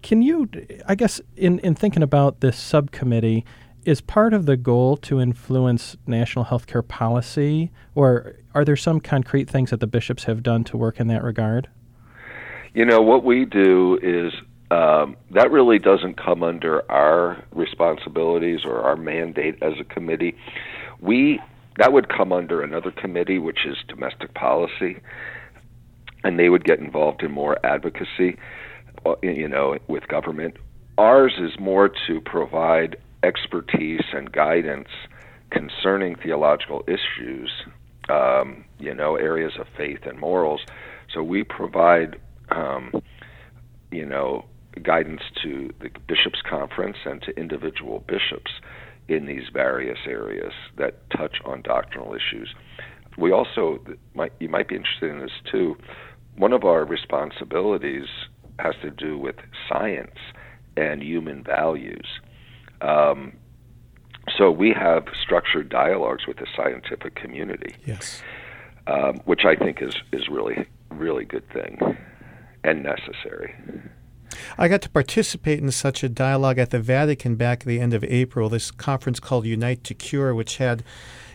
can 0.02 0.20
you, 0.20 0.48
I 0.86 0.96
guess, 0.96 1.20
in, 1.36 1.60
in 1.60 1.76
thinking 1.76 2.02
about 2.02 2.40
this 2.40 2.58
subcommittee, 2.58 3.44
is 3.84 4.00
part 4.00 4.34
of 4.34 4.46
the 4.46 4.56
goal 4.56 4.96
to 4.96 5.20
influence 5.20 5.96
national 6.08 6.46
healthcare 6.46 6.86
policy, 6.86 7.70
or 7.94 8.34
are 8.52 8.64
there 8.64 8.74
some 8.74 8.98
concrete 8.98 9.48
things 9.48 9.70
that 9.70 9.78
the 9.78 9.86
bishops 9.86 10.24
have 10.24 10.42
done 10.42 10.64
to 10.64 10.76
work 10.76 10.98
in 10.98 11.06
that 11.06 11.22
regard? 11.22 11.68
You 12.74 12.84
know, 12.84 13.00
what 13.00 13.22
we 13.22 13.44
do 13.44 13.96
is 14.02 14.32
um, 14.72 15.16
that 15.30 15.50
really 15.50 15.78
doesn't 15.78 16.16
come 16.16 16.42
under 16.42 16.90
our 16.90 17.44
responsibilities 17.52 18.60
or 18.64 18.80
our 18.80 18.96
mandate 18.96 19.62
as 19.62 19.74
a 19.78 19.84
committee. 19.84 20.34
We 20.98 21.40
that 21.76 21.92
would 21.92 22.08
come 22.08 22.32
under 22.32 22.62
another 22.62 22.90
committee, 22.90 23.38
which 23.38 23.66
is 23.66 23.76
domestic 23.88 24.34
policy, 24.34 25.00
and 26.24 26.38
they 26.38 26.48
would 26.48 26.64
get 26.64 26.78
involved 26.78 27.22
in 27.22 27.30
more 27.30 27.58
advocacy, 27.64 28.38
uh, 29.04 29.14
you 29.22 29.48
know, 29.48 29.76
with 29.88 30.08
government. 30.08 30.56
Ours 30.96 31.34
is 31.38 31.58
more 31.58 31.90
to 32.06 32.20
provide 32.20 32.96
expertise 33.22 34.04
and 34.14 34.32
guidance 34.32 34.88
concerning 35.50 36.14
theological 36.16 36.82
issues, 36.86 37.50
um, 38.08 38.64
you 38.78 38.94
know, 38.94 39.16
areas 39.16 39.52
of 39.58 39.66
faith 39.76 40.00
and 40.04 40.18
morals. 40.18 40.60
So 41.12 41.22
we 41.22 41.42
provide, 41.42 42.18
um, 42.50 42.92
you 43.90 44.06
know, 44.06 44.46
guidance 44.80 45.22
to 45.42 45.72
the 45.80 45.90
bishops' 46.06 46.42
conference 46.48 46.96
and 47.04 47.22
to 47.22 47.38
individual 47.38 48.04
bishops 48.06 48.50
in 49.08 49.26
these 49.26 49.44
various 49.52 49.98
areas 50.06 50.52
that 50.76 51.08
touch 51.10 51.36
on 51.44 51.62
doctrinal 51.62 52.14
issues. 52.14 52.54
We 53.18 53.32
also 53.32 53.80
might 54.14 54.32
you 54.40 54.48
might 54.48 54.68
be 54.68 54.76
interested 54.76 55.10
in 55.10 55.18
this 55.20 55.32
too. 55.50 55.76
One 56.36 56.52
of 56.52 56.64
our 56.64 56.84
responsibilities 56.84 58.06
has 58.58 58.74
to 58.82 58.90
do 58.90 59.18
with 59.18 59.36
science 59.68 60.16
and 60.76 61.02
human 61.02 61.42
values. 61.42 62.06
Um, 62.80 63.36
so 64.38 64.50
we 64.50 64.72
have 64.72 65.04
structured 65.22 65.68
dialogues 65.68 66.26
with 66.26 66.38
the 66.38 66.46
scientific 66.56 67.14
community. 67.16 67.74
Yes. 67.84 68.22
Um, 68.86 69.20
which 69.26 69.44
I 69.44 69.54
think 69.56 69.82
is 69.82 69.94
is 70.12 70.28
really 70.28 70.66
really 70.90 71.24
good 71.24 71.48
thing 71.50 71.78
and 72.64 72.82
necessary. 72.82 73.54
I 74.58 74.68
got 74.68 74.82
to 74.82 74.90
participate 74.90 75.58
in 75.58 75.70
such 75.70 76.02
a 76.02 76.08
dialogue 76.08 76.58
at 76.58 76.70
the 76.70 76.80
Vatican 76.80 77.36
back 77.36 77.60
at 77.60 77.66
the 77.66 77.80
end 77.80 77.94
of 77.94 78.04
April. 78.04 78.48
This 78.48 78.70
conference 78.70 79.20
called 79.20 79.46
Unite 79.46 79.84
to 79.84 79.94
Cure, 79.94 80.34
which 80.34 80.58
had, 80.58 80.82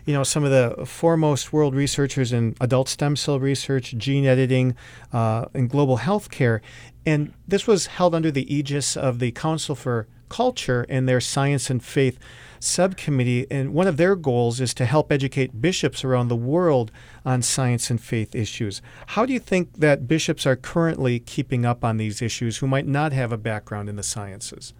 you 0.05 0.13
know, 0.13 0.23
some 0.23 0.43
of 0.43 0.51
the 0.51 0.85
foremost 0.85 1.51
world 1.51 1.75
researchers 1.75 2.31
in 2.31 2.55
adult 2.61 2.89
stem 2.89 3.15
cell 3.15 3.39
research, 3.39 3.95
gene 3.97 4.25
editing, 4.25 4.75
uh, 5.13 5.45
and 5.53 5.69
global 5.69 5.97
health 5.97 6.29
care. 6.29 6.61
And 7.05 7.33
this 7.47 7.67
was 7.67 7.87
held 7.87 8.13
under 8.13 8.31
the 8.31 8.53
aegis 8.53 8.97
of 8.97 9.19
the 9.19 9.31
Council 9.31 9.75
for 9.75 10.07
Culture 10.29 10.85
and 10.89 11.07
their 11.07 11.21
Science 11.21 11.69
and 11.69 11.83
Faith 11.83 12.19
subcommittee, 12.59 13.47
and 13.51 13.73
one 13.73 13.87
of 13.87 13.97
their 13.97 14.15
goals 14.15 14.59
is 14.59 14.73
to 14.75 14.85
help 14.85 15.11
educate 15.11 15.61
bishops 15.61 16.03
around 16.03 16.27
the 16.27 16.35
world 16.35 16.91
on 17.25 17.41
science 17.41 17.89
and 17.89 18.01
faith 18.01 18.35
issues. 18.35 18.81
How 19.07 19.25
do 19.25 19.33
you 19.33 19.39
think 19.39 19.73
that 19.77 20.07
bishops 20.07 20.45
are 20.45 20.55
currently 20.55 21.19
keeping 21.19 21.65
up 21.65 21.83
on 21.83 21.97
these 21.97 22.21
issues 22.21 22.57
who 22.57 22.67
might 22.67 22.87
not 22.87 23.13
have 23.13 23.31
a 23.31 23.37
background 23.37 23.89
in 23.89 23.95
the 23.95 24.03
sciences? 24.03 24.73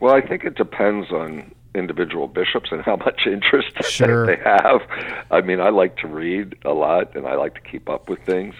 Well, 0.00 0.14
I 0.14 0.20
think 0.20 0.44
it 0.44 0.54
depends 0.54 1.10
on 1.10 1.52
individual 1.74 2.28
bishops 2.28 2.70
and 2.72 2.82
how 2.82 2.96
much 2.96 3.22
interest 3.26 3.82
sure. 3.82 4.26
they 4.26 4.36
have. 4.36 4.80
I 5.30 5.40
mean, 5.40 5.60
I 5.60 5.70
like 5.70 5.96
to 5.98 6.08
read 6.08 6.56
a 6.64 6.72
lot 6.72 7.14
and 7.16 7.26
I 7.26 7.34
like 7.34 7.54
to 7.54 7.60
keep 7.60 7.88
up 7.88 8.08
with 8.08 8.20
things. 8.20 8.54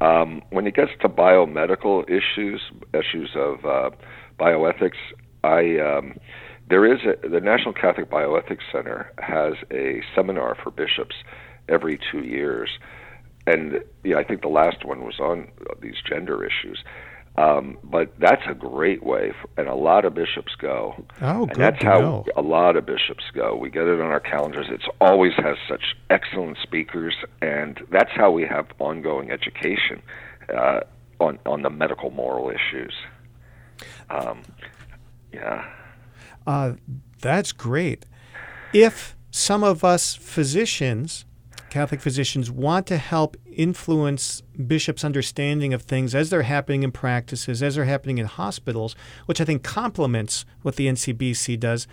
Um, 0.00 0.42
when 0.50 0.66
it 0.66 0.74
gets 0.74 0.92
to 1.02 1.08
biomedical 1.08 2.08
issues, 2.08 2.62
issues 2.94 3.30
of 3.34 3.64
uh, 3.64 3.90
bioethics, 4.38 4.96
I 5.44 5.78
um, 5.78 6.18
there 6.70 6.90
is 6.90 7.00
a, 7.04 7.28
the 7.28 7.40
National 7.40 7.74
Catholic 7.74 8.08
Bioethics 8.08 8.62
Center 8.72 9.12
has 9.18 9.54
a 9.70 10.02
seminar 10.14 10.56
for 10.62 10.70
bishops 10.70 11.16
every 11.68 11.98
two 12.10 12.20
years, 12.20 12.70
and 13.46 13.80
yeah, 14.04 14.16
I 14.16 14.24
think 14.24 14.42
the 14.42 14.48
last 14.48 14.84
one 14.84 15.04
was 15.04 15.18
on 15.20 15.48
these 15.80 15.96
gender 16.08 16.44
issues. 16.44 16.82
Um, 17.36 17.78
but 17.84 18.12
that's 18.18 18.42
a 18.48 18.54
great 18.54 19.04
way, 19.04 19.32
for, 19.40 19.48
and 19.60 19.68
a 19.68 19.74
lot 19.74 20.04
of 20.04 20.14
bishops 20.14 20.54
go. 20.58 20.94
Oh, 21.22 21.42
and 21.42 21.48
good 21.50 21.56
that's 21.56 21.82
how 21.82 22.00
know. 22.00 22.24
a 22.36 22.42
lot 22.42 22.76
of 22.76 22.86
bishops 22.86 23.24
go. 23.32 23.56
We 23.56 23.70
get 23.70 23.84
it 23.84 24.00
on 24.00 24.06
our 24.06 24.20
calendars. 24.20 24.66
It's 24.68 24.88
always 25.00 25.32
has 25.36 25.56
such 25.68 25.96
excellent 26.10 26.58
speakers, 26.62 27.14
and 27.40 27.80
that's 27.90 28.10
how 28.14 28.30
we 28.30 28.42
have 28.46 28.66
ongoing 28.78 29.30
education 29.30 30.02
uh, 30.54 30.80
on 31.20 31.38
on 31.46 31.62
the 31.62 31.70
medical 31.70 32.10
moral 32.10 32.50
issues. 32.50 32.94
Um, 34.10 34.42
yeah. 35.32 35.64
Uh, 36.46 36.74
that's 37.20 37.52
great. 37.52 38.06
If 38.72 39.16
some 39.30 39.62
of 39.62 39.84
us 39.84 40.14
physicians, 40.14 41.24
Catholic 41.70 42.00
physicians, 42.00 42.50
want 42.50 42.86
to 42.88 42.96
help 42.96 43.36
influence 43.46 44.42
bishops' 44.66 45.04
understanding 45.04 45.72
of 45.74 45.82
things 45.82 46.14
as 46.14 46.30
they're 46.30 46.42
happening 46.42 46.82
in 46.82 46.92
practices, 46.92 47.62
as 47.62 47.74
they're 47.74 47.84
happening 47.84 48.18
in 48.18 48.26
hospitals, 48.26 48.96
which 49.26 49.40
I 49.40 49.44
think 49.44 49.62
complements 49.62 50.44
what 50.62 50.76
the 50.76 50.88
NCBC 50.88 51.58
does, 51.58 51.86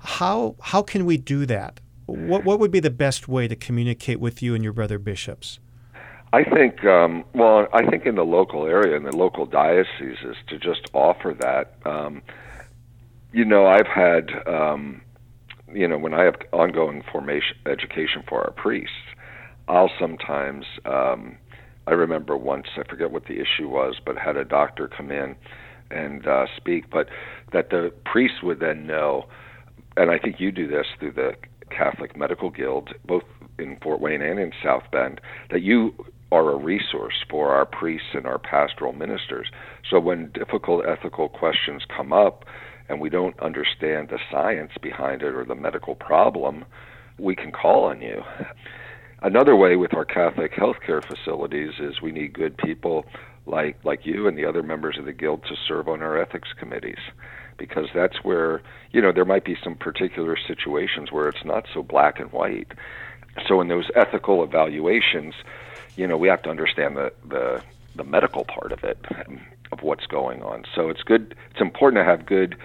how 0.00 0.56
how 0.60 0.82
can 0.82 1.04
we 1.04 1.16
do 1.16 1.44
that? 1.46 1.80
What 2.06 2.44
what 2.44 2.58
would 2.60 2.70
be 2.70 2.80
the 2.80 2.90
best 2.90 3.28
way 3.28 3.48
to 3.48 3.56
communicate 3.56 4.20
with 4.20 4.42
you 4.42 4.54
and 4.54 4.62
your 4.62 4.72
brother 4.72 4.98
bishops? 4.98 5.58
I 6.32 6.44
think, 6.44 6.84
um, 6.84 7.24
well, 7.34 7.68
I 7.72 7.86
think 7.86 8.04
in 8.04 8.14
the 8.14 8.24
local 8.24 8.66
area, 8.66 8.96
in 8.96 9.02
the 9.02 9.16
local 9.16 9.46
diocese, 9.46 10.18
is 10.22 10.36
to 10.48 10.58
just 10.58 10.90
offer 10.92 11.34
that. 11.40 11.74
Um, 11.86 12.22
you 13.32 13.44
know, 13.44 13.66
I've 13.66 13.86
had, 13.86 14.30
um, 14.46 15.02
you 15.72 15.86
know, 15.86 15.98
when 15.98 16.14
I 16.14 16.24
have 16.24 16.34
ongoing 16.52 17.02
formation 17.10 17.56
education 17.66 18.22
for 18.28 18.42
our 18.42 18.52
priests, 18.52 18.94
I'll 19.68 19.90
sometimes, 20.00 20.64
um, 20.86 21.36
I 21.86 21.92
remember 21.92 22.36
once, 22.36 22.66
I 22.76 22.88
forget 22.88 23.10
what 23.10 23.26
the 23.26 23.34
issue 23.34 23.68
was, 23.68 23.96
but 24.04 24.16
had 24.16 24.36
a 24.36 24.44
doctor 24.44 24.88
come 24.88 25.10
in 25.10 25.36
and 25.90 26.26
uh, 26.26 26.46
speak, 26.56 26.90
but 26.90 27.08
that 27.52 27.70
the 27.70 27.92
priest 28.04 28.42
would 28.42 28.60
then 28.60 28.86
know, 28.86 29.26
and 29.96 30.10
I 30.10 30.18
think 30.18 30.36
you 30.38 30.52
do 30.52 30.66
this 30.66 30.86
through 30.98 31.12
the 31.12 31.32
Catholic 31.70 32.16
Medical 32.16 32.50
Guild, 32.50 32.90
both 33.06 33.24
in 33.58 33.76
Fort 33.82 34.00
Wayne 34.00 34.22
and 34.22 34.38
in 34.38 34.52
South 34.62 34.84
Bend, 34.90 35.20
that 35.50 35.62
you 35.62 35.92
are 36.30 36.50
a 36.50 36.56
resource 36.56 37.24
for 37.30 37.50
our 37.50 37.64
priests 37.64 38.08
and 38.14 38.26
our 38.26 38.38
pastoral 38.38 38.92
ministers. 38.92 39.48
So 39.90 39.98
when 39.98 40.30
difficult 40.32 40.84
ethical 40.86 41.28
questions 41.28 41.82
come 41.94 42.12
up, 42.12 42.44
and 42.88 43.00
we 43.00 43.10
don't 43.10 43.38
understand 43.40 44.08
the 44.08 44.18
science 44.30 44.72
behind 44.80 45.22
it 45.22 45.34
or 45.34 45.44
the 45.44 45.54
medical 45.54 45.94
problem, 45.94 46.64
we 47.18 47.34
can 47.34 47.52
call 47.52 47.84
on 47.84 48.00
you. 48.00 48.22
Another 49.20 49.56
way 49.56 49.76
with 49.76 49.94
our 49.94 50.04
Catholic 50.04 50.52
healthcare 50.52 51.04
facilities 51.04 51.72
is 51.80 52.00
we 52.00 52.12
need 52.12 52.32
good 52.32 52.56
people 52.56 53.04
like 53.46 53.76
like 53.82 54.04
you 54.04 54.28
and 54.28 54.36
the 54.36 54.44
other 54.44 54.62
members 54.62 54.98
of 54.98 55.06
the 55.06 55.12
guild 55.12 55.42
to 55.44 55.56
serve 55.66 55.88
on 55.88 56.02
our 56.02 56.20
ethics 56.20 56.50
committees 56.58 56.98
because 57.56 57.88
that's 57.94 58.22
where 58.22 58.62
you 58.92 59.00
know 59.00 59.10
there 59.10 59.24
might 59.24 59.44
be 59.44 59.56
some 59.64 59.74
particular 59.74 60.36
situations 60.46 61.10
where 61.10 61.28
it's 61.28 61.44
not 61.44 61.66
so 61.74 61.82
black 61.82 62.20
and 62.20 62.30
white. 62.30 62.68
So 63.46 63.60
in 63.60 63.68
those 63.68 63.90
ethical 63.96 64.44
evaluations, 64.44 65.34
you 65.96 66.06
know, 66.06 66.16
we 66.16 66.28
have 66.28 66.42
to 66.42 66.50
understand 66.50 66.96
the 66.96 67.12
the 67.26 67.62
the 67.96 68.04
medical 68.04 68.44
part 68.44 68.70
of 68.70 68.84
it 68.84 69.04
of 69.72 69.82
what's 69.82 70.06
going 70.06 70.42
on. 70.42 70.64
So 70.74 70.88
it's 70.88 71.02
good. 71.02 71.34
It's 71.50 71.60
important 71.60 72.00
to 72.00 72.04
have 72.04 72.26
good 72.26 72.56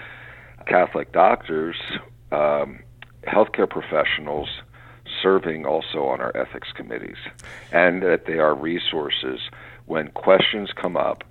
Catholic 0.65 1.11
doctors, 1.11 1.75
um, 2.31 2.79
healthcare 3.27 3.69
professionals 3.69 4.49
serving 5.21 5.65
also 5.65 6.05
on 6.05 6.21
our 6.21 6.35
ethics 6.35 6.69
committees, 6.75 7.17
and 7.71 8.01
that 8.01 8.25
they 8.25 8.39
are 8.39 8.55
resources 8.55 9.39
when 9.85 10.09
questions 10.09 10.71
come 10.75 10.97
up. 10.97 11.23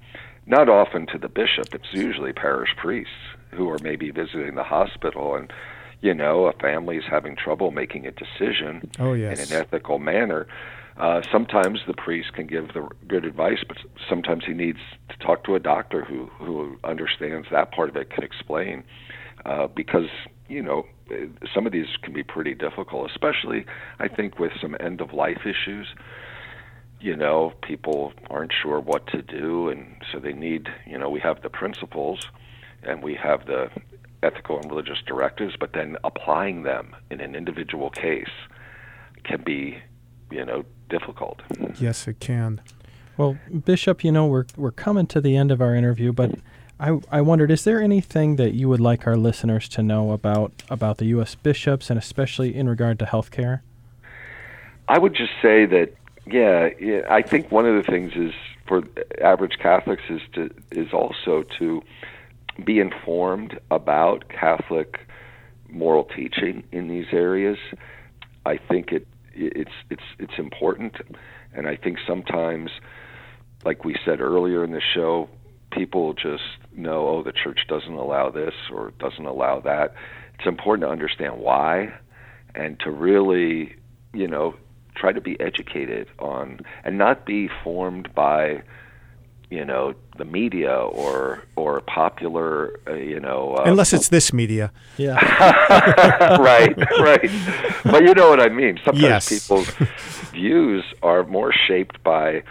Not 0.46 0.68
often 0.68 1.06
to 1.06 1.18
the 1.18 1.28
bishop; 1.28 1.74
it's 1.74 1.92
usually 1.92 2.32
parish 2.32 2.70
priests 2.76 3.12
who 3.52 3.70
are 3.70 3.78
maybe 3.78 4.10
visiting 4.10 4.54
the 4.54 4.64
hospital 4.64 5.34
and 5.34 5.52
you 6.00 6.12
know 6.12 6.46
a 6.46 6.52
family's 6.54 7.04
having 7.08 7.36
trouble 7.36 7.70
making 7.70 8.06
a 8.06 8.10
decision 8.10 8.90
oh, 8.98 9.12
yes. 9.12 9.38
in 9.38 9.56
an 9.56 9.62
ethical 9.62 9.98
manner 9.98 10.46
uh, 10.96 11.22
sometimes 11.32 11.80
the 11.86 11.94
priest 11.94 12.32
can 12.34 12.46
give 12.46 12.68
the 12.74 12.88
good 13.08 13.24
advice, 13.24 13.64
but 13.66 13.78
sometimes 14.08 14.44
he 14.46 14.52
needs 14.52 14.78
to 15.08 15.16
talk 15.18 15.44
to 15.44 15.54
a 15.54 15.60
doctor 15.60 16.04
who 16.04 16.26
who 16.38 16.76
understands 16.84 17.48
that 17.50 17.72
part 17.72 17.88
of 17.88 17.96
it, 17.96 18.10
can 18.10 18.22
explain, 18.22 18.84
uh, 19.44 19.66
because 19.68 20.08
you 20.48 20.62
know 20.62 20.86
some 21.54 21.66
of 21.66 21.72
these 21.72 21.86
can 22.02 22.12
be 22.12 22.22
pretty 22.22 22.54
difficult, 22.54 23.10
especially 23.10 23.64
I 23.98 24.08
think 24.08 24.38
with 24.38 24.52
some 24.60 24.76
end 24.80 25.00
of 25.00 25.12
life 25.12 25.46
issues. 25.46 25.88
you 27.02 27.16
know, 27.16 27.52
people 27.62 28.12
aren't 28.30 28.52
sure 28.62 28.78
what 28.80 29.06
to 29.08 29.22
do, 29.22 29.68
and 29.68 29.96
so 30.12 30.20
they 30.20 30.32
need, 30.32 30.68
you 30.86 30.96
know, 30.96 31.10
we 31.10 31.18
have 31.18 31.42
the 31.42 31.50
principles 31.50 32.28
and 32.84 33.02
we 33.02 33.14
have 33.14 33.46
the 33.46 33.68
ethical 34.22 34.56
and 34.60 34.70
religious 34.70 34.98
directives, 35.04 35.54
but 35.58 35.72
then 35.72 35.96
applying 36.04 36.62
them 36.62 36.94
in 37.10 37.20
an 37.20 37.34
individual 37.34 37.90
case 37.90 38.30
can 39.24 39.42
be, 39.42 39.78
you 40.32 40.44
know, 40.44 40.64
difficult. 40.88 41.40
Yes, 41.78 42.06
it 42.08 42.20
can. 42.20 42.60
Well, 43.16 43.38
Bishop, 43.64 44.04
you 44.04 44.12
know, 44.12 44.26
we're, 44.26 44.46
we're 44.56 44.72
coming 44.72 45.06
to 45.08 45.20
the 45.20 45.36
end 45.36 45.50
of 45.50 45.60
our 45.60 45.74
interview, 45.74 46.12
but 46.12 46.32
I, 46.80 46.98
I 47.10 47.20
wondered, 47.20 47.50
is 47.50 47.64
there 47.64 47.80
anything 47.80 48.36
that 48.36 48.54
you 48.54 48.68
would 48.68 48.80
like 48.80 49.06
our 49.06 49.16
listeners 49.16 49.68
to 49.70 49.82
know 49.82 50.12
about, 50.12 50.52
about 50.70 50.98
the 50.98 51.06
U.S. 51.06 51.34
bishops 51.34 51.90
and 51.90 51.98
especially 51.98 52.54
in 52.54 52.68
regard 52.68 52.98
to 53.00 53.04
healthcare? 53.04 53.60
I 54.88 54.98
would 54.98 55.14
just 55.14 55.32
say 55.40 55.66
that 55.66 55.94
yeah, 56.26 56.70
yeah, 56.78 57.00
I 57.10 57.22
think 57.22 57.50
one 57.50 57.66
of 57.66 57.74
the 57.74 57.90
things 57.90 58.12
is 58.14 58.32
for 58.66 58.82
average 59.20 59.58
Catholics 59.58 60.02
is 60.08 60.20
to 60.34 60.50
is 60.70 60.92
also 60.92 61.44
to 61.58 61.82
be 62.64 62.78
informed 62.78 63.58
about 63.70 64.28
Catholic 64.28 65.00
moral 65.68 66.04
teaching 66.04 66.62
in 66.70 66.88
these 66.88 67.06
areas. 67.12 67.58
I 68.46 68.56
think 68.56 68.92
it 68.92 69.06
it's 69.34 69.70
it's 69.90 70.02
it's 70.18 70.38
important, 70.38 70.96
and 71.54 71.66
I 71.66 71.76
think 71.76 71.98
sometimes, 72.06 72.70
like 73.64 73.84
we 73.84 73.96
said 74.04 74.20
earlier 74.20 74.64
in 74.64 74.72
the 74.72 74.80
show, 74.80 75.28
people 75.70 76.14
just 76.14 76.42
know 76.74 77.08
oh 77.08 77.22
the 77.22 77.32
church 77.32 77.60
doesn't 77.68 77.94
allow 77.94 78.30
this 78.30 78.54
or 78.72 78.92
doesn't 78.98 79.26
allow 79.26 79.60
that. 79.60 79.94
It's 80.38 80.46
important 80.46 80.86
to 80.86 80.90
understand 80.90 81.38
why, 81.38 81.92
and 82.54 82.78
to 82.80 82.90
really 82.90 83.76
you 84.12 84.28
know 84.28 84.54
try 84.94 85.12
to 85.12 85.20
be 85.20 85.40
educated 85.40 86.08
on 86.18 86.60
and 86.84 86.98
not 86.98 87.24
be 87.24 87.48
formed 87.64 88.14
by 88.14 88.62
you 89.52 89.66
know 89.66 89.94
the 90.16 90.24
media 90.24 90.74
or 90.74 91.42
or 91.56 91.82
popular 91.82 92.80
uh, 92.88 92.94
you 92.94 93.20
know 93.20 93.54
uh, 93.56 93.64
unless 93.66 93.92
it's 93.92 94.08
this 94.08 94.32
media. 94.32 94.72
Yeah. 94.96 95.18
Right 96.40 96.76
right. 97.00 97.30
But 97.84 98.02
you 98.04 98.14
know 98.14 98.30
what 98.30 98.40
i 98.40 98.48
mean. 98.48 98.78
Sometimes 98.84 99.02
yes. 99.02 99.28
people's 99.28 99.68
views 100.30 100.84
are 101.02 101.24
more 101.24 101.52
shaped 101.52 102.02
by 102.02 102.42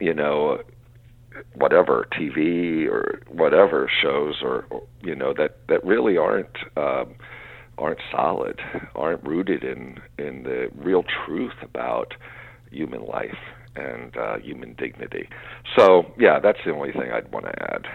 you 0.00 0.14
know 0.14 0.62
whatever 1.54 2.06
tv 2.12 2.86
or 2.86 3.20
whatever 3.28 3.90
shows 4.02 4.36
or, 4.42 4.66
or 4.70 4.82
you 5.02 5.14
know 5.14 5.34
that 5.34 5.58
that 5.68 5.84
really 5.84 6.16
aren't 6.16 6.56
um 6.76 7.14
aren't 7.78 8.00
solid, 8.10 8.60
aren't 8.94 9.22
rooted 9.24 9.64
in 9.64 10.00
in 10.18 10.44
the 10.44 10.70
real 10.76 11.04
truth 11.24 11.58
about 11.62 12.14
human 12.70 13.04
life 13.04 13.42
and 13.76 14.16
uh, 14.16 14.38
human 14.38 14.74
dignity. 14.74 15.28
So, 15.76 16.10
yeah, 16.18 16.38
that's 16.38 16.58
the 16.64 16.72
only 16.72 16.92
thing 16.92 17.10
I'd 17.12 17.30
want 17.32 17.46
to 17.46 17.74
add. 17.74 17.86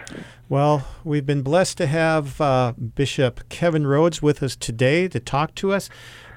Well, 0.48 0.86
we've 1.04 1.26
been 1.26 1.42
blessed 1.42 1.78
to 1.78 1.86
have 1.86 2.40
uh, 2.40 2.72
Bishop 2.72 3.48
Kevin 3.48 3.84
Rhoades 3.84 4.22
with 4.22 4.42
us 4.42 4.56
today 4.56 5.08
to 5.08 5.20
talk 5.20 5.54
to 5.56 5.72
us. 5.72 5.88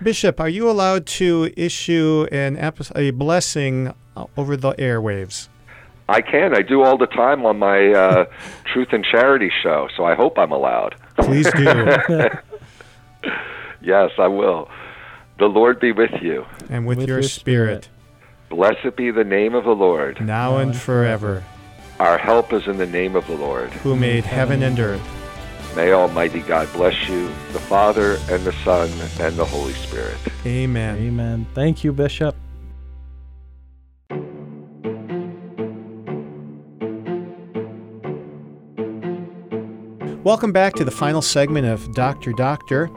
Bishop, 0.02 0.40
are 0.40 0.50
you 0.50 0.70
allowed 0.70 1.06
to 1.06 1.52
issue 1.56 2.28
an 2.32 2.58
a 2.96 3.12
blessing 3.12 3.94
uh, 4.16 4.26
over 4.38 4.58
the 4.58 4.74
airwaves? 4.74 5.50
I 6.08 6.22
can. 6.22 6.56
I 6.56 6.62
do 6.62 6.84
all 6.84 6.98
the 6.98 7.08
time 7.08 7.46
on 7.46 7.58
my 7.58 7.92
uh, 7.92 8.26
Truth 8.74 8.90
and 8.92 9.06
Charity 9.06 9.52
show, 9.64 9.88
so 9.96 10.06
I 10.06 10.16
hope 10.16 10.38
I'm 10.38 10.52
allowed. 10.52 10.96
Please 11.18 11.52
do. 11.54 11.64
yes, 13.82 14.12
I 14.18 14.28
will. 14.28 14.70
The 15.40 15.48
Lord 15.48 15.80
be 15.80 15.92
with 15.92 16.12
you. 16.22 16.46
And 16.70 16.86
with, 16.86 17.00
with 17.00 17.08
your, 17.08 17.20
your 17.20 17.24
spirit. 17.24 17.86
spirit. 17.86 17.95
Blessed 18.50 18.96
be 18.96 19.10
the 19.10 19.24
name 19.24 19.56
of 19.56 19.64
the 19.64 19.76
Lord. 19.76 20.22
Now 20.22 20.58
and 20.58 20.76
forever. 20.76 21.44
Our 22.00 22.18
help 22.18 22.54
is 22.54 22.68
in 22.68 22.78
the 22.78 22.86
name 22.86 23.16
of 23.16 23.26
the 23.26 23.36
Lord. 23.36 23.72
Who 23.72 23.96
made 23.96 24.24
heaven 24.24 24.62
and 24.62 24.80
earth. 24.80 25.02
May 25.76 25.92
Almighty 25.92 26.42
God 26.42 26.72
bless 26.72 27.10
you, 27.10 27.28
the 27.54 27.60
Father, 27.60 28.18
and 28.30 28.44
the 28.44 28.54
Son, 28.64 28.90
and 29.20 29.36
the 29.36 29.46
Holy 29.46 29.74
Spirit. 29.74 30.18
Amen. 30.46 30.98
Amen. 31.00 31.48
Thank 31.54 31.84
you, 31.84 31.92
Bishop. 31.92 32.36
Welcome 40.24 40.52
back 40.52 40.74
to 40.76 40.86
the 40.86 40.92
final 40.92 41.22
segment 41.22 41.66
of 41.66 41.94
Dr. 41.94 42.32
Doctor. 42.34 42.90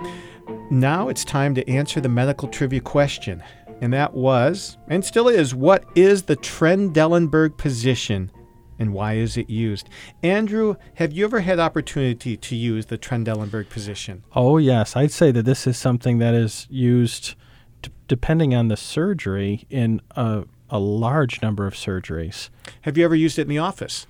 Now 0.70 1.08
it's 1.08 1.24
time 1.24 1.54
to 1.54 1.68
answer 1.68 2.00
the 2.00 2.08
medical 2.08 2.48
trivia 2.48 2.80
question. 2.80 3.42
And 3.80 3.92
that 3.92 4.14
was, 4.14 4.76
and 4.88 5.04
still 5.04 5.28
is, 5.28 5.54
what 5.54 5.84
is 5.94 6.24
the 6.24 6.36
Trendelenburg 6.36 7.56
position 7.56 8.30
and 8.78 8.92
why 8.92 9.14
is 9.14 9.36
it 9.36 9.50
used? 9.50 9.88
Andrew, 10.22 10.76
have 10.94 11.12
you 11.12 11.24
ever 11.24 11.40
had 11.40 11.58
opportunity 11.58 12.36
to 12.36 12.56
use 12.56 12.86
the 12.86 12.98
Trendelenburg 12.98 13.68
position? 13.68 14.24
Oh, 14.34 14.56
yes. 14.58 14.96
I'd 14.96 15.12
say 15.12 15.30
that 15.32 15.44
this 15.44 15.66
is 15.66 15.76
something 15.76 16.18
that 16.18 16.34
is 16.34 16.66
used 16.70 17.34
d- 17.82 17.90
depending 18.06 18.54
on 18.54 18.68
the 18.68 18.76
surgery 18.76 19.66
in 19.70 20.00
a, 20.12 20.44
a 20.70 20.78
large 20.78 21.42
number 21.42 21.66
of 21.66 21.74
surgeries. 21.74 22.50
Have 22.82 22.96
you 22.96 23.04
ever 23.04 23.16
used 23.16 23.38
it 23.38 23.42
in 23.42 23.48
the 23.48 23.58
office? 23.58 24.06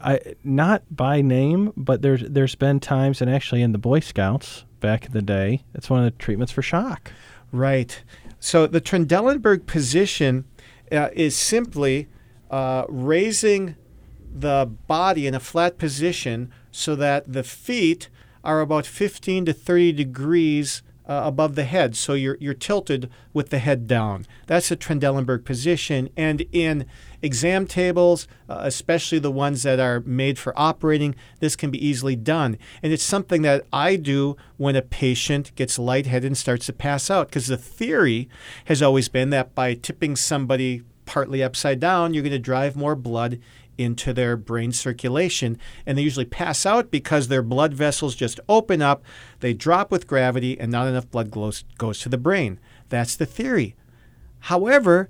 I 0.00 0.20
not 0.44 0.84
by 0.90 1.22
name, 1.22 1.72
but 1.76 2.02
there's 2.02 2.22
there's 2.22 2.54
been 2.54 2.78
times, 2.78 3.20
and 3.20 3.28
actually 3.28 3.62
in 3.62 3.72
the 3.72 3.78
Boy 3.78 3.98
Scouts 3.98 4.64
back 4.78 5.06
in 5.06 5.12
the 5.12 5.22
day, 5.22 5.64
it's 5.74 5.90
one 5.90 6.04
of 6.04 6.04
the 6.04 6.18
treatments 6.18 6.52
for 6.52 6.62
shock. 6.62 7.10
Right. 7.50 8.00
So 8.40 8.66
the 8.66 8.80
Trendelenburg 8.80 9.66
position 9.66 10.44
uh, 10.92 11.08
is 11.12 11.36
simply 11.36 12.08
uh, 12.50 12.84
raising 12.88 13.76
the 14.32 14.70
body 14.86 15.26
in 15.26 15.34
a 15.34 15.40
flat 15.40 15.78
position 15.78 16.52
so 16.70 16.94
that 16.96 17.32
the 17.32 17.42
feet 17.42 18.08
are 18.44 18.60
about 18.60 18.86
15 18.86 19.46
to 19.46 19.52
30 19.52 19.92
degrees 19.92 20.82
uh, 21.08 21.22
above 21.24 21.54
the 21.54 21.64
head. 21.64 21.96
So 21.96 22.12
you're, 22.12 22.36
you're 22.38 22.54
tilted 22.54 23.10
with 23.32 23.50
the 23.50 23.58
head 23.58 23.86
down. 23.86 24.26
That's 24.46 24.70
a 24.70 24.76
Trendelenburg 24.76 25.44
position. 25.44 26.10
And 26.16 26.42
in 26.52 26.86
exam 27.22 27.66
tables, 27.66 28.28
uh, 28.48 28.60
especially 28.62 29.18
the 29.18 29.30
ones 29.30 29.62
that 29.62 29.80
are 29.80 30.00
made 30.00 30.38
for 30.38 30.52
operating, 30.56 31.14
this 31.40 31.56
can 31.56 31.70
be 31.70 31.84
easily 31.84 32.14
done. 32.14 32.58
And 32.82 32.92
it's 32.92 33.02
something 33.02 33.42
that 33.42 33.64
I 33.72 33.96
do 33.96 34.36
when 34.56 34.76
a 34.76 34.82
patient 34.82 35.54
gets 35.56 35.78
lightheaded 35.78 36.26
and 36.26 36.36
starts 36.36 36.66
to 36.66 36.72
pass 36.72 37.10
out, 37.10 37.28
because 37.28 37.46
the 37.46 37.56
theory 37.56 38.28
has 38.66 38.82
always 38.82 39.08
been 39.08 39.30
that 39.30 39.54
by 39.54 39.74
tipping 39.74 40.14
somebody 40.16 40.82
partly 41.06 41.42
upside 41.42 41.80
down, 41.80 42.12
you're 42.12 42.22
going 42.22 42.32
to 42.32 42.38
drive 42.38 42.76
more 42.76 42.94
blood 42.94 43.40
into 43.78 44.12
their 44.12 44.36
brain 44.36 44.72
circulation. 44.72 45.56
And 45.86 45.96
they 45.96 46.02
usually 46.02 46.24
pass 46.26 46.66
out 46.66 46.90
because 46.90 47.28
their 47.28 47.42
blood 47.42 47.72
vessels 47.72 48.14
just 48.14 48.40
open 48.48 48.82
up, 48.82 49.02
they 49.40 49.54
drop 49.54 49.90
with 49.90 50.06
gravity, 50.06 50.58
and 50.58 50.70
not 50.70 50.88
enough 50.88 51.10
blood 51.10 51.30
goes, 51.30 51.64
goes 51.78 52.00
to 52.00 52.08
the 52.08 52.18
brain. 52.18 52.58
That's 52.88 53.16
the 53.16 53.26
theory. 53.26 53.74
However, 54.40 55.08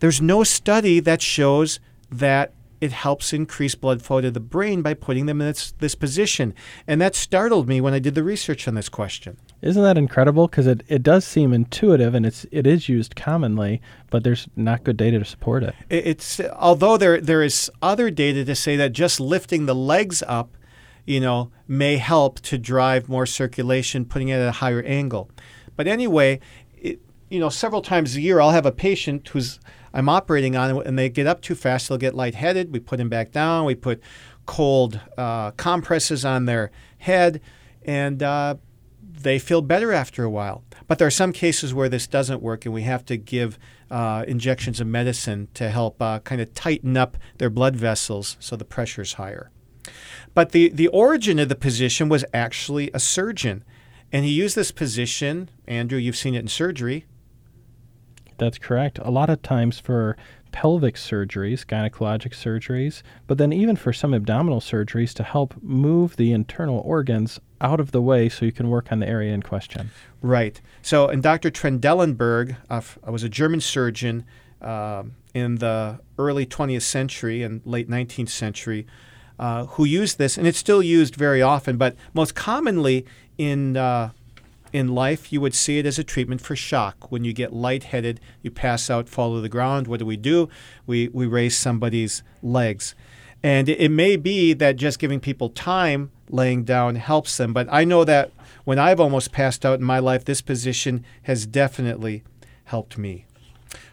there's 0.00 0.20
no 0.20 0.44
study 0.44 1.00
that 1.00 1.22
shows 1.22 1.80
that 2.10 2.52
it 2.80 2.92
helps 2.92 3.32
increase 3.32 3.74
blood 3.74 4.02
flow 4.02 4.20
to 4.20 4.30
the 4.30 4.40
brain 4.40 4.82
by 4.82 4.94
putting 4.94 5.26
them 5.26 5.40
in 5.40 5.48
this, 5.48 5.72
this 5.78 5.94
position. 5.94 6.54
And 6.86 7.00
that 7.00 7.14
startled 7.14 7.68
me 7.68 7.80
when 7.80 7.94
I 7.94 7.98
did 7.98 8.14
the 8.14 8.24
research 8.24 8.66
on 8.66 8.74
this 8.74 8.88
question. 8.88 9.36
Isn't 9.62 9.82
that 9.82 9.98
incredible? 9.98 10.46
Because 10.46 10.66
it, 10.66 10.82
it 10.88 11.02
does 11.02 11.24
seem 11.24 11.52
intuitive 11.52 12.14
and 12.14 12.24
it's 12.24 12.46
it 12.50 12.66
is 12.66 12.88
used 12.88 13.14
commonly, 13.14 13.82
but 14.08 14.24
there's 14.24 14.48
not 14.56 14.84
good 14.84 14.96
data 14.96 15.18
to 15.18 15.24
support 15.24 15.62
it. 15.62 15.74
It's 15.90 16.40
although 16.56 16.96
there 16.96 17.20
there 17.20 17.42
is 17.42 17.70
other 17.82 18.10
data 18.10 18.44
to 18.44 18.54
say 18.54 18.76
that 18.76 18.92
just 18.92 19.20
lifting 19.20 19.66
the 19.66 19.74
legs 19.74 20.22
up, 20.26 20.56
you 21.04 21.20
know, 21.20 21.50
may 21.68 21.98
help 21.98 22.40
to 22.40 22.56
drive 22.56 23.08
more 23.08 23.26
circulation, 23.26 24.04
putting 24.04 24.28
it 24.28 24.36
at 24.36 24.48
a 24.48 24.52
higher 24.52 24.82
angle. 24.82 25.30
But 25.76 25.86
anyway, 25.86 26.40
it, 26.76 27.00
you 27.28 27.38
know, 27.38 27.50
several 27.50 27.82
times 27.82 28.16
a 28.16 28.20
year 28.20 28.40
I'll 28.40 28.50
have 28.52 28.66
a 28.66 28.72
patient 28.72 29.28
who's 29.28 29.60
I'm 29.92 30.08
operating 30.08 30.56
on, 30.56 30.86
and 30.86 30.98
they 30.98 31.08
get 31.08 31.26
up 31.26 31.42
too 31.42 31.54
fast, 31.54 31.88
they'll 31.88 31.98
get 31.98 32.14
lightheaded. 32.14 32.72
We 32.72 32.80
put 32.80 32.98
them 32.98 33.08
back 33.08 33.32
down. 33.32 33.64
We 33.64 33.74
put 33.74 34.00
cold 34.46 35.00
uh, 35.18 35.50
compresses 35.52 36.24
on 36.24 36.46
their 36.46 36.70
head, 36.98 37.40
and 37.84 38.22
uh, 38.22 38.54
they 39.22 39.38
feel 39.38 39.62
better 39.62 39.92
after 39.92 40.24
a 40.24 40.30
while. 40.30 40.64
But 40.86 40.98
there 40.98 41.06
are 41.06 41.10
some 41.10 41.32
cases 41.32 41.74
where 41.74 41.88
this 41.88 42.06
doesn't 42.06 42.42
work, 42.42 42.64
and 42.64 42.74
we 42.74 42.82
have 42.82 43.04
to 43.06 43.16
give 43.16 43.58
uh, 43.90 44.24
injections 44.26 44.80
of 44.80 44.86
medicine 44.86 45.48
to 45.54 45.70
help 45.70 46.00
uh, 46.00 46.20
kind 46.20 46.40
of 46.40 46.54
tighten 46.54 46.96
up 46.96 47.16
their 47.38 47.50
blood 47.50 47.76
vessels 47.76 48.36
so 48.40 48.56
the 48.56 48.64
pressure 48.64 49.02
is 49.02 49.14
higher. 49.14 49.50
But 50.34 50.52
the, 50.52 50.68
the 50.70 50.88
origin 50.88 51.38
of 51.38 51.48
the 51.48 51.56
position 51.56 52.08
was 52.08 52.24
actually 52.32 52.90
a 52.94 53.00
surgeon. 53.00 53.64
And 54.12 54.24
he 54.24 54.32
used 54.32 54.56
this 54.56 54.72
position, 54.72 55.50
Andrew, 55.66 55.98
you've 55.98 56.16
seen 56.16 56.34
it 56.34 56.40
in 56.40 56.48
surgery. 56.48 57.06
That's 58.38 58.58
correct. 58.58 58.98
A 59.02 59.10
lot 59.10 59.30
of 59.30 59.42
times 59.42 59.78
for 59.78 60.16
pelvic 60.52 60.96
surgeries, 60.96 61.64
gynecologic 61.64 62.32
surgeries, 62.32 63.02
but 63.26 63.38
then 63.38 63.52
even 63.52 63.76
for 63.76 63.92
some 63.92 64.14
abdominal 64.14 64.60
surgeries 64.60 65.12
to 65.14 65.22
help 65.22 65.54
move 65.62 66.16
the 66.16 66.32
internal 66.32 66.80
organs 66.80 67.38
out 67.60 67.80
of 67.80 67.92
the 67.92 68.00
way 68.00 68.28
so 68.28 68.44
you 68.44 68.52
can 68.52 68.70
work 68.70 68.90
on 68.90 69.00
the 69.00 69.08
area 69.08 69.32
in 69.32 69.42
question. 69.42 69.90
Right. 70.22 70.60
So, 70.82 71.08
and 71.08 71.22
Dr. 71.22 71.50
Trendelenburg 71.50 72.56
uh, 72.68 72.80
was 73.10 73.22
a 73.22 73.28
German 73.28 73.60
surgeon. 73.60 74.24
Uh, 74.60 75.04
in 75.34 75.56
the 75.56 76.00
early 76.18 76.46
20th 76.46 76.82
century 76.82 77.42
and 77.42 77.60
late 77.64 77.88
19th 77.88 78.28
century 78.28 78.86
uh, 79.38 79.66
who 79.66 79.84
used 79.84 80.18
this, 80.18 80.36
and 80.36 80.46
it's 80.46 80.58
still 80.58 80.82
used 80.82 81.14
very 81.16 81.40
often, 81.40 81.76
but 81.76 81.96
most 82.12 82.34
commonly 82.34 83.06
in 83.38 83.76
uh, 83.76 84.10
in 84.72 84.94
life, 84.94 85.32
you 85.32 85.40
would 85.40 85.54
see 85.54 85.78
it 85.78 85.86
as 85.86 85.98
a 85.98 86.04
treatment 86.04 86.40
for 86.40 86.54
shock. 86.54 87.10
When 87.10 87.24
you 87.24 87.32
get 87.32 87.52
lightheaded, 87.52 88.20
you 88.42 88.52
pass 88.52 88.88
out, 88.88 89.08
fall 89.08 89.34
to 89.34 89.40
the 89.40 89.48
ground. 89.48 89.88
What 89.88 89.98
do 89.98 90.06
we 90.06 90.16
do? 90.16 90.48
We, 90.86 91.08
we 91.08 91.26
raise 91.26 91.56
somebody's 91.58 92.22
legs. 92.40 92.94
And 93.42 93.68
it, 93.68 93.90
may 93.90 94.16
be 94.16 94.52
that 94.54 94.76
just 94.76 94.98
giving 94.98 95.18
people 95.18 95.48
time 95.48 96.10
laying 96.28 96.64
down 96.64 96.96
helps 96.96 97.36
them. 97.36 97.52
But 97.52 97.68
I 97.70 97.84
know 97.84 98.04
that 98.04 98.32
when 98.64 98.78
I've 98.78 99.00
almost 99.00 99.32
passed 99.32 99.64
out 99.64 99.78
in 99.78 99.84
my 99.84 99.98
life, 99.98 100.24
this 100.24 100.42
position 100.42 101.04
has 101.22 101.46
definitely 101.46 102.22
helped 102.64 102.98
me. 102.98 103.24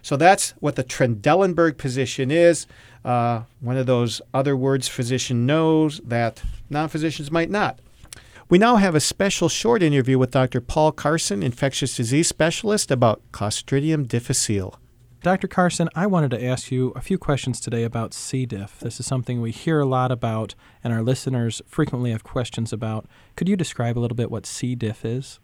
So 0.01 0.17
that's 0.17 0.51
what 0.59 0.75
the 0.75 0.83
Trendelenburg 0.83 1.77
position 1.77 2.29
is. 2.31 2.67
Uh, 3.05 3.43
one 3.61 3.77
of 3.77 3.85
those 3.85 4.21
other 4.33 4.55
words 4.55 4.87
physician 4.87 5.45
knows 5.45 5.99
that 5.99 6.41
non 6.69 6.89
physicians 6.89 7.31
might 7.31 7.49
not. 7.49 7.79
We 8.49 8.57
now 8.57 8.77
have 8.77 8.95
a 8.95 9.01
special 9.01 9.49
short 9.49 9.83
interview 9.83 10.17
with 10.17 10.31
Dr. 10.31 10.61
Paul 10.61 10.93
Carson, 10.93 11.43
infectious 11.43 11.95
disease 11.97 12.27
specialist, 12.29 12.91
about 12.91 13.21
Clostridium 13.33 14.07
difficile. 14.07 14.79
Dr. 15.23 15.47
Carson, 15.47 15.89
I 15.95 16.05
wanted 16.05 16.29
to 16.31 16.45
ask 16.45 16.71
you 16.71 16.93
a 16.95 17.01
few 17.01 17.17
questions 17.17 17.59
today 17.59 17.83
about 17.83 18.13
C. 18.13 18.45
diff. 18.45 18.79
This 18.79 18.99
is 18.99 19.07
something 19.07 19.41
we 19.41 19.51
hear 19.51 19.79
a 19.79 19.85
lot 19.85 20.11
about, 20.11 20.53
and 20.83 20.93
our 20.93 21.01
listeners 21.01 21.59
frequently 21.65 22.11
have 22.11 22.23
questions 22.23 22.71
about. 22.71 23.07
Could 23.35 23.49
you 23.49 23.55
describe 23.55 23.97
a 23.97 23.99
little 23.99 24.15
bit 24.15 24.29
what 24.29 24.45
C. 24.45 24.75
diff 24.75 25.03
is? 25.03 25.39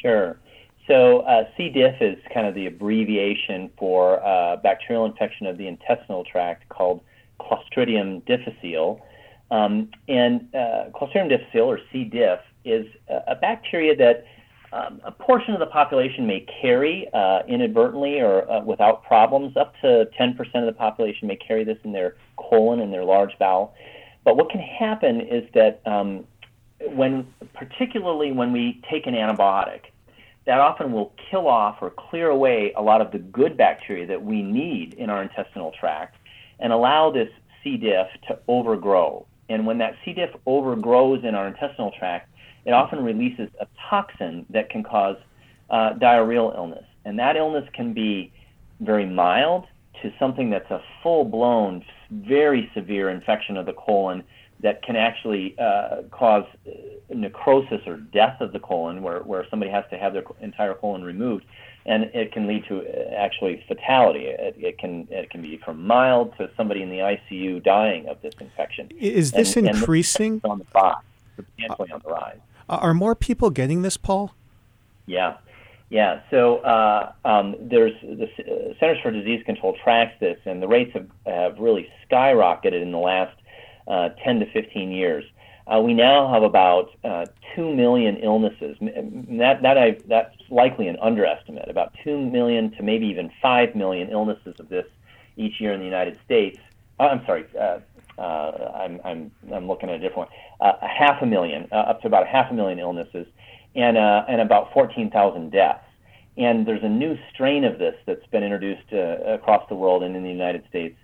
Sure. 0.00 0.38
So, 0.86 1.20
uh, 1.20 1.44
C. 1.56 1.68
diff 1.68 1.96
is 2.00 2.16
kind 2.32 2.46
of 2.46 2.54
the 2.54 2.66
abbreviation 2.66 3.70
for 3.78 4.24
uh, 4.24 4.56
bacterial 4.56 5.04
infection 5.04 5.46
of 5.46 5.58
the 5.58 5.68
intestinal 5.68 6.24
tract 6.24 6.66
called 6.70 7.02
Clostridium 7.38 8.24
difficile. 8.24 9.06
Um, 9.50 9.90
and 10.08 10.48
uh, 10.54 10.86
Clostridium 10.94 11.28
difficile, 11.28 11.70
or 11.70 11.80
C. 11.92 12.04
diff, 12.04 12.40
is 12.64 12.86
a, 13.08 13.32
a 13.32 13.34
bacteria 13.34 13.94
that 13.96 14.24
um, 14.72 15.00
a 15.04 15.10
portion 15.10 15.52
of 15.52 15.60
the 15.60 15.66
population 15.66 16.26
may 16.26 16.46
carry 16.60 17.08
uh, 17.12 17.40
inadvertently 17.48 18.20
or 18.20 18.48
uh, 18.50 18.62
without 18.62 19.04
problems. 19.04 19.56
Up 19.56 19.74
to 19.80 20.08
10% 20.18 20.38
of 20.54 20.66
the 20.66 20.72
population 20.72 21.26
may 21.26 21.36
carry 21.36 21.64
this 21.64 21.78
in 21.84 21.92
their 21.92 22.16
colon 22.36 22.80
and 22.80 22.92
their 22.92 23.04
large 23.04 23.36
bowel. 23.38 23.74
But 24.24 24.36
what 24.36 24.50
can 24.50 24.60
happen 24.60 25.20
is 25.20 25.48
that 25.54 25.80
um, 25.86 26.24
when, 26.88 27.26
particularly 27.54 28.32
when 28.32 28.52
we 28.52 28.80
take 28.90 29.06
an 29.06 29.14
antibiotic, 29.14 29.86
that 30.46 30.58
often 30.58 30.92
will 30.92 31.12
kill 31.30 31.48
off 31.48 31.78
or 31.80 31.90
clear 31.90 32.28
away 32.28 32.72
a 32.76 32.82
lot 32.82 33.00
of 33.00 33.12
the 33.12 33.18
good 33.18 33.56
bacteria 33.56 34.06
that 34.06 34.22
we 34.22 34.42
need 34.42 34.94
in 34.94 35.10
our 35.10 35.22
intestinal 35.22 35.72
tract 35.78 36.16
and 36.58 36.72
allow 36.72 37.10
this 37.10 37.28
C. 37.62 37.76
diff 37.76 38.06
to 38.28 38.38
overgrow. 38.48 39.26
And 39.48 39.66
when 39.66 39.78
that 39.78 39.96
C. 40.04 40.12
diff 40.12 40.30
overgrows 40.46 41.24
in 41.24 41.34
our 41.34 41.48
intestinal 41.48 41.92
tract, 41.98 42.29
it 42.64 42.72
often 42.72 43.02
releases 43.02 43.48
a 43.60 43.66
toxin 43.88 44.46
that 44.50 44.70
can 44.70 44.82
cause 44.82 45.16
uh, 45.70 45.94
diarrheal 45.94 46.54
illness. 46.54 46.84
And 47.04 47.18
that 47.18 47.36
illness 47.36 47.68
can 47.72 47.92
be 47.92 48.32
very 48.80 49.06
mild 49.06 49.66
to 50.02 50.12
something 50.18 50.50
that's 50.50 50.70
a 50.70 50.82
full 51.02 51.24
blown, 51.24 51.84
very 52.10 52.70
severe 52.74 53.10
infection 53.10 53.56
of 53.56 53.66
the 53.66 53.72
colon 53.72 54.22
that 54.60 54.82
can 54.82 54.96
actually 54.96 55.58
uh, 55.58 56.02
cause 56.10 56.44
uh, 56.66 56.70
necrosis 57.14 57.80
or 57.86 57.96
death 57.96 58.40
of 58.40 58.52
the 58.52 58.60
colon, 58.60 59.02
where, 59.02 59.20
where 59.20 59.46
somebody 59.48 59.70
has 59.70 59.84
to 59.90 59.96
have 59.96 60.12
their 60.12 60.24
entire 60.40 60.74
colon 60.74 61.02
removed 61.02 61.44
and 61.86 62.04
it 62.14 62.32
can 62.32 62.46
lead 62.46 62.64
to 62.66 62.80
uh, 62.80 63.14
actually 63.16 63.64
fatality. 63.66 64.26
It, 64.26 64.54
it, 64.58 64.78
can 64.78 65.08
it 65.10 65.30
can 65.30 65.42
be 65.42 65.58
from 65.64 65.86
mild 65.86 66.36
to 66.38 66.50
somebody 66.56 66.82
in 66.82 66.90
the 66.90 66.98
ICU 66.98 67.62
dying 67.62 68.06
of 68.08 68.20
this 68.22 68.34
infection. 68.40 68.88
Is 68.98 69.32
this 69.32 69.56
and, 69.56 69.68
increasing? 69.68 70.40
And 70.44 70.52
on 70.52 70.58
the 70.58 70.66
rise, 70.74 70.94
substantially 71.36 71.92
on 71.92 72.00
the 72.04 72.10
rise. 72.10 72.38
Are 72.70 72.94
more 72.94 73.16
people 73.16 73.50
getting 73.50 73.82
this, 73.82 73.96
Paul? 73.96 74.32
Yeah, 75.06 75.38
yeah. 75.88 76.20
So 76.30 76.58
uh, 76.58 77.12
um, 77.24 77.56
there's 77.60 77.92
the 78.00 78.28
Centers 78.78 78.98
for 79.02 79.10
Disease 79.10 79.42
Control 79.44 79.76
tracks 79.82 80.14
this, 80.20 80.38
and 80.44 80.62
the 80.62 80.68
rates 80.68 80.92
have 80.94 81.08
have 81.26 81.58
really 81.58 81.88
skyrocketed 82.08 82.80
in 82.80 82.92
the 82.92 82.98
last 82.98 83.36
uh, 83.88 84.10
10 84.24 84.40
to 84.40 84.52
15 84.52 84.92
years. 84.92 85.24
Uh, 85.66 85.80
we 85.80 85.94
now 85.94 86.32
have 86.32 86.44
about 86.44 86.90
uh, 87.04 87.26
2 87.56 87.74
million 87.74 88.16
illnesses. 88.18 88.76
That, 88.80 89.62
that 89.62 89.78
I, 89.78 89.98
that's 90.06 90.34
likely 90.48 90.88
an 90.88 90.96
underestimate, 91.00 91.68
about 91.68 91.92
2 92.04 92.18
million 92.18 92.70
to 92.72 92.82
maybe 92.82 93.06
even 93.06 93.30
5 93.42 93.74
million 93.74 94.10
illnesses 94.10 94.54
of 94.58 94.68
this 94.68 94.86
each 95.36 95.60
year 95.60 95.72
in 95.72 95.80
the 95.80 95.86
United 95.86 96.18
States. 96.24 96.58
Uh, 96.98 97.04
I'm 97.04 97.24
sorry, 97.24 97.46
uh, 97.58 97.78
I'm, 98.20 99.00
I'm, 99.04 99.30
I'm 99.52 99.66
looking 99.66 99.88
at 99.88 99.96
a 99.96 99.98
different 99.98 100.28
one. 100.30 100.38
Uh, 100.60 100.72
a 100.82 100.88
half 100.88 101.22
a 101.22 101.26
million, 101.26 101.68
up 101.72 102.00
to 102.02 102.06
about 102.06 102.22
a 102.22 102.26
half 102.26 102.50
a 102.50 102.54
million 102.54 102.78
illnesses, 102.78 103.26
and, 103.74 103.96
and 103.96 104.40
about 104.40 104.72
14,000 104.74 105.50
deaths. 105.50 105.84
And 106.36 106.66
there's 106.66 106.82
a 106.82 106.88
new 106.88 107.16
strain 107.32 107.64
of 107.64 107.78
this 107.78 107.94
that's 108.06 108.26
been 108.26 108.42
introduced 108.42 108.92
across 108.92 109.68
the 109.68 109.74
world 109.74 110.02
and 110.02 110.14
in 110.16 110.22
the 110.22 110.30
United 110.30 110.64
States 110.68 110.96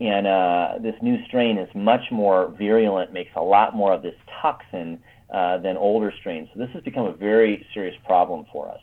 and 0.00 0.26
uh, 0.26 0.74
this 0.80 0.94
new 1.02 1.24
strain 1.26 1.58
is 1.58 1.68
much 1.74 2.10
more 2.10 2.54
virulent, 2.56 3.12
makes 3.12 3.32
a 3.34 3.42
lot 3.42 3.74
more 3.74 3.92
of 3.92 4.02
this 4.02 4.14
toxin 4.40 5.00
uh, 5.32 5.58
than 5.58 5.76
older 5.76 6.12
strains. 6.20 6.48
So 6.54 6.60
this 6.60 6.70
has 6.72 6.82
become 6.84 7.06
a 7.06 7.12
very 7.12 7.66
serious 7.74 7.96
problem 8.06 8.46
for 8.52 8.70
us. 8.70 8.80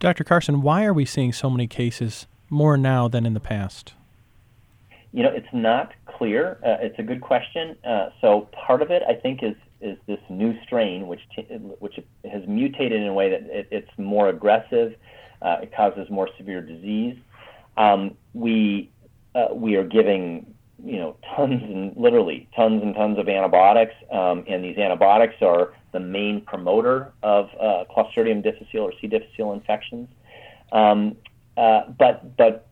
Dr. 0.00 0.24
Carson, 0.24 0.62
why 0.62 0.84
are 0.84 0.92
we 0.92 1.04
seeing 1.04 1.32
so 1.32 1.48
many 1.48 1.66
cases 1.66 2.26
more 2.50 2.76
now 2.76 3.08
than 3.08 3.24
in 3.24 3.34
the 3.34 3.40
past? 3.40 3.94
You 5.12 5.22
know, 5.22 5.30
it's 5.30 5.48
not 5.52 5.92
clear. 6.06 6.58
Uh, 6.64 6.76
it's 6.80 6.98
a 6.98 7.02
good 7.02 7.20
question. 7.20 7.76
Uh, 7.84 8.10
so 8.20 8.48
part 8.52 8.82
of 8.82 8.90
it, 8.90 9.02
I 9.08 9.14
think, 9.14 9.42
is 9.42 9.54
is 9.80 9.96
this 10.06 10.18
new 10.28 10.60
strain, 10.64 11.06
which 11.06 11.20
t- 11.34 11.42
which 11.78 11.98
has 12.30 12.42
mutated 12.46 13.00
in 13.00 13.06
a 13.06 13.14
way 13.14 13.30
that 13.30 13.42
it, 13.42 13.68
it's 13.70 13.90
more 13.96 14.28
aggressive. 14.28 14.94
Uh, 15.40 15.58
it 15.62 15.72
causes 15.74 16.10
more 16.10 16.28
severe 16.36 16.60
disease. 16.60 17.16
Um, 17.76 18.16
we 18.34 18.90
uh, 19.34 19.48
we 19.54 19.76
are 19.76 19.84
giving 19.84 20.54
you 20.84 20.96
know 20.96 21.16
tons 21.34 21.62
and 21.62 21.96
literally 21.96 22.48
tons 22.54 22.82
and 22.82 22.94
tons 22.94 23.18
of 23.18 23.28
antibiotics, 23.28 23.94
um, 24.12 24.44
and 24.48 24.64
these 24.64 24.78
antibiotics 24.78 25.36
are 25.40 25.72
the 25.92 26.00
main 26.00 26.40
promoter 26.42 27.12
of 27.22 27.48
uh, 27.60 27.84
Clostridium 27.94 28.42
difficile 28.42 28.82
or 28.82 28.92
C. 29.00 29.06
difficile 29.06 29.52
infections. 29.52 30.08
Um, 30.72 31.16
uh, 31.56 31.82
but 31.98 32.36
but 32.36 32.67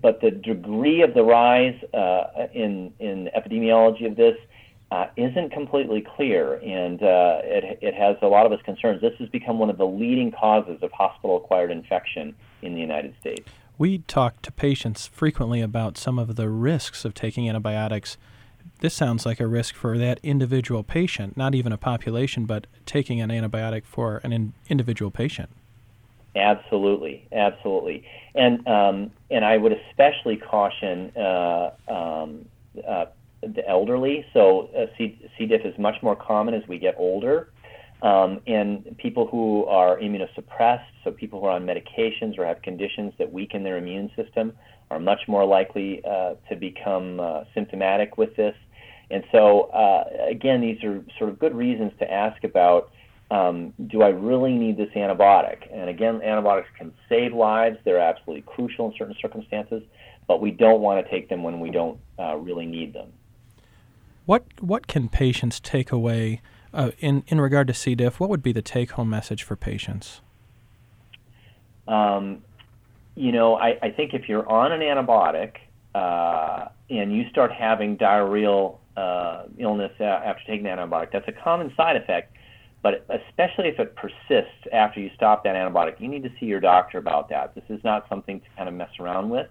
but 0.00 0.20
the 0.20 0.30
degree 0.30 1.02
of 1.02 1.14
the 1.14 1.22
rise 1.22 1.78
uh, 1.94 2.48
in 2.54 2.92
in 2.98 3.30
epidemiology 3.36 4.06
of 4.06 4.16
this 4.16 4.36
uh, 4.90 5.06
isn't 5.16 5.52
completely 5.52 6.00
clear, 6.16 6.54
and 6.54 7.02
uh, 7.02 7.40
it 7.44 7.78
it 7.80 7.94
has 7.94 8.16
a 8.22 8.26
lot 8.26 8.46
of 8.46 8.52
us 8.52 8.60
concerns. 8.64 9.00
This 9.00 9.14
has 9.18 9.28
become 9.28 9.58
one 9.58 9.70
of 9.70 9.78
the 9.78 9.86
leading 9.86 10.32
causes 10.32 10.82
of 10.82 10.90
hospital-acquired 10.92 11.70
infection 11.70 12.34
in 12.62 12.74
the 12.74 12.80
United 12.80 13.14
States. 13.20 13.48
We 13.78 13.98
talk 13.98 14.42
to 14.42 14.52
patients 14.52 15.06
frequently 15.06 15.62
about 15.62 15.96
some 15.96 16.18
of 16.18 16.36
the 16.36 16.48
risks 16.50 17.04
of 17.04 17.14
taking 17.14 17.48
antibiotics. 17.48 18.18
This 18.80 18.94
sounds 18.94 19.24
like 19.24 19.40
a 19.40 19.46
risk 19.46 19.74
for 19.74 19.96
that 19.96 20.18
individual 20.22 20.82
patient, 20.82 21.36
not 21.36 21.54
even 21.54 21.72
a 21.72 21.78
population, 21.78 22.44
but 22.44 22.66
taking 22.84 23.20
an 23.20 23.30
antibiotic 23.30 23.84
for 23.84 24.20
an 24.24 24.32
in 24.32 24.52
individual 24.68 25.10
patient. 25.10 25.50
Absolutely, 26.36 27.26
absolutely, 27.32 28.04
and 28.36 28.66
um, 28.68 29.10
and 29.30 29.44
I 29.44 29.56
would 29.56 29.72
especially 29.72 30.36
caution 30.36 31.10
uh, 31.16 31.70
um, 31.88 32.44
uh, 32.88 33.06
the 33.42 33.68
elderly. 33.68 34.24
So 34.32 34.68
uh, 34.76 34.86
C, 34.96 35.18
C. 35.36 35.46
diff 35.46 35.62
is 35.64 35.76
much 35.76 35.96
more 36.02 36.14
common 36.14 36.54
as 36.54 36.62
we 36.68 36.78
get 36.78 36.94
older. 36.98 37.50
Um, 38.02 38.40
and 38.46 38.96
people 38.96 39.26
who 39.26 39.66
are 39.66 39.98
immunosuppressed, 39.98 40.86
so 41.04 41.10
people 41.10 41.40
who 41.40 41.46
are 41.46 41.56
on 41.56 41.66
medications 41.66 42.38
or 42.38 42.46
have 42.46 42.62
conditions 42.62 43.12
that 43.18 43.30
weaken 43.30 43.62
their 43.62 43.76
immune 43.76 44.10
system, 44.16 44.52
are 44.90 44.98
much 44.98 45.20
more 45.28 45.44
likely 45.44 46.02
uh, 46.04 46.34
to 46.48 46.56
become 46.56 47.20
uh, 47.20 47.44
symptomatic 47.54 48.16
with 48.16 48.34
this. 48.36 48.54
And 49.10 49.22
so, 49.32 49.62
uh, 49.64 50.04
again, 50.30 50.60
these 50.60 50.82
are 50.82 51.04
sort 51.18 51.28
of 51.30 51.38
good 51.38 51.54
reasons 51.54 51.92
to 51.98 52.10
ask 52.10 52.42
about 52.44 52.90
um, 53.30 53.72
do 53.86 54.02
I 54.02 54.08
really 54.08 54.52
need 54.52 54.76
this 54.76 54.90
antibiotic? 54.96 55.68
And 55.72 55.88
again, 55.88 56.20
antibiotics 56.22 56.68
can 56.76 56.92
save 57.08 57.32
lives, 57.32 57.78
they're 57.84 58.00
absolutely 58.00 58.42
crucial 58.42 58.90
in 58.90 58.94
certain 58.98 59.14
circumstances, 59.20 59.82
but 60.26 60.40
we 60.40 60.50
don't 60.50 60.80
want 60.80 61.04
to 61.04 61.10
take 61.10 61.28
them 61.28 61.42
when 61.42 61.60
we 61.60 61.70
don't 61.70 61.98
uh, 62.18 62.36
really 62.36 62.66
need 62.66 62.92
them. 62.92 63.12
What, 64.26 64.44
what 64.60 64.86
can 64.86 65.08
patients 65.08 65.60
take 65.60 65.92
away? 65.92 66.40
Uh, 66.72 66.92
in 67.00 67.24
in 67.26 67.40
regard 67.40 67.66
to 67.66 67.74
C. 67.74 67.96
diff, 67.96 68.20
what 68.20 68.30
would 68.30 68.44
be 68.44 68.52
the 68.52 68.62
take 68.62 68.92
home 68.92 69.10
message 69.10 69.42
for 69.42 69.56
patients? 69.56 70.20
Um, 71.88 72.44
you 73.16 73.32
know, 73.32 73.56
I, 73.56 73.76
I 73.82 73.90
think 73.90 74.14
if 74.14 74.28
you're 74.28 74.48
on 74.48 74.70
an 74.70 74.80
antibiotic 74.80 75.56
uh, 75.96 76.68
and 76.88 77.12
you 77.12 77.28
start 77.28 77.50
having 77.50 77.96
diarrheal 77.96 78.78
uh, 78.96 79.44
illness 79.58 79.90
after 80.00 80.42
taking 80.46 80.62
the 80.62 80.70
antibiotic, 80.70 81.10
that's 81.12 81.26
a 81.26 81.32
common 81.32 81.72
side 81.76 81.96
effect. 81.96 82.36
But 82.82 83.06
especially 83.08 83.68
if 83.68 83.78
it 83.78 83.94
persists 83.94 84.66
after 84.72 85.00
you 85.00 85.10
stop 85.14 85.44
that 85.44 85.54
antibiotic, 85.54 86.00
you 86.00 86.08
need 86.08 86.22
to 86.22 86.30
see 86.40 86.46
your 86.46 86.60
doctor 86.60 86.98
about 86.98 87.28
that. 87.28 87.54
This 87.54 87.64
is 87.68 87.82
not 87.84 88.06
something 88.08 88.40
to 88.40 88.46
kind 88.56 88.68
of 88.68 88.74
mess 88.74 88.90
around 88.98 89.28
with. 89.28 89.48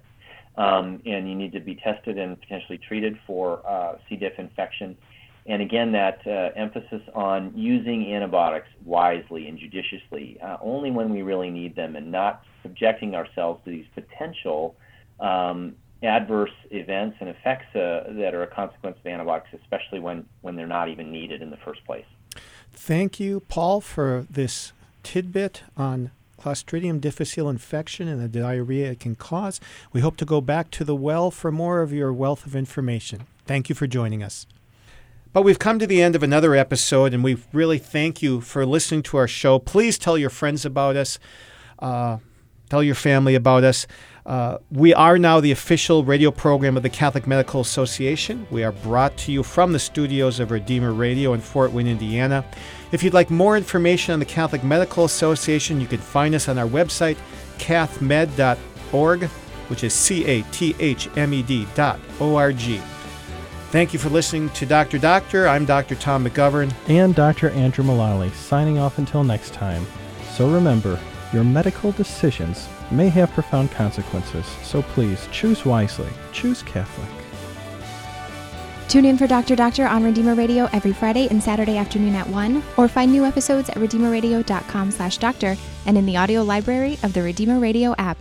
um, 0.59 1.01
and 1.05 1.27
you 1.29 1.35
need 1.35 1.53
to 1.53 1.61
be 1.61 1.75
tested 1.75 2.17
and 2.17 2.39
potentially 2.39 2.77
treated 2.77 3.17
for 3.25 3.65
uh, 3.67 3.95
C. 4.07 4.17
diff 4.17 4.33
infection. 4.37 4.97
And 5.45 5.61
again, 5.61 5.91
that 5.93 6.19
uh, 6.27 6.51
emphasis 6.55 7.01
on 7.15 7.53
using 7.55 8.13
antibiotics 8.13 8.67
wisely 8.85 9.47
and 9.47 9.57
judiciously, 9.57 10.37
uh, 10.43 10.57
only 10.61 10.91
when 10.91 11.09
we 11.09 11.21
really 11.21 11.49
need 11.49 11.75
them, 11.75 11.95
and 11.95 12.11
not 12.11 12.43
subjecting 12.61 13.15
ourselves 13.15 13.61
to 13.63 13.71
these 13.71 13.85
potential 13.95 14.75
um, 15.19 15.75
adverse 16.03 16.51
events 16.71 17.17
and 17.21 17.29
effects 17.29 17.65
uh, 17.73 18.11
that 18.13 18.33
are 18.33 18.43
a 18.43 18.47
consequence 18.47 18.97
of 18.99 19.07
antibiotics, 19.07 19.49
especially 19.63 19.99
when, 19.99 20.25
when 20.41 20.55
they're 20.55 20.67
not 20.67 20.89
even 20.89 21.11
needed 21.11 21.41
in 21.41 21.49
the 21.49 21.57
first 21.65 21.83
place. 21.85 22.05
Thank 22.81 23.19
you, 23.19 23.41
Paul, 23.41 23.81
for 23.81 24.25
this 24.31 24.71
tidbit 25.03 25.63
on 25.75 26.11
Clostridium 26.41 26.99
difficile 26.99 27.49
infection 27.49 28.07
and 28.07 28.21
the 28.21 28.39
diarrhea 28.39 28.91
it 28.91 29.01
can 29.01 29.15
cause. 29.15 29.59
We 29.91 29.99
hope 29.99 30.15
to 30.17 30.25
go 30.25 30.39
back 30.39 30.71
to 30.71 30.85
the 30.85 30.95
well 30.95 31.29
for 31.29 31.51
more 31.51 31.81
of 31.81 31.91
your 31.91 32.11
wealth 32.13 32.45
of 32.45 32.55
information. 32.55 33.27
Thank 33.45 33.67
you 33.67 33.75
for 33.75 33.85
joining 33.85 34.23
us. 34.23 34.47
But 35.33 35.43
we've 35.43 35.59
come 35.59 35.77
to 35.77 35.85
the 35.85 36.01
end 36.01 36.15
of 36.15 36.23
another 36.23 36.55
episode, 36.55 37.13
and 37.13 37.21
we 37.21 37.37
really 37.51 37.79
thank 37.79 38.21
you 38.23 38.39
for 38.39 38.65
listening 38.65 39.03
to 39.03 39.17
our 39.17 39.27
show. 39.27 39.59
Please 39.59 39.99
tell 39.99 40.17
your 40.17 40.31
friends 40.31 40.65
about 40.65 40.95
us, 40.95 41.19
uh, 41.79 42.17
tell 42.69 42.81
your 42.81 42.95
family 42.95 43.35
about 43.35 43.65
us. 43.65 43.85
Uh, 44.29 44.59
we 44.69 44.93
are 44.93 45.17
now 45.17 45.39
the 45.39 45.51
official 45.51 46.03
radio 46.03 46.29
program 46.29 46.77
of 46.77 46.83
the 46.83 46.89
Catholic 46.89 47.25
Medical 47.25 47.61
Association. 47.61 48.45
We 48.51 48.63
are 48.63 48.71
brought 48.71 49.17
to 49.17 49.31
you 49.31 49.41
from 49.41 49.73
the 49.73 49.79
studios 49.79 50.39
of 50.39 50.51
Redeemer 50.51 50.93
Radio 50.93 51.33
in 51.33 51.41
Fort 51.41 51.71
Wayne, 51.71 51.87
Indiana. 51.87 52.45
If 52.91 53.01
you'd 53.01 53.15
like 53.15 53.31
more 53.31 53.57
information 53.57 54.13
on 54.13 54.19
the 54.19 54.25
Catholic 54.25 54.63
Medical 54.63 55.03
Association, 55.03 55.81
you 55.81 55.87
can 55.87 55.97
find 55.97 56.35
us 56.35 56.47
on 56.47 56.59
our 56.59 56.67
website, 56.67 57.17
cathmed.org, 57.57 59.23
which 59.23 59.83
is 59.83 59.95
C 59.95 60.23
A 60.25 60.43
T 60.51 60.75
H 60.77 61.09
M 61.17 61.33
E 61.33 61.41
D 61.41 61.65
dot 61.73 61.99
O 62.19 62.35
R 62.35 62.53
G. 62.53 62.79
Thank 63.71 63.93
you 63.93 63.99
for 63.99 64.09
listening 64.09 64.49
to 64.51 64.65
Dr. 64.67 64.99
Doctor. 64.99 65.47
I'm 65.47 65.65
Dr. 65.65 65.95
Tom 65.95 66.23
McGovern. 66.23 66.71
And 66.87 67.15
Dr. 67.15 67.49
Andrew 67.49 67.83
Mullally, 67.83 68.29
signing 68.29 68.77
off 68.77 68.99
until 68.99 69.23
next 69.23 69.55
time. 69.55 69.87
So 70.33 70.47
remember, 70.53 70.99
your 71.33 71.43
medical 71.43 71.91
decisions 71.93 72.69
may 72.91 73.09
have 73.09 73.31
profound 73.31 73.71
consequences, 73.71 74.45
so 74.63 74.81
please 74.81 75.27
choose 75.31 75.65
wisely. 75.65 76.09
Choose 76.31 76.63
Catholic. 76.63 77.09
Tune 78.87 79.05
in 79.05 79.17
for 79.17 79.27
Dr. 79.27 79.55
Doctor 79.55 79.85
on 79.85 80.03
Redeemer 80.03 80.33
Radio 80.33 80.67
every 80.73 80.93
Friday 80.93 81.27
and 81.29 81.41
Saturday 81.41 81.77
afternoon 81.77 82.15
at 82.15 82.27
1, 82.27 82.63
or 82.75 82.87
find 82.87 83.11
new 83.11 83.23
episodes 83.23 83.69
at 83.69 83.77
redeemerradio.com 83.77 84.89
slash 84.89 85.19
doctor 85.19 85.55
and 85.85 85.95
in 85.95 86.07
the 86.07 86.17
audio 86.17 86.41
library 86.41 86.97
of 87.03 87.13
the 87.13 87.21
Redeemer 87.21 87.59
Radio 87.59 87.93
app. 87.99 88.17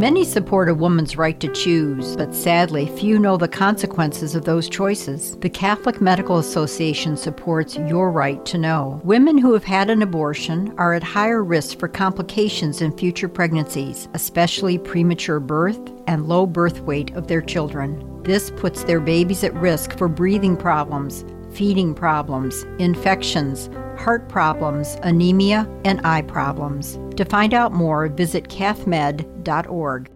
Many 0.00 0.24
support 0.24 0.70
a 0.70 0.74
woman's 0.74 1.18
right 1.18 1.38
to 1.40 1.52
choose, 1.52 2.16
but 2.16 2.34
sadly, 2.34 2.86
few 2.86 3.18
know 3.18 3.36
the 3.36 3.46
consequences 3.46 4.34
of 4.34 4.46
those 4.46 4.66
choices. 4.66 5.36
The 5.40 5.50
Catholic 5.50 6.00
Medical 6.00 6.38
Association 6.38 7.18
supports 7.18 7.76
your 7.76 8.10
right 8.10 8.42
to 8.46 8.56
know. 8.56 9.02
Women 9.04 9.36
who 9.36 9.52
have 9.52 9.62
had 9.62 9.90
an 9.90 10.00
abortion 10.00 10.74
are 10.78 10.94
at 10.94 11.02
higher 11.02 11.44
risk 11.44 11.78
for 11.78 11.86
complications 11.86 12.80
in 12.80 12.96
future 12.96 13.28
pregnancies, 13.28 14.08
especially 14.14 14.78
premature 14.78 15.38
birth 15.38 15.92
and 16.06 16.26
low 16.26 16.46
birth 16.46 16.80
weight 16.80 17.10
of 17.10 17.26
their 17.26 17.42
children. 17.42 18.22
This 18.22 18.50
puts 18.52 18.84
their 18.84 19.00
babies 19.00 19.44
at 19.44 19.52
risk 19.52 19.98
for 19.98 20.08
breathing 20.08 20.56
problems, 20.56 21.26
feeding 21.52 21.94
problems, 21.94 22.64
infections, 22.78 23.68
heart 23.98 24.28
problems, 24.28 24.96
anemia, 25.02 25.68
and 25.84 26.00
eye 26.04 26.22
problems. 26.22 26.98
To 27.16 27.24
find 27.24 27.54
out 27.54 27.72
more, 27.72 28.08
visit 28.08 28.48
cathmed.org. 28.48 30.10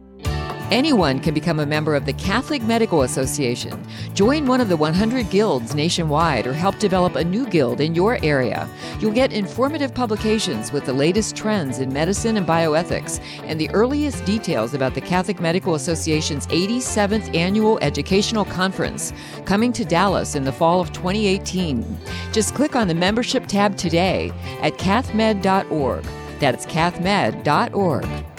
Anyone 0.71 1.21
can 1.21 1.35
become 1.35 1.61
a 1.61 1.67
member 1.67 1.95
of 1.95 2.07
the 2.07 2.15
Catholic 2.15 2.63
Medical 2.63 3.03
Association. 3.03 3.79
Join 4.15 4.47
one 4.47 4.63
of 4.63 4.71
the 4.71 4.77
100 4.77 5.29
guilds 5.29 5.75
nationwide 5.75 6.47
or 6.47 6.55
help 6.55 6.79
develop 6.79 7.17
a 7.17 7.25
new 7.25 7.47
guild 7.47 7.83
in 7.83 7.95
your 7.95 8.19
area. 8.25 8.67
You'll 8.99 9.13
get 9.13 9.31
informative 9.33 9.95
publications 9.95 10.73
with 10.73 10.87
the 10.87 10.93
latest 10.93 11.37
trends 11.37 11.81
in 11.81 11.93
medicine 11.93 12.39
and 12.39 12.47
bioethics 12.47 13.23
and 13.45 13.61
the 13.61 13.69
earliest 13.71 14.25
details 14.25 14.73
about 14.73 14.95
the 14.95 15.03
Catholic 15.03 15.39
Medical 15.39 15.75
Association's 15.75 16.47
87th 16.47 17.35
annual 17.37 17.79
educational 17.83 18.47
conference 18.47 19.13
coming 19.45 19.73
to 19.75 19.85
Dallas 19.85 20.35
in 20.35 20.45
the 20.45 20.53
fall 20.53 20.81
of 20.81 20.93
2018. 20.93 21.85
Just 22.33 22.55
click 22.55 22.75
on 22.75 22.89
the 22.89 22.95
membership 22.95 23.47
tab 23.47 23.77
today 23.77 24.33
at 24.63 24.79
cathmed.org. 24.79 26.05
That's 26.41 26.65
cathmed.org. 26.67 28.34